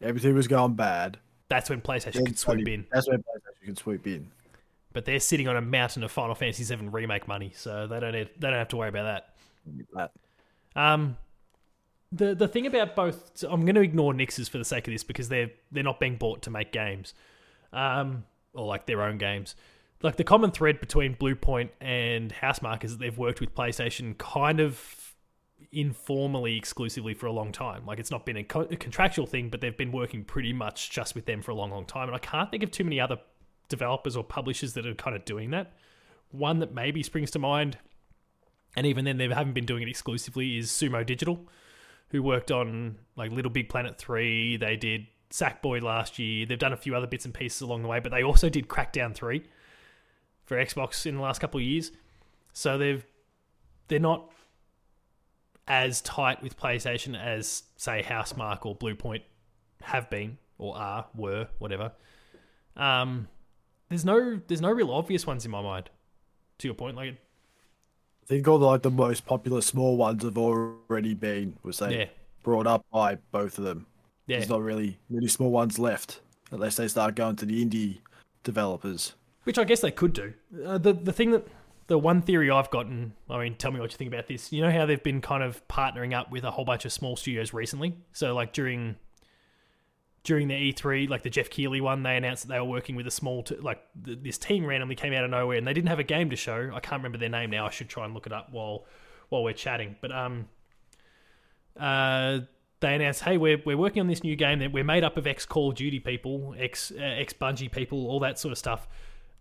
everything 0.00 0.34
was 0.34 0.48
going 0.48 0.74
bad, 0.74 1.18
That's 1.48 1.68
when 1.70 1.80
PlayStation 1.82 2.26
could 2.26 2.38
swoop 2.38 2.66
in. 2.66 2.86
That's 2.90 3.08
when 3.08 3.18
PlayStation 3.18 3.64
can 3.64 3.76
swoop 3.76 4.06
in. 4.06 4.30
But 4.94 5.04
they're 5.04 5.20
sitting 5.20 5.48
on 5.48 5.56
a 5.56 5.60
mountain 5.60 6.02
of 6.02 6.10
Final 6.10 6.34
Fantasy 6.34 6.64
VII 6.64 6.88
remake 6.88 7.28
money, 7.28 7.52
so 7.54 7.86
they 7.86 8.00
don't 8.00 8.12
need, 8.12 8.30
they 8.38 8.48
don't 8.48 8.58
have 8.58 8.68
to 8.68 8.76
worry 8.76 8.88
about 8.88 9.24
that. 9.96 10.12
Um, 10.80 11.18
the 12.12 12.34
the 12.34 12.48
thing 12.48 12.66
about 12.66 12.94
both, 12.94 13.32
so 13.34 13.50
I'm 13.50 13.62
going 13.62 13.74
to 13.74 13.80
ignore 13.80 14.14
Nixxes 14.14 14.48
for 14.48 14.58
the 14.58 14.64
sake 14.64 14.86
of 14.86 14.92
this 14.94 15.04
because 15.04 15.28
they're 15.28 15.50
they're 15.72 15.84
not 15.84 16.00
being 16.00 16.16
bought 16.16 16.42
to 16.42 16.50
make 16.50 16.72
games, 16.72 17.12
um, 17.72 18.24
or 18.54 18.66
like 18.66 18.86
their 18.86 19.02
own 19.02 19.18
games. 19.18 19.56
Like 20.02 20.16
the 20.16 20.24
common 20.24 20.50
thread 20.50 20.80
between 20.80 21.16
Bluepoint 21.16 21.70
and 21.80 22.32
Housemarque 22.32 22.84
is 22.84 22.92
that 22.92 23.00
they've 23.00 23.18
worked 23.18 23.40
with 23.40 23.54
PlayStation 23.54 24.16
kind 24.18 24.60
of 24.60 25.14
informally, 25.72 26.56
exclusively 26.56 27.14
for 27.14 27.26
a 27.26 27.32
long 27.32 27.52
time. 27.52 27.84
Like 27.86 27.98
it's 27.98 28.10
not 28.10 28.24
been 28.24 28.36
a, 28.36 28.44
co- 28.44 28.68
a 28.70 28.76
contractual 28.76 29.26
thing, 29.26 29.48
but 29.48 29.60
they've 29.60 29.76
been 29.76 29.92
working 29.92 30.24
pretty 30.24 30.52
much 30.52 30.90
just 30.90 31.14
with 31.14 31.26
them 31.26 31.42
for 31.42 31.50
a 31.50 31.54
long, 31.54 31.70
long 31.70 31.84
time. 31.84 32.08
And 32.08 32.14
I 32.14 32.18
can't 32.18 32.50
think 32.50 32.62
of 32.62 32.70
too 32.70 32.84
many 32.84 33.00
other 33.00 33.18
developers 33.68 34.16
or 34.16 34.24
publishers 34.24 34.74
that 34.74 34.86
are 34.86 34.94
kind 34.94 35.16
of 35.16 35.24
doing 35.24 35.50
that. 35.50 35.72
One 36.30 36.58
that 36.58 36.74
maybe 36.74 37.02
springs 37.02 37.30
to 37.32 37.38
mind 37.38 37.78
and 38.76 38.86
even 38.86 39.04
then 39.04 39.18
they 39.18 39.28
haven't 39.28 39.52
been 39.52 39.66
doing 39.66 39.82
it 39.82 39.88
exclusively 39.88 40.58
is 40.58 40.70
Sumo 40.70 41.04
Digital, 41.04 41.40
who 42.08 42.22
worked 42.22 42.50
on 42.50 42.96
like 43.16 43.30
Little 43.30 43.50
Big 43.50 43.68
Planet 43.68 43.98
3, 43.98 44.56
they 44.56 44.76
did 44.76 45.06
Sackboy 45.30 45.82
last 45.82 46.18
year. 46.18 46.46
They've 46.46 46.58
done 46.58 46.72
a 46.72 46.76
few 46.76 46.94
other 46.94 47.06
bits 47.06 47.24
and 47.24 47.32
pieces 47.32 47.60
along 47.60 47.82
the 47.82 47.88
way, 47.88 48.00
but 48.00 48.12
they 48.12 48.22
also 48.22 48.48
did 48.48 48.68
Crackdown 48.68 49.14
3 49.14 49.42
for 50.44 50.56
Xbox 50.56 51.06
in 51.06 51.16
the 51.16 51.22
last 51.22 51.40
couple 51.40 51.58
of 51.58 51.64
years. 51.64 51.92
So 52.52 52.78
they've 52.78 53.04
they're 53.88 53.98
not 53.98 54.30
as 55.66 56.00
tight 56.02 56.42
with 56.42 56.58
PlayStation 56.58 57.18
as 57.18 57.64
say 57.76 58.02
Housemarque 58.02 58.66
or 58.66 58.76
Bluepoint 58.76 59.22
have 59.82 60.08
been 60.10 60.38
or 60.58 60.76
are, 60.76 61.06
were, 61.14 61.48
whatever. 61.58 61.92
Um 62.76 63.28
there's 63.94 64.04
no 64.04 64.40
there's 64.48 64.60
no 64.60 64.72
real 64.72 64.90
obvious 64.90 65.24
ones 65.24 65.44
in 65.44 65.52
my 65.52 65.62
mind. 65.62 65.88
To 66.58 66.68
your 66.68 66.74
point, 66.74 66.96
like 66.96 67.10
I 67.12 68.26
think 68.26 68.48
all 68.48 68.58
the, 68.58 68.66
like 68.66 68.82
the 68.82 68.90
most 68.90 69.24
popular 69.24 69.60
small 69.60 69.96
ones 69.96 70.24
have 70.24 70.36
already 70.36 71.14
been 71.14 71.56
was 71.62 71.78
they 71.78 71.98
yeah, 71.98 72.04
brought 72.42 72.66
up 72.66 72.84
by 72.92 73.16
both 73.30 73.58
of 73.58 73.64
them. 73.64 73.86
yeah. 74.26 74.38
There's 74.38 74.48
not 74.48 74.62
really 74.62 74.98
many 75.08 75.28
small 75.28 75.50
ones 75.50 75.78
left 75.78 76.20
unless 76.50 76.76
they 76.76 76.88
start 76.88 77.14
going 77.14 77.36
to 77.36 77.46
the 77.46 77.64
indie 77.64 77.98
developers. 78.42 79.14
Which 79.44 79.58
I 79.58 79.64
guess 79.64 79.80
they 79.80 79.90
could 79.90 80.12
do. 80.12 80.34
Uh, 80.64 80.78
the 80.78 80.92
the 80.92 81.12
thing 81.12 81.30
that 81.30 81.46
the 81.86 81.98
one 81.98 82.22
theory 82.22 82.50
I've 82.50 82.70
gotten, 82.70 83.12
I 83.30 83.38
mean, 83.38 83.54
tell 83.54 83.70
me 83.70 83.78
what 83.78 83.92
you 83.92 83.98
think 83.98 84.12
about 84.12 84.26
this. 84.26 84.52
You 84.52 84.62
know 84.62 84.70
how 84.72 84.86
they've 84.86 85.02
been 85.02 85.20
kind 85.20 85.42
of 85.42 85.66
partnering 85.68 86.14
up 86.14 86.32
with 86.32 86.42
a 86.42 86.50
whole 86.50 86.64
bunch 86.64 86.84
of 86.84 86.92
small 86.92 87.14
studios 87.14 87.52
recently. 87.52 87.96
So 88.12 88.34
like 88.34 88.52
during 88.52 88.96
during 90.24 90.48
the 90.48 90.72
E3, 90.72 91.08
like 91.08 91.22
the 91.22 91.30
Geoff 91.30 91.50
Keighley 91.50 91.80
one, 91.80 92.02
they 92.02 92.16
announced 92.16 92.48
that 92.48 92.54
they 92.54 92.58
were 92.58 92.64
working 92.64 92.96
with 92.96 93.06
a 93.06 93.10
small, 93.10 93.42
t- 93.42 93.56
like 93.56 93.80
th- 94.04 94.18
this 94.22 94.38
team 94.38 94.64
randomly 94.64 94.94
came 94.94 95.12
out 95.12 95.22
of 95.22 95.30
nowhere, 95.30 95.58
and 95.58 95.66
they 95.66 95.74
didn't 95.74 95.90
have 95.90 95.98
a 95.98 96.04
game 96.04 96.30
to 96.30 96.36
show. 96.36 96.70
I 96.74 96.80
can't 96.80 97.00
remember 97.00 97.18
their 97.18 97.28
name 97.28 97.50
now. 97.50 97.66
I 97.66 97.70
should 97.70 97.90
try 97.90 98.06
and 98.06 98.14
look 98.14 98.26
it 98.26 98.32
up 98.32 98.48
while 98.50 98.86
while 99.28 99.44
we're 99.44 99.52
chatting. 99.52 99.96
But 100.00 100.12
um, 100.12 100.48
uh, 101.78 102.40
they 102.80 102.94
announced, 102.94 103.20
hey, 103.22 103.36
we're 103.36 103.60
we're 103.64 103.76
working 103.76 104.00
on 104.00 104.06
this 104.06 104.24
new 104.24 104.34
game 104.34 104.60
that 104.60 104.72
we're 104.72 104.82
made 104.82 105.04
up 105.04 105.18
of 105.18 105.26
ex 105.26 105.44
Call 105.44 105.70
of 105.70 105.76
Duty 105.76 106.00
people, 106.00 106.54
ex 106.58 106.90
uh, 106.90 107.02
ex 107.02 107.34
Bungie 107.34 107.70
people, 107.70 108.06
all 108.06 108.20
that 108.20 108.38
sort 108.38 108.52
of 108.52 108.58
stuff. 108.58 108.88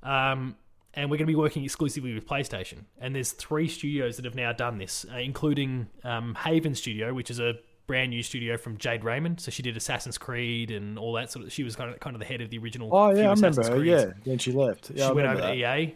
Um, 0.04 0.58
and 0.96 1.10
we're 1.10 1.18
going 1.18 1.26
to 1.26 1.32
be 1.32 1.36
working 1.36 1.64
exclusively 1.64 2.14
with 2.14 2.28
PlayStation. 2.28 2.84
And 3.00 3.16
there's 3.16 3.32
three 3.32 3.68
studios 3.68 4.18
that 4.18 4.26
have 4.26 4.36
now 4.36 4.52
done 4.52 4.78
this, 4.78 5.06
uh, 5.12 5.18
including 5.18 5.88
um, 6.04 6.36
Haven 6.36 6.76
Studio, 6.76 7.14
which 7.14 7.32
is 7.32 7.40
a 7.40 7.56
brand 7.88 8.10
new 8.12 8.24
studio 8.24 8.58
from 8.58 8.78
Jade 8.78 9.04
Raymond. 9.04 9.40
So 9.40 9.52
she 9.52 9.62
did 9.62 9.76
Assassin's 9.76 10.18
Creed 10.18 10.72
and 10.72 10.98
all 10.98 11.14
that 11.14 11.32
sort 11.32 11.46
of. 11.46 11.52
She 11.52 11.64
was 11.64 11.76
kind 11.76 11.92
of 11.92 12.00
kind 12.00 12.16
of 12.16 12.20
the 12.20 12.26
head 12.26 12.42
of 12.42 12.50
the 12.50 12.58
original. 12.58 12.90
Oh 12.92 13.10
yeah, 13.10 13.30
I 13.30 13.34
remember 13.34 13.62
Assassin's 13.62 13.68
her. 13.68 13.84
Yeah, 13.84 14.12
then 14.26 14.38
she 14.38 14.52
left. 14.52 14.92
Yeah, 14.92 15.06
she 15.06 15.10
I 15.10 15.12
went 15.12 15.28
over 15.28 15.36
remember 15.38 15.56
to. 15.56 15.82
EA, 15.82 15.96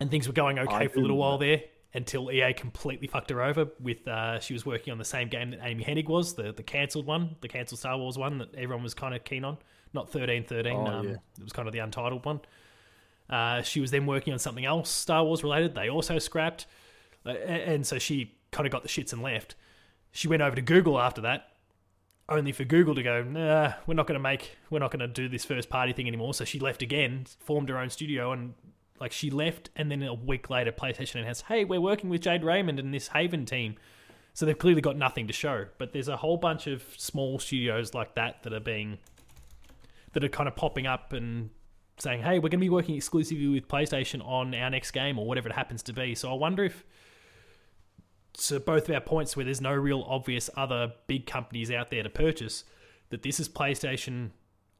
and 0.00 0.10
things 0.10 0.26
were 0.26 0.34
going 0.34 0.58
okay 0.58 0.74
I 0.74 0.88
for 0.88 0.98
a 0.98 1.02
little 1.02 1.16
while 1.16 1.38
there 1.38 1.62
until 1.94 2.30
EA 2.30 2.52
completely 2.52 3.08
fucked 3.08 3.30
her 3.30 3.42
over. 3.42 3.68
With 3.80 4.06
uh, 4.06 4.40
she 4.40 4.52
was 4.52 4.64
working 4.66 4.92
on 4.92 4.98
the 4.98 5.04
same 5.04 5.28
game 5.28 5.50
that 5.50 5.60
Amy 5.62 5.84
Hennig 5.84 6.08
was, 6.08 6.34
the 6.34 6.52
the 6.52 6.62
cancelled 6.62 7.06
one, 7.06 7.36
the 7.40 7.48
cancelled 7.48 7.80
Star 7.80 7.96
Wars 7.96 8.18
one 8.18 8.38
that 8.38 8.54
everyone 8.54 8.82
was 8.82 8.94
kind 8.94 9.14
of 9.14 9.24
keen 9.24 9.44
on. 9.44 9.58
Not 9.92 10.10
thirteen 10.10 10.44
thirteen. 10.44 10.76
Oh, 10.76 10.86
um, 10.86 11.08
yeah. 11.08 11.16
It 11.38 11.44
was 11.44 11.52
kind 11.52 11.66
of 11.66 11.72
the 11.72 11.80
untitled 11.80 12.24
one. 12.24 12.40
Uh, 13.28 13.62
she 13.62 13.80
was 13.80 13.90
then 13.90 14.06
working 14.06 14.32
on 14.32 14.38
something 14.38 14.64
else 14.64 14.88
Star 14.90 15.24
Wars 15.24 15.42
related. 15.42 15.74
They 15.74 15.90
also 15.90 16.18
scrapped, 16.18 16.66
uh, 17.26 17.30
and 17.30 17.86
so 17.86 17.98
she 17.98 18.36
kind 18.50 18.66
of 18.66 18.72
got 18.72 18.82
the 18.82 18.88
shits 18.88 19.12
and 19.12 19.22
left. 19.22 19.54
She 20.12 20.28
went 20.28 20.42
over 20.42 20.56
to 20.56 20.62
Google 20.62 20.98
after 20.98 21.20
that, 21.22 21.52
only 22.28 22.52
for 22.52 22.64
Google 22.64 22.94
to 22.94 23.02
go, 23.02 23.22
nah, 23.22 23.74
we're 23.86 23.94
not 23.94 24.06
going 24.06 24.18
to 24.18 24.22
make, 24.22 24.56
we're 24.70 24.78
not 24.78 24.90
going 24.90 25.00
to 25.00 25.08
do 25.08 25.28
this 25.28 25.44
first 25.44 25.70
party 25.70 25.92
thing 25.92 26.08
anymore. 26.08 26.34
So 26.34 26.44
she 26.44 26.58
left 26.58 26.82
again, 26.82 27.26
formed 27.40 27.68
her 27.68 27.78
own 27.78 27.90
studio, 27.90 28.32
and 28.32 28.54
like 29.00 29.12
she 29.12 29.30
left, 29.30 29.70
and 29.76 29.90
then 29.90 30.02
a 30.02 30.14
week 30.14 30.50
later, 30.50 30.72
PlayStation 30.72 31.20
announced, 31.20 31.44
hey, 31.48 31.64
we're 31.64 31.80
working 31.80 32.10
with 32.10 32.22
Jade 32.22 32.42
Raymond 32.42 32.78
and 32.78 32.92
this 32.92 33.08
Haven 33.08 33.46
team. 33.46 33.76
So 34.34 34.46
they've 34.46 34.58
clearly 34.58 34.80
got 34.80 34.96
nothing 34.96 35.26
to 35.26 35.32
show. 35.32 35.66
But 35.78 35.92
there's 35.92 36.08
a 36.08 36.16
whole 36.16 36.36
bunch 36.36 36.66
of 36.66 36.82
small 36.96 37.38
studios 37.38 37.94
like 37.94 38.14
that 38.14 38.42
that 38.42 38.52
are 38.52 38.60
being, 38.60 38.98
that 40.12 40.24
are 40.24 40.28
kind 40.28 40.48
of 40.48 40.56
popping 40.56 40.86
up 40.86 41.12
and 41.12 41.50
saying, 41.98 42.22
hey, 42.22 42.38
we're 42.38 42.48
going 42.48 42.52
to 42.52 42.58
be 42.58 42.70
working 42.70 42.94
exclusively 42.94 43.48
with 43.48 43.68
PlayStation 43.68 44.24
on 44.24 44.54
our 44.54 44.70
next 44.70 44.92
game 44.92 45.18
or 45.18 45.26
whatever 45.26 45.48
it 45.48 45.54
happens 45.54 45.82
to 45.84 45.92
be. 45.92 46.14
So 46.14 46.30
I 46.30 46.34
wonder 46.34 46.64
if 46.64 46.84
to 48.46 48.60
both 48.60 48.88
of 48.88 48.94
our 48.94 49.00
points 49.00 49.36
where 49.36 49.44
there's 49.44 49.60
no 49.60 49.72
real 49.72 50.04
obvious 50.08 50.48
other 50.56 50.92
big 51.06 51.26
companies 51.26 51.70
out 51.70 51.90
there 51.90 52.02
to 52.02 52.10
purchase, 52.10 52.64
that 53.10 53.22
this 53.22 53.40
is 53.40 53.48
PlayStation 53.48 54.30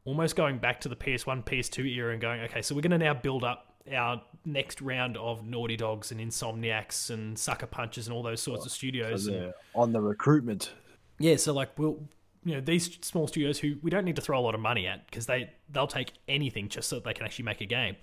almost 0.05 0.35
going 0.35 0.57
back 0.57 0.79
to 0.81 0.89
the 0.89 0.95
PS1, 0.95 1.45
PS2 1.45 1.85
era 1.95 2.13
and 2.13 2.21
going, 2.21 2.41
okay, 2.41 2.61
so 2.61 2.73
we're 2.73 2.81
going 2.81 2.91
to 2.91 2.97
now 2.97 3.13
build 3.13 3.43
up 3.43 3.73
our 3.93 4.21
next 4.45 4.81
round 4.81 5.17
of 5.17 5.45
Naughty 5.45 5.75
Dogs 5.75 6.11
and 6.11 6.19
Insomniacs 6.21 7.09
and 7.09 7.37
Sucker 7.37 7.65
Punches 7.67 8.07
and 8.07 8.15
all 8.15 8.23
those 8.23 8.41
sorts 8.41 8.65
of 8.65 8.71
studios. 8.71 9.25
So 9.25 9.33
And- 9.33 9.53
on 9.75 9.91
the 9.91 10.01
recruitment. 10.01 10.71
yeah, 11.19 11.35
so 11.35 11.53
like 11.53 11.77
we'll 11.77 11.99
you 12.45 12.55
know 12.55 12.61
these 12.61 12.97
small 13.01 13.27
studios 13.27 13.59
who 13.59 13.75
we 13.81 13.89
don't 13.91 14.05
need 14.05 14.15
to 14.15 14.21
throw 14.21 14.39
a 14.39 14.41
lot 14.41 14.55
of 14.55 14.61
money 14.61 14.87
at 14.87 15.05
because 15.07 15.25
they 15.25 15.49
they'll 15.69 15.87
take 15.87 16.13
anything 16.29 16.69
just 16.69 16.87
so 16.87 16.95
that 16.95 17.03
they 17.03 17.13
can 17.13 17.25
actually 17.25 17.43
make 17.45 17.59
a 17.59 17.65
game. 17.65 17.97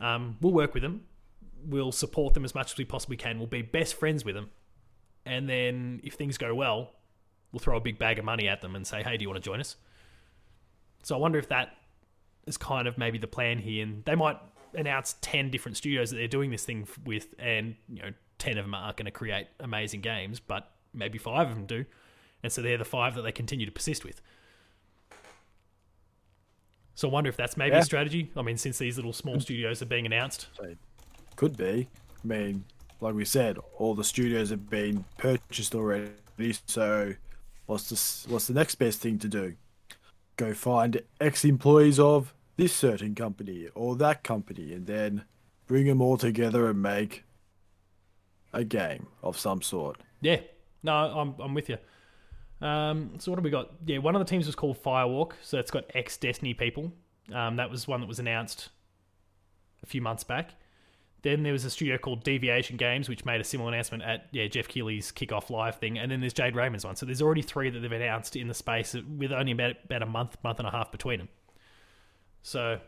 Um, 0.00 0.36
we'll 0.40 0.52
work 0.52 0.72
with 0.74 0.84
them. 0.84 1.02
We'll 1.64 1.90
support 1.92 2.34
them 2.34 2.44
as 2.44 2.54
much 2.54 2.72
as 2.72 2.78
we 2.78 2.84
possibly 2.84 3.16
can. 3.16 3.38
We'll 3.38 3.48
be 3.48 3.62
best 3.62 3.94
friends 3.94 4.24
with 4.24 4.34
them, 4.36 4.50
and 5.26 5.48
then 5.48 6.00
if 6.02 6.14
things 6.14 6.38
go 6.38 6.54
well, 6.54 6.92
we'll 7.52 7.60
throw 7.60 7.76
a 7.76 7.80
big 7.80 7.98
bag 7.98 8.18
of 8.18 8.24
money 8.24 8.48
at 8.48 8.60
them 8.62 8.74
and 8.76 8.86
say, 8.86 9.02
"Hey, 9.02 9.16
do 9.16 9.22
you 9.22 9.28
want 9.28 9.42
to 9.42 9.48
join 9.48 9.60
us?" 9.60 9.76
So 11.02 11.14
I 11.14 11.18
wonder 11.18 11.38
if 11.38 11.48
that 11.48 11.76
is 12.46 12.56
kind 12.56 12.88
of 12.88 12.98
maybe 12.98 13.18
the 13.18 13.26
plan 13.26 13.58
here, 13.58 13.82
and 13.82 14.04
they 14.04 14.14
might 14.14 14.38
announce 14.74 15.16
ten 15.20 15.50
different 15.50 15.76
studios 15.76 16.10
that 16.10 16.16
they're 16.16 16.28
doing 16.28 16.50
this 16.50 16.64
thing 16.64 16.86
with, 17.04 17.34
and 17.38 17.76
you 17.88 18.02
know, 18.02 18.12
ten 18.38 18.58
of 18.58 18.64
them 18.64 18.74
aren't 18.74 18.96
going 18.96 19.06
to 19.06 19.12
create 19.12 19.46
amazing 19.60 20.00
games, 20.00 20.40
but 20.40 20.70
maybe 20.94 21.18
five 21.18 21.48
of 21.48 21.54
them 21.54 21.66
do, 21.66 21.84
and 22.42 22.52
so 22.52 22.62
they're 22.62 22.78
the 22.78 22.84
five 22.84 23.14
that 23.14 23.22
they 23.22 23.32
continue 23.32 23.66
to 23.66 23.72
persist 23.72 24.04
with. 24.04 24.20
So 26.94 27.08
I 27.08 27.12
wonder 27.12 27.30
if 27.30 27.36
that's 27.36 27.56
maybe 27.56 27.72
Yeah. 27.72 27.80
a 27.80 27.84
strategy. 27.84 28.30
I 28.36 28.42
mean, 28.42 28.58
since 28.58 28.78
these 28.78 28.96
little 28.96 29.12
small 29.14 29.36
mm. 29.36 29.42
studios 29.42 29.80
are 29.82 29.86
being 29.86 30.06
announced, 30.06 30.48
Could 31.36 31.56
be. 31.56 31.88
I 32.22 32.26
mean, 32.26 32.64
like 33.02 33.14
we 33.14 33.24
said, 33.24 33.58
all 33.78 33.94
the 33.94 34.04
studios 34.04 34.50
have 34.50 34.70
been 34.70 35.04
purchased 35.18 35.74
already. 35.74 36.12
So, 36.66 37.14
what's 37.66 37.88
the 37.88 38.32
what's 38.32 38.46
the 38.46 38.54
next 38.54 38.76
best 38.76 39.00
thing 39.00 39.18
to 39.18 39.28
do? 39.28 39.54
Go 40.36 40.54
find 40.54 41.02
ex-employees 41.20 41.98
of 41.98 42.32
this 42.56 42.72
certain 42.72 43.14
company 43.14 43.68
or 43.74 43.96
that 43.96 44.22
company, 44.22 44.72
and 44.72 44.86
then 44.86 45.24
bring 45.66 45.86
them 45.86 46.00
all 46.00 46.16
together 46.16 46.68
and 46.68 46.80
make 46.80 47.24
a 48.52 48.64
game 48.64 49.08
of 49.22 49.38
some 49.38 49.62
sort. 49.62 50.00
Yeah, 50.20 50.40
no, 50.82 50.92
I'm 50.92 51.34
I'm 51.40 51.54
with 51.54 51.68
you. 51.68 51.78
Um, 52.66 53.14
so 53.18 53.32
what 53.32 53.38
have 53.38 53.44
we 53.44 53.50
got? 53.50 53.72
Yeah, 53.84 53.98
one 53.98 54.14
of 54.14 54.20
the 54.20 54.30
teams 54.30 54.46
was 54.46 54.54
called 54.54 54.80
Firewalk, 54.82 55.32
so 55.42 55.58
it's 55.58 55.72
got 55.72 55.84
ex 55.94 56.16
Destiny 56.16 56.54
people. 56.54 56.92
Um, 57.32 57.56
that 57.56 57.68
was 57.68 57.88
one 57.88 58.00
that 58.00 58.06
was 58.06 58.20
announced 58.20 58.68
a 59.82 59.86
few 59.86 60.00
months 60.00 60.22
back. 60.22 60.50
Then 61.22 61.44
there 61.44 61.52
was 61.52 61.64
a 61.64 61.70
studio 61.70 61.98
called 61.98 62.24
Deviation 62.24 62.76
Games, 62.76 63.08
which 63.08 63.24
made 63.24 63.40
a 63.40 63.44
similar 63.44 63.72
announcement 63.72 64.02
at 64.02 64.26
yeah 64.32 64.48
Geoff 64.48 64.66
Keighley's 64.66 65.12
kickoff 65.12 65.50
live 65.50 65.76
thing, 65.76 65.98
and 65.98 66.10
then 66.10 66.20
there's 66.20 66.32
Jade 66.32 66.56
Raymond's 66.56 66.84
one. 66.84 66.96
So 66.96 67.06
there's 67.06 67.22
already 67.22 67.42
three 67.42 67.70
that 67.70 67.78
they've 67.78 67.92
announced 67.92 68.34
in 68.34 68.48
the 68.48 68.54
space 68.54 68.94
with 68.94 69.32
only 69.32 69.52
about 69.52 69.76
about 69.84 70.02
a 70.02 70.06
month, 70.06 70.36
month 70.42 70.58
and 70.58 70.66
a 70.66 70.70
half 70.70 70.90
between 70.90 71.18
them. 71.18 71.28
So 72.42 72.80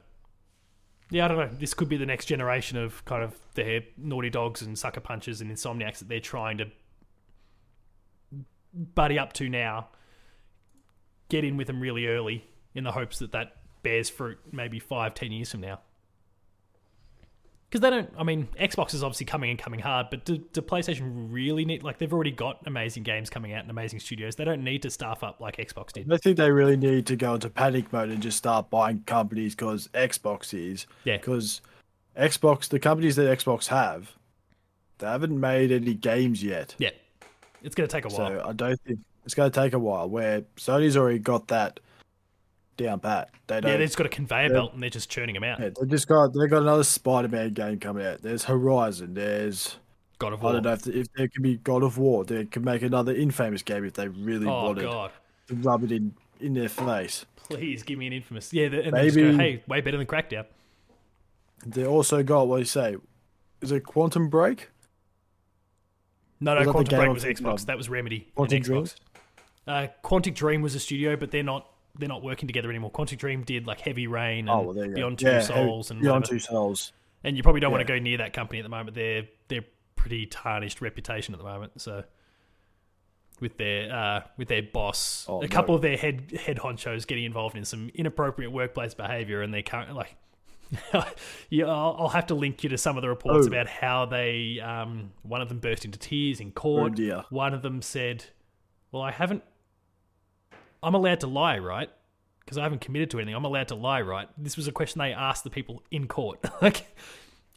yeah, 1.10 1.26
I 1.26 1.28
don't 1.28 1.36
know. 1.36 1.50
This 1.58 1.74
could 1.74 1.88
be 1.88 1.96
the 1.96 2.06
next 2.06 2.26
generation 2.26 2.76
of 2.76 3.04
kind 3.04 3.22
of 3.22 3.38
their 3.54 3.82
Naughty 3.96 4.30
Dogs 4.30 4.62
and 4.62 4.76
Sucker 4.76 5.00
Punches 5.00 5.40
and 5.40 5.50
Insomniacs 5.50 5.98
that 5.98 6.08
they're 6.08 6.18
trying 6.18 6.58
to 6.58 6.66
buddy 8.72 9.18
up 9.18 9.32
to 9.34 9.48
now. 9.48 9.88
Get 11.28 11.44
in 11.44 11.56
with 11.56 11.68
them 11.68 11.80
really 11.80 12.06
early 12.06 12.44
in 12.74 12.84
the 12.84 12.92
hopes 12.92 13.20
that 13.20 13.32
that 13.32 13.56
bears 13.82 14.10
fruit 14.10 14.38
maybe 14.50 14.80
five, 14.80 15.14
ten 15.14 15.30
years 15.30 15.52
from 15.52 15.60
now. 15.60 15.80
Because 17.74 17.90
they 17.90 17.90
don't, 17.90 18.08
I 18.16 18.22
mean, 18.22 18.46
Xbox 18.60 18.94
is 18.94 19.02
obviously 19.02 19.26
coming 19.26 19.50
and 19.50 19.58
coming 19.58 19.80
hard, 19.80 20.06
but 20.08 20.24
do, 20.24 20.38
do 20.38 20.60
PlayStation 20.62 21.26
really 21.32 21.64
need, 21.64 21.82
like, 21.82 21.98
they've 21.98 22.12
already 22.12 22.30
got 22.30 22.60
amazing 22.66 23.02
games 23.02 23.28
coming 23.28 23.52
out 23.52 23.62
and 23.62 23.70
amazing 23.72 23.98
studios. 23.98 24.37
They 24.37 24.44
don't 24.44 24.62
need 24.62 24.82
to 24.82 24.90
staff 24.90 25.24
up 25.24 25.40
like 25.40 25.56
Xbox 25.56 25.90
did. 25.90 26.12
I 26.12 26.16
think 26.18 26.37
they 26.37 26.52
really 26.52 26.76
need 26.76 27.04
to 27.06 27.16
go 27.16 27.34
into 27.34 27.50
panic 27.50 27.92
mode 27.92 28.10
and 28.10 28.22
just 28.22 28.38
start 28.38 28.70
buying 28.70 29.02
companies 29.06 29.56
because 29.56 29.88
Xbox 29.88 30.54
is. 30.54 30.87
Yeah. 31.02 31.16
Because 31.16 31.62
Xbox, 32.16 32.68
the 32.68 32.78
companies 32.78 33.16
that 33.16 33.37
Xbox 33.37 33.66
have, 33.66 34.12
they 34.98 35.08
haven't 35.08 35.40
made 35.40 35.72
any 35.72 35.94
games 35.94 36.44
yet. 36.44 36.76
Yeah. 36.78 36.90
It's 37.64 37.74
going 37.74 37.88
to 37.88 37.92
take 37.92 38.04
a 38.04 38.08
while. 38.08 38.38
So 38.38 38.44
I 38.46 38.52
don't 38.52 38.80
think 38.82 39.00
it's 39.24 39.34
going 39.34 39.50
to 39.50 39.60
take 39.60 39.72
a 39.72 39.80
while. 39.80 40.08
Where 40.08 40.42
Sony's 40.58 40.96
already 40.96 41.18
got 41.18 41.48
that 41.48 41.80
down 42.76 43.00
pat. 43.00 43.30
They 43.46 43.60
don't. 43.60 43.70
yeah, 43.70 43.76
they've 43.78 43.87
just 43.87 43.96
got 43.96 44.06
a 44.06 44.10
conveyor 44.10 44.50
belt 44.50 44.74
and 44.74 44.82
they're 44.82 44.90
just 44.90 45.10
churning 45.10 45.34
them 45.34 45.44
out. 45.44 45.60
yeah, 45.60 45.70
they 45.80 45.87
just 45.87 46.08
got 46.08 46.32
they 46.32 46.46
got 46.46 46.62
another 46.62 46.84
Spider-Man 46.84 47.52
game 47.52 47.78
coming 47.78 48.06
out. 48.06 48.22
There's 48.22 48.44
Horizon. 48.44 49.14
There's 49.14 49.76
God 50.18 50.32
of 50.32 50.40
I 50.40 50.44
War. 50.44 50.52
don't 50.54 50.62
know 50.64 50.72
if, 50.72 50.87
if 50.87 51.06
there 51.16 51.28
can 51.28 51.42
be 51.42 51.56
God 51.56 51.82
of 51.82 51.98
War. 51.98 52.24
They 52.24 52.44
can 52.46 52.64
make 52.64 52.82
another 52.82 53.14
Infamous 53.14 53.62
game 53.62 53.84
if 53.84 53.94
they 53.94 54.08
really 54.08 54.46
oh, 54.46 54.64
wanted 54.64 54.82
God. 54.82 55.10
to 55.48 55.54
rub 55.56 55.84
it 55.84 55.92
in 55.92 56.14
in 56.40 56.54
their 56.54 56.68
face. 56.68 57.24
Please 57.37 57.82
give 57.82 57.98
me 57.98 58.06
an 58.06 58.12
infamous. 58.12 58.52
Yeah, 58.52 58.68
the- 58.68 58.84
and 58.84 58.96
just 58.96 59.16
go, 59.16 59.22
Maybe- 59.22 59.37
hey, 59.37 59.62
way 59.66 59.80
better 59.80 59.98
than 59.98 60.06
Crackdown. 60.06 60.46
They 61.66 61.87
also 61.87 62.22
got 62.22 62.48
what 62.48 62.56
do 62.56 62.60
you 62.60 62.66
say? 62.66 62.96
Is 63.60 63.72
it 63.72 63.80
Quantum 63.84 64.28
Break? 64.28 64.70
No, 66.40 66.54
no, 66.54 66.70
Quantum 66.70 66.98
Break 66.98 67.12
was 67.12 67.24
Xbox. 67.24 67.66
That 67.66 67.76
was 67.76 67.88
Remedy. 67.88 68.28
Quantum? 68.34 68.60
Xbox. 68.62 68.96
Uh, 69.66 69.87
Quantic 70.02 70.34
Dream 70.34 70.60
was 70.60 70.74
a 70.74 70.80
studio, 70.80 71.16
but 71.16 71.30
they're 71.30 71.42
not 71.42 71.66
they're 71.98 72.09
not 72.09 72.22
working 72.22 72.46
together 72.46 72.70
anymore. 72.70 72.90
Quantic 72.90 73.18
Dream 73.18 73.42
did 73.42 73.66
like 73.66 73.80
Heavy 73.80 74.07
Rain 74.07 74.40
and 74.40 74.50
Oh, 74.50 74.61
well, 74.62 74.72
there 74.74 74.85
you 74.87 74.90
go. 74.90 74.94
Beyond 74.96 75.18
Two 75.20 75.26
Yeah, 75.26 75.40
Souls 75.40 75.90
and 75.90 76.00
Beyond 76.00 76.22
whatever. 76.22 76.35
Two 76.35 76.38
Souls. 76.40 76.92
And 77.22 77.37
you 77.37 77.42
probably 77.42 77.61
don't 77.61 77.70
want 77.72 77.87
to 77.87 77.92
go 77.92 77.98
near 77.98 78.18
that 78.18 78.33
company 78.33 78.59
at 78.59 78.62
the 78.64 78.68
moment. 78.68 78.94
They're 78.94 79.24
they're 79.48 79.64
pretty 79.96 80.26
tarnished 80.26 80.80
reputation 80.80 81.33
at 81.35 81.38
the 81.38 81.44
moment. 81.44 81.80
So 81.80 82.04
with 83.40 83.57
their 83.59 83.92
uh, 83.92 84.20
with 84.37 84.48
their 84.48 84.62
boss, 84.62 85.26
Oh, 85.28 85.42
a 85.42 85.48
couple 85.48 85.72
no. 85.72 85.76
of 85.76 85.83
their 85.83 85.96
head 85.96 86.33
head 86.44 86.59
honchos 86.59 87.07
getting 87.07 87.24
involved 87.24 87.57
in 87.57 87.64
some 87.64 87.90
inappropriate 87.94 88.52
workplace 88.52 88.94
behavior, 88.94 89.42
and 89.42 89.52
they 89.54 89.62
can't 89.62 89.94
like. 89.94 90.16
yeah, 91.50 91.66
I'll, 91.66 91.96
I'll 91.98 92.09
have 92.09 92.26
to 92.26 92.35
link 92.35 92.64
you 92.64 92.70
to 92.70 92.78
some 92.78 92.96
of 92.96 93.02
the 93.02 93.09
reports 93.09 93.44
Oh. 93.46 93.48
about 93.48 93.68
how 93.68 94.07
they. 94.07 94.61
Um, 94.61 95.12
one 95.22 95.40
of 95.40 95.48
them 95.48 95.59
burst 95.59 95.85
into 95.85 95.98
tears 95.98 96.40
in 96.40 96.48
Oh 96.48 96.61
court. 96.61 96.94
dear. 96.96 97.25
One 97.31 97.54
of 97.54 97.62
them 97.62 97.81
said, 97.83 98.25
"Well, 98.90 99.02
I 99.02 99.10
haven't. 99.12 99.42
I'm 100.85 100.94
allowed 100.94 101.20
to 101.20 101.26
lie, 101.26 101.58
right? 101.58 101.90
Because 102.40 102.58
I 102.58 102.62
haven't 102.62 102.80
committed 102.82 103.10
to 103.12 103.18
anything. 103.18 103.35
I'm 103.35 103.44
allowed 103.44 103.68
to 103.68 103.74
lie, 103.74 104.02
right?" 104.02 104.28
This 104.37 104.56
was 104.56 104.68
a 104.68 104.72
question 104.72 104.98
they 105.00 105.12
asked 105.12 105.44
the 105.44 105.50
people 105.50 105.82
in 105.90 106.06
court. 106.06 106.40
like, 106.62 106.87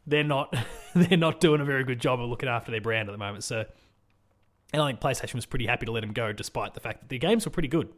they're 0.06 0.24
not, 0.24 0.56
they're 0.96 1.18
not 1.18 1.40
doing 1.40 1.60
a 1.62 1.66
very 1.66 1.84
good 1.84 2.00
job 2.00 2.22
of 2.22 2.30
looking 2.30 2.50
after 2.50 2.72
their 2.72 2.82
brand 2.82 3.10
at 3.10 3.12
the 3.12 3.18
moment. 3.18 3.44
So, 3.44 3.66
and 4.74 4.82
I 4.82 4.88
think 4.88 5.00
PlayStation 5.02 5.36
was 5.36 5.46
pretty 5.46 5.66
happy 5.68 5.86
to 5.86 5.92
let 5.92 6.04
him 6.04 6.14
go, 6.14 6.32
despite 6.34 6.74
the 6.74 6.80
fact 6.80 7.02
that 7.02 7.10
their 7.10 7.20
games 7.20 7.46
were 7.46 7.52
pretty 7.52 7.68
good. 7.68 7.90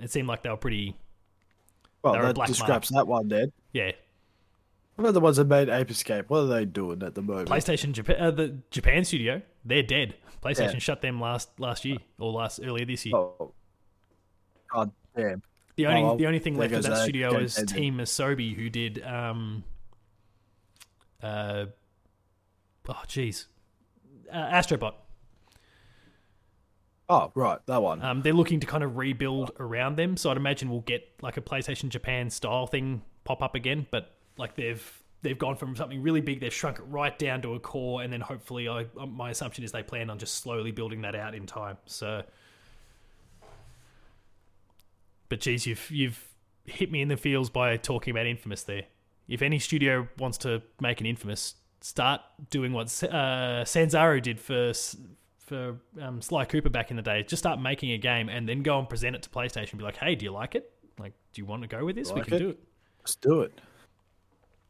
It 0.00 0.10
seemed 0.10 0.28
like 0.28 0.42
they 0.42 0.50
were 0.50 0.56
pretty, 0.56 0.96
Well, 2.02 2.12
They're 2.14 2.22
that 2.26 2.34
black 2.34 2.48
just 2.48 2.60
mark. 2.60 2.68
scraps 2.68 2.88
that 2.90 3.06
one 3.06 3.28
then. 3.28 3.52
yeah. 3.72 3.92
What 4.96 5.04
about 5.04 5.14
the 5.14 5.20
ones 5.20 5.36
that 5.38 5.46
made 5.46 5.68
Ape 5.70 5.90
Escape? 5.90 6.28
What 6.28 6.40
are 6.40 6.46
they 6.46 6.64
doing 6.66 7.02
at 7.02 7.14
the 7.14 7.22
moment? 7.22 7.48
PlayStation 7.48 7.92
Japan, 7.92 8.16
uh, 8.20 8.30
the 8.32 8.58
Japan 8.70 9.04
studio, 9.04 9.40
they're 9.64 9.82
dead. 9.82 10.14
PlayStation 10.44 10.74
Yeah. 10.74 10.78
shut 10.80 11.00
them 11.00 11.18
last 11.20 11.58
last 11.58 11.84
year 11.86 11.96
or 12.18 12.30
last 12.32 12.60
earlier 12.62 12.84
this 12.84 13.06
year. 13.06 13.16
Oh, 13.16 13.52
God 14.72 14.90
damn. 15.16 15.42
The 15.76 15.86
only 15.86 16.02
Oh, 16.02 16.16
the 16.16 16.26
only 16.26 16.38
thing 16.38 16.56
left 16.56 16.72
of 16.74 16.82
that 16.82 16.90
that 16.90 17.02
studio 17.02 17.36
is. 17.38 17.54
Team 17.66 17.98
Asobi, 17.98 18.54
who 18.54 18.68
did 18.68 19.02
um 19.04 19.64
uh 21.22 21.66
oh 22.88 23.02
jeez 23.06 23.46
uh, 24.32 24.50
Astrobot. 24.50 24.94
Oh, 27.08 27.32
right, 27.34 27.58
that 27.66 27.82
one. 27.82 28.02
Um, 28.02 28.22
they're 28.22 28.32
looking 28.32 28.60
to 28.60 28.68
kind 28.68 28.84
of 28.84 28.96
rebuild 28.96 29.50
around 29.58 29.96
them, 29.96 30.16
so 30.16 30.30
I'd 30.30 30.36
imagine 30.36 30.70
we'll 30.70 30.80
get 30.82 31.08
like 31.20 31.36
a 31.36 31.40
PlayStation 31.40 31.88
Japan 31.88 32.30
style 32.30 32.68
thing 32.68 33.02
pop 33.24 33.42
up 33.42 33.56
again. 33.56 33.86
But 33.90 34.14
like 34.38 34.54
they've 34.54 35.02
they've 35.22 35.38
gone 35.38 35.56
from 35.56 35.74
something 35.74 36.02
really 36.02 36.20
big, 36.20 36.40
they've 36.40 36.54
shrunk 36.54 36.78
it 36.78 36.84
right 36.84 37.18
down 37.18 37.42
to 37.42 37.54
a 37.54 37.60
core, 37.60 38.02
and 38.02 38.12
then 38.12 38.20
hopefully, 38.20 38.68
I 38.68 38.86
my 39.08 39.30
assumption 39.30 39.64
is 39.64 39.72
they 39.72 39.82
plan 39.82 40.08
on 40.08 40.18
just 40.18 40.34
slowly 40.36 40.70
building 40.70 41.02
that 41.02 41.16
out 41.16 41.34
in 41.34 41.46
time. 41.46 41.78
So, 41.86 42.22
but 45.30 45.40
geez, 45.40 45.66
you've 45.66 45.90
you've 45.90 46.28
hit 46.66 46.92
me 46.92 47.00
in 47.00 47.08
the 47.08 47.16
feels 47.16 47.48
by 47.48 47.78
talking 47.78 48.10
about 48.10 48.26
Infamous 48.26 48.64
there. 48.64 48.84
If 49.26 49.40
any 49.40 49.58
studio 49.58 50.08
wants 50.18 50.36
to 50.38 50.60
make 50.80 51.00
an 51.00 51.06
Infamous, 51.06 51.54
start 51.80 52.20
doing 52.50 52.72
what 52.74 52.86
uh, 53.04 53.64
Sanzaru 53.64 54.20
did 54.20 54.38
for 54.38 54.72
for 55.38 55.80
um, 56.00 56.20
Sly 56.20 56.44
Cooper 56.44 56.68
back 56.68 56.90
in 56.90 56.96
the 56.96 57.02
day. 57.02 57.22
Just 57.22 57.40
start 57.40 57.60
making 57.60 57.92
a 57.92 57.98
game 57.98 58.28
and 58.28 58.48
then 58.48 58.62
go 58.62 58.78
and 58.78 58.88
present 58.88 59.16
it 59.16 59.22
to 59.22 59.30
PlayStation. 59.30 59.70
And 59.70 59.78
be 59.78 59.84
like, 59.84 59.96
hey, 59.96 60.14
do 60.14 60.24
you 60.24 60.32
like 60.32 60.54
it? 60.54 60.70
Like, 60.98 61.12
do 61.32 61.40
you 61.40 61.46
want 61.46 61.62
to 61.62 61.68
go 61.68 61.84
with 61.84 61.96
this? 61.96 62.10
Like 62.10 62.16
we 62.16 62.24
can 62.24 62.34
it? 62.34 62.38
do 62.38 62.50
it. 62.50 62.58
Let's 63.00 63.16
do 63.16 63.40
it. 63.40 63.60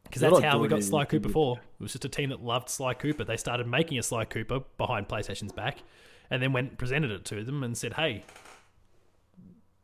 Because 0.03 0.21
that's 0.21 0.39
how 0.39 0.59
we 0.59 0.67
got 0.67 0.83
Sly 0.83 1.05
Cooper 1.05 1.27
with- 1.27 1.33
for. 1.33 1.57
It 1.57 1.83
was 1.83 1.91
just 1.93 2.05
a 2.05 2.09
team 2.09 2.29
that 2.29 2.43
loved 2.43 2.69
Sly 2.69 2.93
Cooper. 2.93 3.23
They 3.23 3.37
started 3.37 3.67
making 3.67 3.97
a 3.97 4.03
Sly 4.03 4.25
Cooper 4.25 4.59
behind 4.77 5.07
PlayStation's 5.07 5.51
back, 5.51 5.83
and 6.29 6.41
then 6.41 6.51
went 6.53 6.69
and 6.69 6.77
presented 6.77 7.11
it 7.11 7.25
to 7.25 7.43
them 7.43 7.63
and 7.63 7.77
said, 7.77 7.93
"Hey, 7.93 8.23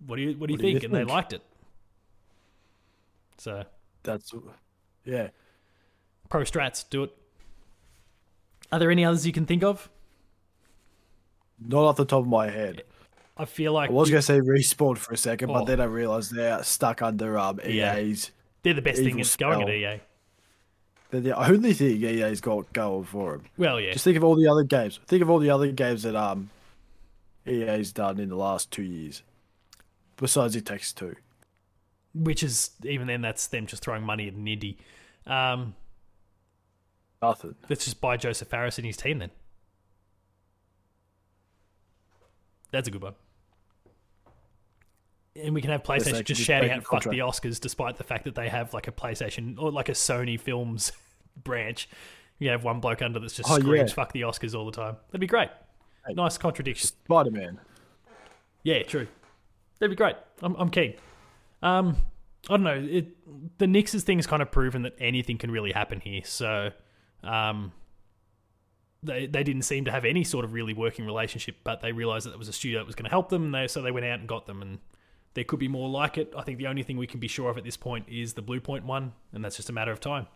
what 0.05 0.15
do 0.17 0.21
you 0.21 0.37
what 0.37 0.47
do 0.47 0.53
you 0.53 0.57
What 0.57 0.61
do 0.61 0.67
you 0.67 0.73
think?" 0.79 0.83
and 0.83 0.93
they 0.93 1.03
liked 1.03 1.33
it. 1.33 1.41
So 3.37 3.63
That's 4.03 4.33
yeah. 5.05 5.29
pro 6.29 6.41
strats, 6.41 6.83
do 6.89 7.03
it. 7.03 7.15
Are 8.71 8.79
there 8.79 8.91
any 8.91 9.05
others 9.05 9.25
you 9.25 9.33
can 9.33 9.45
think 9.45 9.63
of? 9.63 9.89
Not 11.59 11.83
off 11.83 11.97
the 11.97 12.05
top 12.05 12.21
of 12.21 12.27
my 12.27 12.49
head. 12.49 12.83
I 13.37 13.45
feel 13.45 13.73
like 13.73 13.89
I 13.89 13.93
was 13.93 14.09
gonna 14.09 14.21
say 14.21 14.39
respawn 14.39 14.97
for 14.97 15.13
a 15.13 15.17
second, 15.17 15.51
Oh. 15.51 15.53
but 15.53 15.65
then 15.65 15.79
I 15.79 15.85
realized 15.85 16.33
they're 16.33 16.63
stuck 16.63 17.01
under 17.01 17.37
um. 17.37 17.59
EA's. 17.65 18.31
they're 18.63 18.73
the 18.73 18.81
best 18.81 19.01
thing 19.01 19.17
that's 19.17 19.35
going 19.35 19.61
at. 19.61 19.69
EA. 19.69 20.01
They're 21.09 21.21
the 21.21 21.37
only 21.37 21.73
thing 21.73 22.01
EA's 22.03 22.41
got 22.41 22.73
going 22.73 23.05
for 23.05 23.37
them. 23.37 23.45
Well, 23.57 23.79
yeah, 23.79 23.93
Just 23.93 24.03
think 24.03 24.17
of 24.17 24.23
all 24.23 24.35
the 24.35 24.47
other 24.47 24.63
games. 24.63 24.99
Think 25.07 25.21
of 25.21 25.29
all 25.29 25.39
the 25.39 25.49
other 25.51 25.71
games 25.71 26.03
that 26.03 26.15
um 26.15 26.49
EA's 27.45 27.93
done 27.93 28.19
in 28.19 28.29
the 28.29 28.35
last 28.35 28.71
two 28.71 28.83
years. 28.83 29.21
Besides 30.17 30.55
It 30.55 30.65
Takes 30.65 30.91
Two. 30.93 31.15
which 32.13 32.41
is 32.43 32.71
even 32.83 33.07
then 33.07 33.21
that's 33.21 33.47
them 33.47 33.65
just 33.67 33.83
throwing 33.83 34.03
money 34.03 34.27
at 34.27 34.33
an 34.33 34.45
indie. 34.45 34.77
Um, 35.25 35.75
Nothing. 37.21 37.55
let's 37.69 37.85
just 37.85 38.01
buy 38.01 38.17
Josef 38.17 38.47
Fares 38.47 38.77
and 38.77 38.85
his 38.87 38.97
team 38.97 39.19
then. 39.19 39.31
That's 42.71 42.87
a 42.87 42.91
good 42.91 43.01
one. 43.01 43.13
And 45.35 45.53
we 45.53 45.61
can 45.61 45.69
have 45.69 45.83
PlayStation 45.83 46.23
just 46.25 46.41
shouting 46.41 46.71
out 46.71 46.83
"fuck 46.83 47.03
the 47.03 47.19
Oscars," 47.19 47.59
despite 47.61 47.97
the 47.97 48.03
fact 48.03 48.23
that 48.25 48.33
they 48.35 48.49
have 48.49 48.73
like 48.73 48.87
a 48.87 48.91
PlayStation 48.91 49.55
or 49.59 49.71
like 49.71 49.87
a 49.89 49.93
Sony 49.93 50.39
Films 50.39 50.91
branch. 51.43 51.87
You 52.39 52.49
have 52.49 52.63
one 52.63 52.79
bloke 52.79 53.01
under 53.01 53.19
that's 53.19 53.35
just 53.35 53.49
Oh, 53.49 53.59
screams 53.59 53.91
yeah. 53.91 53.95
"fuck 53.95 54.13
the 54.13 54.21
Oscars" 54.21 54.55
all 54.57 54.65
the 54.65 54.71
time. 54.71 54.95
That'd 55.09 55.21
be 55.21 55.27
great. 55.27 55.49
Hey. 56.07 56.13
Nice 56.15 56.37
contradiction. 56.37 56.87
Spider 56.87 57.31
Man. 57.31 57.59
Yeah, 58.63 58.81
true. 58.83 59.07
That'd 59.79 59.91
be 59.91 59.95
great. 59.95 60.15
I'm, 60.41 60.55
I'm 60.55 60.69
keen. 60.69 60.95
Um, 61.61 61.97
I 62.49 62.53
don't 62.53 62.63
know. 62.63 62.87
It, 62.89 63.57
the 63.57 63.65
Nixxes' 63.65 64.01
thing's 64.01 64.27
kind 64.27 64.41
of 64.41 64.51
proven 64.51 64.83
that 64.83 64.95
anything 64.99 65.37
can 65.37 65.51
really 65.51 65.71
happen 65.71 65.99
here. 65.99 66.21
So, 66.23 66.71
um, 67.23 67.71
they 69.03 69.27
they 69.27 69.43
didn't 69.43 69.63
seem 69.63 69.85
to 69.85 69.91
have 69.91 70.05
any 70.05 70.23
sort 70.23 70.45
of 70.45 70.53
really 70.53 70.73
working 70.73 71.05
relationship, 71.05 71.57
but 71.63 71.81
they 71.81 71.91
realized 71.91 72.25
that 72.25 72.31
there 72.31 72.39
was 72.39 72.47
a 72.47 72.53
studio 72.53 72.79
that 72.79 72.85
was 72.85 72.95
going 72.95 73.05
to 73.05 73.11
help 73.11 73.29
them. 73.29 73.45
And 73.45 73.53
they, 73.53 73.67
so 73.67 73.81
they 73.81 73.91
went 73.91 74.05
out 74.05 74.19
and 74.19 74.27
got 74.27 74.45
them, 74.45 74.61
and 74.61 74.79
there 75.33 75.43
could 75.43 75.59
be 75.59 75.67
more 75.67 75.89
like 75.89 76.17
it. 76.17 76.33
I 76.35 76.41
think 76.41 76.57
the 76.57 76.67
only 76.67 76.83
thing 76.83 76.97
we 76.97 77.07
can 77.07 77.19
be 77.19 77.27
sure 77.27 77.49
of 77.49 77.57
at 77.57 77.63
this 77.63 77.77
point 77.77 78.07
is 78.09 78.33
the 78.33 78.43
Bluepoint 78.43 78.83
one, 78.83 79.13
and 79.33 79.43
that's 79.43 79.57
just 79.57 79.69
a 79.69 79.73
matter 79.73 79.91
of 79.91 79.99
time. 79.99 80.27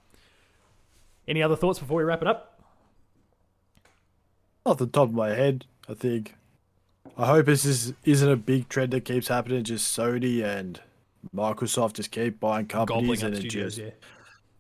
Any 1.28 1.42
other 1.42 1.56
thoughts 1.56 1.80
before 1.80 1.98
we 1.98 2.04
wrap 2.04 2.22
it 2.22 2.28
up? 2.28 2.62
Off 4.66 4.78
the 4.78 4.88
top 4.88 5.10
of 5.10 5.14
my 5.14 5.30
head, 5.30 5.66
I 5.90 5.94
think. 5.94 6.36
I 7.18 7.26
hope 7.26 7.46
this 7.46 7.66
is, 7.66 7.94
isn't 8.04 8.30
a 8.30 8.36
big 8.36 8.70
trend 8.70 8.92
that 8.94 9.06
keeps 9.06 9.28
happening. 9.28 9.64
Just 9.64 9.98
Sony 9.98 10.44
and 10.44 10.80
Microsoft 11.36 11.94
just 11.94 12.12
keep 12.12 12.40
buying 12.40 12.66
companies 12.68 13.22
Gobbling 13.22 13.24
and 13.24 13.34
it 13.36 13.50
studios, 13.50 13.76
just 13.76 13.88
yeah. 13.88 13.94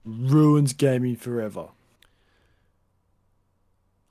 ruins 0.05 0.73
gaming 0.73 1.15
forever. 1.15 1.69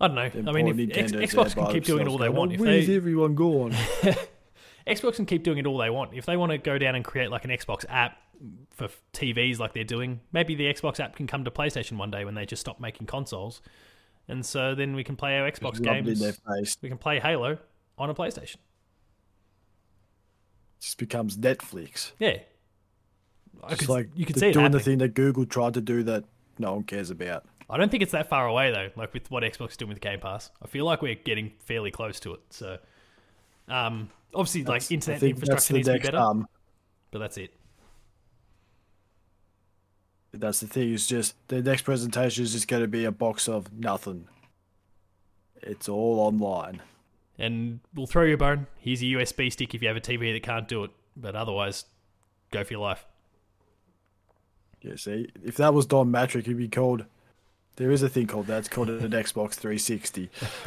I 0.01 0.07
don't 0.07 0.16
know. 0.16 0.28
Them 0.31 0.49
I 0.49 0.53
mean, 0.53 0.68
if 0.68 0.97
X, 0.97 1.12
Xbox 1.12 1.55
can 1.55 1.70
keep 1.72 1.85
doing 1.85 2.07
it 2.07 2.09
all 2.09 2.16
they 2.18 2.31
want. 2.31 2.53
"Oh, 2.53 2.55
If 2.55 2.61
Where's 2.61 2.87
they, 2.87 2.97
everyone 2.97 3.35
gone? 3.35 3.72
Xbox 4.87 5.16
can 5.16 5.26
keep 5.26 5.43
doing 5.43 5.59
it 5.59 5.66
all 5.66 5.76
they 5.76 5.91
want. 5.91 6.14
If 6.14 6.24
they 6.24 6.37
want 6.37 6.53
to 6.53 6.59
go 6.59 6.78
down 6.78 6.95
and 6.95 7.05
create 7.05 7.31
like 7.31 7.45
an 7.45 7.51
Xbox 7.51 7.85
app 7.89 8.16
for 8.70 8.89
TVs 9.12 9.59
like 9.59 9.74
they're 9.74 9.85
doing, 9.85 10.20
maybe 10.33 10.55
the 10.55 10.72
Xbox 10.72 11.01
app 11.01 11.16
can 11.16 11.26
come 11.26 11.45
to 11.45 11.51
PlayStation 11.51 11.99
one 11.99 12.11
day 12.11 12.24
when 12.24 12.35
they 12.35 12.47
just 12.47 12.61
stop 12.61 12.81
making 12.81 13.07
consoles. 13.07 13.61
And 14.26 14.45
so 14.45 14.74
then 14.74 14.95
we 14.95 15.05
can 15.05 15.16
play 15.16 15.39
our 15.39 15.51
Xbox 15.51 15.83
games. 15.83 16.22
We 16.81 16.89
can 16.89 16.99
play 16.99 17.20
Halo 17.20 17.59
on 18.01 18.11
a 18.11 18.14
PlayStation. 18.14 18.57
just 20.80 20.98
becomes 20.98 21.36
Netflix. 21.36 22.12
Yeah. 22.18 22.38
I 23.62 23.68
Just 23.70 23.80
could, 23.82 23.88
like 23.90 24.09
you 24.14 24.24
could 24.24 24.38
see 24.38 24.53
doing 24.53 24.70
the 24.72 24.80
thing 24.80 24.98
that 24.98 25.12
Google 25.14 25.44
tried 25.44 25.74
to 25.74 25.80
do 25.82 26.03
that 26.05 26.24
no 26.59 26.72
one 26.74 26.82
cares 26.84 27.11
about. 27.11 27.44
I 27.68 27.76
don't 27.76 27.90
think 27.90 28.03
it's 28.03 28.12
that 28.12 28.28
far 28.30 28.46
away 28.46 28.70
though. 28.70 28.88
Like 28.96 29.12
with 29.12 29.30
what 29.30 29.42
Xbox 29.42 29.72
is 29.72 29.76
doing 29.76 29.90
with 29.90 30.01
Game 30.01 30.18
Pass, 30.18 30.51
I 30.62 30.66
feel 30.66 30.86
like 30.86 31.03
we're 31.03 31.14
getting 31.14 31.53
fairly 31.66 31.90
close 31.90 32.18
to 32.20 32.32
it. 32.34 32.40
So, 32.51 32.78
um, 33.68 34.09
obviously, 34.34 34.62
like 34.64 34.82
That's- 34.82 34.90
I 34.90 34.94
internet 34.94 35.22
infrastructure 35.22 35.74
needs 35.74 35.88
to 35.88 35.92
be 35.92 35.98
better, 35.98 36.16
Um, 36.16 36.48
but 37.11 37.18
that's 37.18 37.36
it. 37.36 37.53
that's 40.32 40.61
the 40.61 40.66
thing. 40.66 40.92
Is 40.94 41.07
just 41.07 41.34
the 41.48 41.61
next 41.61 41.82
presentation 41.82 42.42
is 42.44 42.53
just 42.53 42.66
going 42.68 42.82
to 42.82 42.88
be 42.88 43.05
a 43.05 43.12
box 43.12 43.48
of 43.48 43.70
nothing. 43.72 44.26
It's 45.62 45.88
all 45.88 46.18
online. 46.20 46.80
And 47.41 47.80
we'll 47.95 48.07
throw 48.07 48.24
you 48.24 48.34
a 48.34 48.36
bone. 48.36 48.66
Here's 48.78 49.01
a 49.01 49.07
USB 49.07 49.51
stick 49.51 49.74
if 49.74 49.80
you 49.80 49.88
have 49.88 49.97
a 49.97 50.01
TV 50.01 50.32
that 50.34 50.43
can't 50.43 50.68
do 50.68 50.84
it, 50.84 50.91
but 51.16 51.34
otherwise, 51.34 51.86
go 52.51 52.62
for 52.62 52.74
your 52.74 52.82
life. 52.82 53.07
Yeah, 54.82 54.97
see, 54.97 55.30
if 55.43 55.57
that 55.57 55.72
was 55.72 55.86
Don 55.86 56.12
Mattrick, 56.12 56.47
he'd 56.47 56.59
be 56.59 56.68
called. 56.68 57.07
There 57.76 57.91
is 57.91 58.03
a 58.03 58.09
thing 58.11 58.26
called 58.26 58.47
that. 58.49 58.59
It's 58.59 58.68
called 58.68 58.91
an 58.91 59.11
Xbox 59.11 59.55
360. 59.55 60.30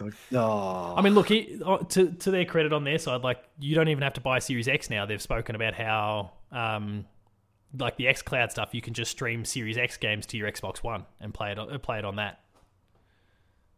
like, 0.00 0.14
oh, 0.32 0.94
I 0.96 1.02
mean, 1.02 1.14
look, 1.14 1.28
he, 1.28 1.60
uh, 1.64 1.78
to 1.78 2.12
to 2.12 2.30
their 2.30 2.44
credit 2.44 2.72
on 2.72 2.84
their 2.84 2.98
side, 2.98 3.22
like 3.22 3.42
you 3.58 3.74
don't 3.74 3.88
even 3.88 4.02
have 4.02 4.14
to 4.14 4.20
buy 4.20 4.38
a 4.38 4.40
Series 4.40 4.68
X 4.68 4.90
now. 4.90 5.06
They've 5.06 5.22
spoken 5.22 5.56
about 5.56 5.74
how, 5.74 6.32
um, 6.52 7.06
like 7.76 7.96
the 7.96 8.06
X 8.06 8.22
Cloud 8.22 8.52
stuff, 8.52 8.72
you 8.72 8.80
can 8.80 8.94
just 8.94 9.10
stream 9.10 9.44
Series 9.44 9.78
X 9.78 9.96
games 9.96 10.26
to 10.26 10.36
your 10.36 10.50
Xbox 10.50 10.78
One 10.78 11.06
and 11.20 11.34
play 11.34 11.50
it 11.50 11.58
uh, 11.58 11.78
play 11.78 11.98
it 11.98 12.04
on 12.04 12.16
that. 12.16 12.40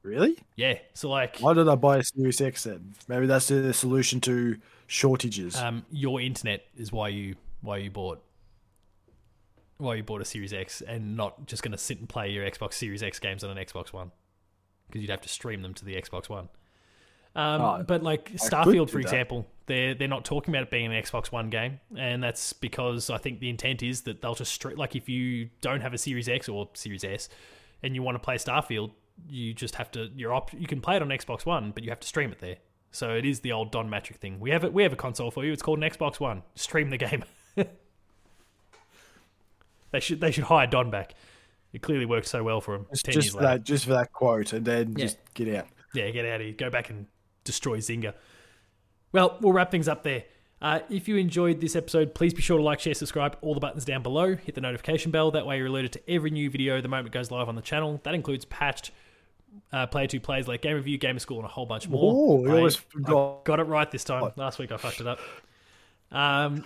Really? 0.07 0.39
Yeah, 0.57 0.79
so 0.95 1.11
like 1.11 1.39
Why 1.41 1.53
did 1.53 1.69
I 1.69 1.75
buy 1.75 1.99
a 1.99 2.03
Series 2.05 2.41
X 2.41 2.65
then? 2.65 2.95
Maybe 3.09 3.27
that's 3.27 3.49
the 3.49 3.75
solution 3.75 4.21
to 4.23 4.57
shortages. 4.87 5.57
um, 5.57 5.85
your 5.91 6.21
internet 6.21 6.65
is 6.77 6.93
why 6.93 7.09
you 7.09 7.35
why 7.61 7.79
you 7.79 7.91
bought 7.91 8.23
why 9.79 9.95
you 9.97 10.03
bought 10.03 10.23
a 10.23 10.25
Series 10.25 10.53
X 10.53 10.81
and 10.81 11.17
not 11.17 11.47
just 11.47 11.63
going 11.63 11.73
to 11.73 11.79
sit 11.79 11.99
and 11.99 12.09
play 12.09 12.31
your 12.31 12.49
Xbox 12.49 12.75
Series 12.75 13.03
X 13.03 13.19
games 13.19 13.45
on 13.45 13.51
an 13.57 13.63
Xbox 13.63 13.93
One 13.93 14.11
because 14.87 15.03
you'd 15.03 15.11
have 15.11 15.21
to 15.23 15.29
stream 15.29 15.61
them 15.63 15.75
to 15.75 15.85
the 15.85 15.97
Xbox 15.97 16.29
One. 16.29 16.49
Um, 17.35 17.61
Oh, 17.61 17.85
but 17.87 18.03
like 18.03 18.27
could 18.27 18.41
Starfield, 18.41 18.89
for 18.89 18.97
that. 18.97 19.03
example, 19.03 19.47
they're 19.67 19.95
they're 19.95 20.09
not 20.09 20.25
talking 20.25 20.55
about 20.55 20.63
it 20.63 20.71
being 20.71 20.87
an 20.87 20.93
Xbox 21.03 21.31
One 21.31 21.51
game, 21.51 21.81
and 21.95 22.23
that's 22.23 22.55
because 22.55 23.11
I 23.11 23.19
think 23.19 23.41
the 23.41 23.51
intent 23.51 23.83
is 23.83 24.03
that 24.03 24.23
they'll 24.23 24.35
just 24.35 24.53
stream. 24.55 24.79
Like 24.79 24.97
if 24.97 25.09
you 25.11 25.51
don't 25.61 25.83
have 25.83 25.93
a 25.93 25.99
Series 25.99 26.29
X 26.31 26.49
or 26.49 26.71
Series 26.73 27.05
S, 27.05 27.29
and 27.83 27.95
you 27.95 28.03
want 28.03 28.15
to 28.15 28.19
play 28.21 28.37
Starfield, 28.37 28.93
you 29.29 29.55
just 29.55 29.77
have 29.77 29.91
to. 29.93 30.11
Your 30.15 30.35
op- 30.35 30.53
you 30.53 30.67
can 30.67 30.81
play 30.81 30.97
it 30.97 31.03
on 31.03 31.09
Xbox 31.09 31.45
One, 31.47 31.71
but 31.73 31.83
you 31.85 31.91
have 31.91 32.01
to 32.01 32.09
stream 32.09 32.31
it 32.33 32.39
there. 32.41 32.57
So 32.93 33.11
it 33.15 33.25
is 33.27 33.41
the 33.41 33.53
old 33.53 33.73
Don 33.73 33.89
Mattrick 33.91 34.17
thing. 34.17 34.41
We 34.41 34.51
have 34.51 34.65
it. 34.65 34.73
We 34.73 34.83
have 34.83 34.93
a 34.93 34.97
console 34.97 35.31
for 35.31 35.45
you. 35.45 35.53
It's 35.53 35.63
called 35.63 35.83
an 35.83 35.89
Xbox 35.91 36.19
One. 36.21 36.43
Stream 36.55 36.91
the 36.91 36.97
game. 36.97 37.25
they 39.91 40.01
should 40.01 40.21
they 40.21 40.31
should 40.31 40.45
hire 40.45 40.67
Don 40.67 40.91
back. 40.91 41.15
It 41.73 41.83
clearly 41.83 42.07
worked 42.07 42.27
so 42.29 42.43
well 42.43 42.61
for 42.61 42.75
him. 42.75 42.87
Just, 42.91 43.05
Ten 43.05 43.13
just 43.15 43.27
years 43.27 43.35
for 43.35 43.41
later. 43.43 43.59
that, 43.59 43.65
just 43.65 43.85
for 43.85 43.91
that 43.93 44.13
quote, 44.13 44.53
and 44.53 44.65
then 44.65 44.95
Yeah. 44.97 45.05
just 45.07 45.19
get 45.35 45.55
out. 45.55 45.67
Yeah, 45.95 46.11
get 46.11 46.25
out 46.25 46.41
of 46.41 46.47
here. 46.47 46.55
Go 46.57 46.71
back 46.71 46.91
and 46.91 47.07
destroy 47.45 47.79
Zynga. 47.79 48.15
Well, 49.13 49.37
we'll 49.41 49.53
wrap 49.53 49.71
things 49.71 49.89
up 49.89 50.03
there. 50.03 50.25
Uh, 50.61 50.81
if 50.89 51.07
you 51.07 51.17
enjoyed 51.17 51.61
this 51.61 51.77
episode, 51.77 52.15
please 52.15 52.33
be 52.33 52.41
sure 52.41 52.57
to 52.57 52.63
like, 52.65 52.81
share, 52.81 52.95
subscribe, 52.95 53.37
all 53.43 53.53
the 53.53 53.61
buttons 53.61 53.85
down 53.85 54.03
below. 54.03 54.37
Hit 54.37 54.55
the 54.55 54.61
notification 54.63 55.11
bell. 55.11 55.31
That 55.31 55.45
way 55.47 55.59
you're 55.59 55.67
alerted 55.67 55.93
to 55.93 56.11
every 56.11 56.31
new 56.31 56.49
video 56.49 56.81
the 56.81 56.89
moment 56.89 57.09
it 57.09 57.13
goes 57.13 57.31
live 57.31 57.49
on 57.49 57.57
the 57.57 57.63
channel. 57.63 58.01
That 58.05 58.15
includes 58.15 58.47
patched 58.47 58.91
uh, 59.73 59.87
player 59.87 60.07
two 60.07 60.21
plays 60.21 60.47
like 60.49 60.63
game 60.63 60.77
review, 60.77 60.99
gamer 60.99 61.19
school, 61.19 61.39
and 61.39 61.45
a 61.47 61.49
whole 61.49 61.67
bunch 61.67 61.89
more. 61.89 62.13
Oh, 62.15 62.47
I- 62.47 62.55
almost 62.57 62.81
I 63.07 63.35
got 63.45 63.61
it 63.61 63.65
right 63.65 63.91
this 63.91 64.05
time. 64.05 64.33
Last 64.37 64.59
week 64.59 64.73
I 64.73 64.77
fucked 64.77 65.01
it 65.01 65.07
up. 65.07 65.19
Um, 66.11 66.65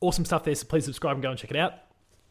awesome 0.00 0.24
stuff 0.24 0.44
there, 0.44 0.54
so 0.54 0.66
please 0.66 0.84
subscribe 0.84 1.14
and 1.16 1.22
go 1.22 1.30
and 1.30 1.38
check 1.38 1.50
it 1.50 1.56
out. 1.56 1.74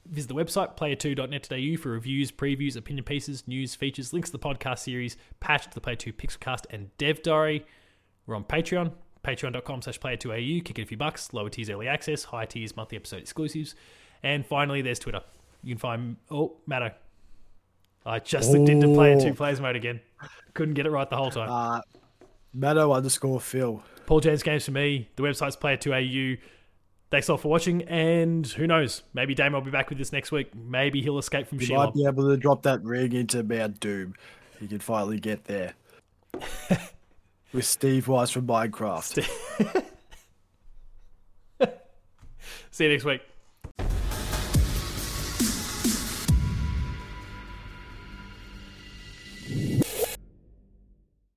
Visit 0.07 0.27
the 0.27 0.35
website, 0.35 0.77
player2.net.au 0.77 1.81
for 1.81 1.89
reviews, 1.89 2.31
previews, 2.31 2.75
opinion 2.77 3.03
pieces, 3.03 3.47
news, 3.47 3.73
features, 3.73 4.13
links 4.13 4.29
to 4.29 4.37
the 4.37 4.39
podcast 4.43 4.79
series, 4.79 5.17
patch 5.39 5.63
to 5.65 5.73
the 5.73 5.81
Player 5.81 5.95
2 5.95 6.13
Pixelcast 6.13 6.65
and 6.69 6.95
Dev 6.99 7.23
Diary. 7.23 7.65
We're 8.27 8.35
on 8.35 8.43
Patreon, 8.43 8.91
patreon.com 9.23 9.81
slash 9.81 9.99
player2au. 9.99 10.63
Kick 10.63 10.77
it 10.77 10.83
a 10.83 10.85
few 10.85 10.97
bucks. 10.97 11.33
Lower 11.33 11.49
tiers 11.49 11.71
early 11.71 11.87
access, 11.87 12.23
higher 12.25 12.45
tiers 12.45 12.75
monthly 12.75 12.97
episode 12.97 13.21
exclusives. 13.21 13.73
And 14.21 14.45
finally, 14.45 14.83
there's 14.83 14.99
Twitter. 14.99 15.21
You 15.63 15.73
can 15.73 15.79
find, 15.79 16.17
oh, 16.29 16.57
Matto. 16.67 16.91
I 18.06 18.20
just 18.20 18.51
looked 18.51 18.70
into 18.70 18.93
player 18.93 19.20
two 19.20 19.34
players 19.34 19.60
mode 19.60 19.76
again. 19.76 19.99
Couldn't 20.53 20.76
get 20.76 20.86
it 20.86 20.91
right 20.91 21.10
the 21.10 21.18
whole 21.18 21.32
time. 21.32 21.49
Uh, 21.49 21.82
Matto 22.53 22.93
underscore 22.93 23.41
Phil. 23.41 23.84
Paul 24.06 24.20
James 24.20 24.43
Games 24.43 24.66
for 24.66 24.72
me. 24.72 25.10
The 25.16 25.24
website's 25.24 25.58
player2au. 25.58 26.38
Thanks 27.12 27.30
all 27.30 27.38
for 27.38 27.49
watching, 27.49 27.84
and 27.84 28.45
who 28.47 28.68
knows? 28.68 29.03
Maybe 29.14 29.36
Dame 29.36 29.53
will 29.53 29.62
be 29.62 29.72
back 29.72 29.89
with 29.89 29.97
this 29.97 30.12
next 30.12 30.32
week. 30.32 30.53
Maybe 30.56 31.01
he'll 31.01 31.18
escape 31.18 31.47
from 31.47 31.60
He 31.60 31.66
Sheila. 31.68 31.86
might 31.86 31.93
be 31.93 32.06
able 32.06 32.28
to 32.30 32.38
drop 32.38 32.64
that 32.64 32.84
ring 32.84 33.14
into 33.14 33.43
Mount 33.43 33.80
Doom. 33.80 34.16
He 34.60 34.68
can 34.68 34.80
finally 34.80 35.20
get 35.20 35.45
there. 35.45 35.74
With 37.53 37.66
Steve 37.66 38.08
Weiss 38.08 38.32
from 38.32 38.47
Minecraft. 38.47 39.24
See 42.72 42.84
you 42.84 42.89
next 42.89 43.06
week. 43.06 43.22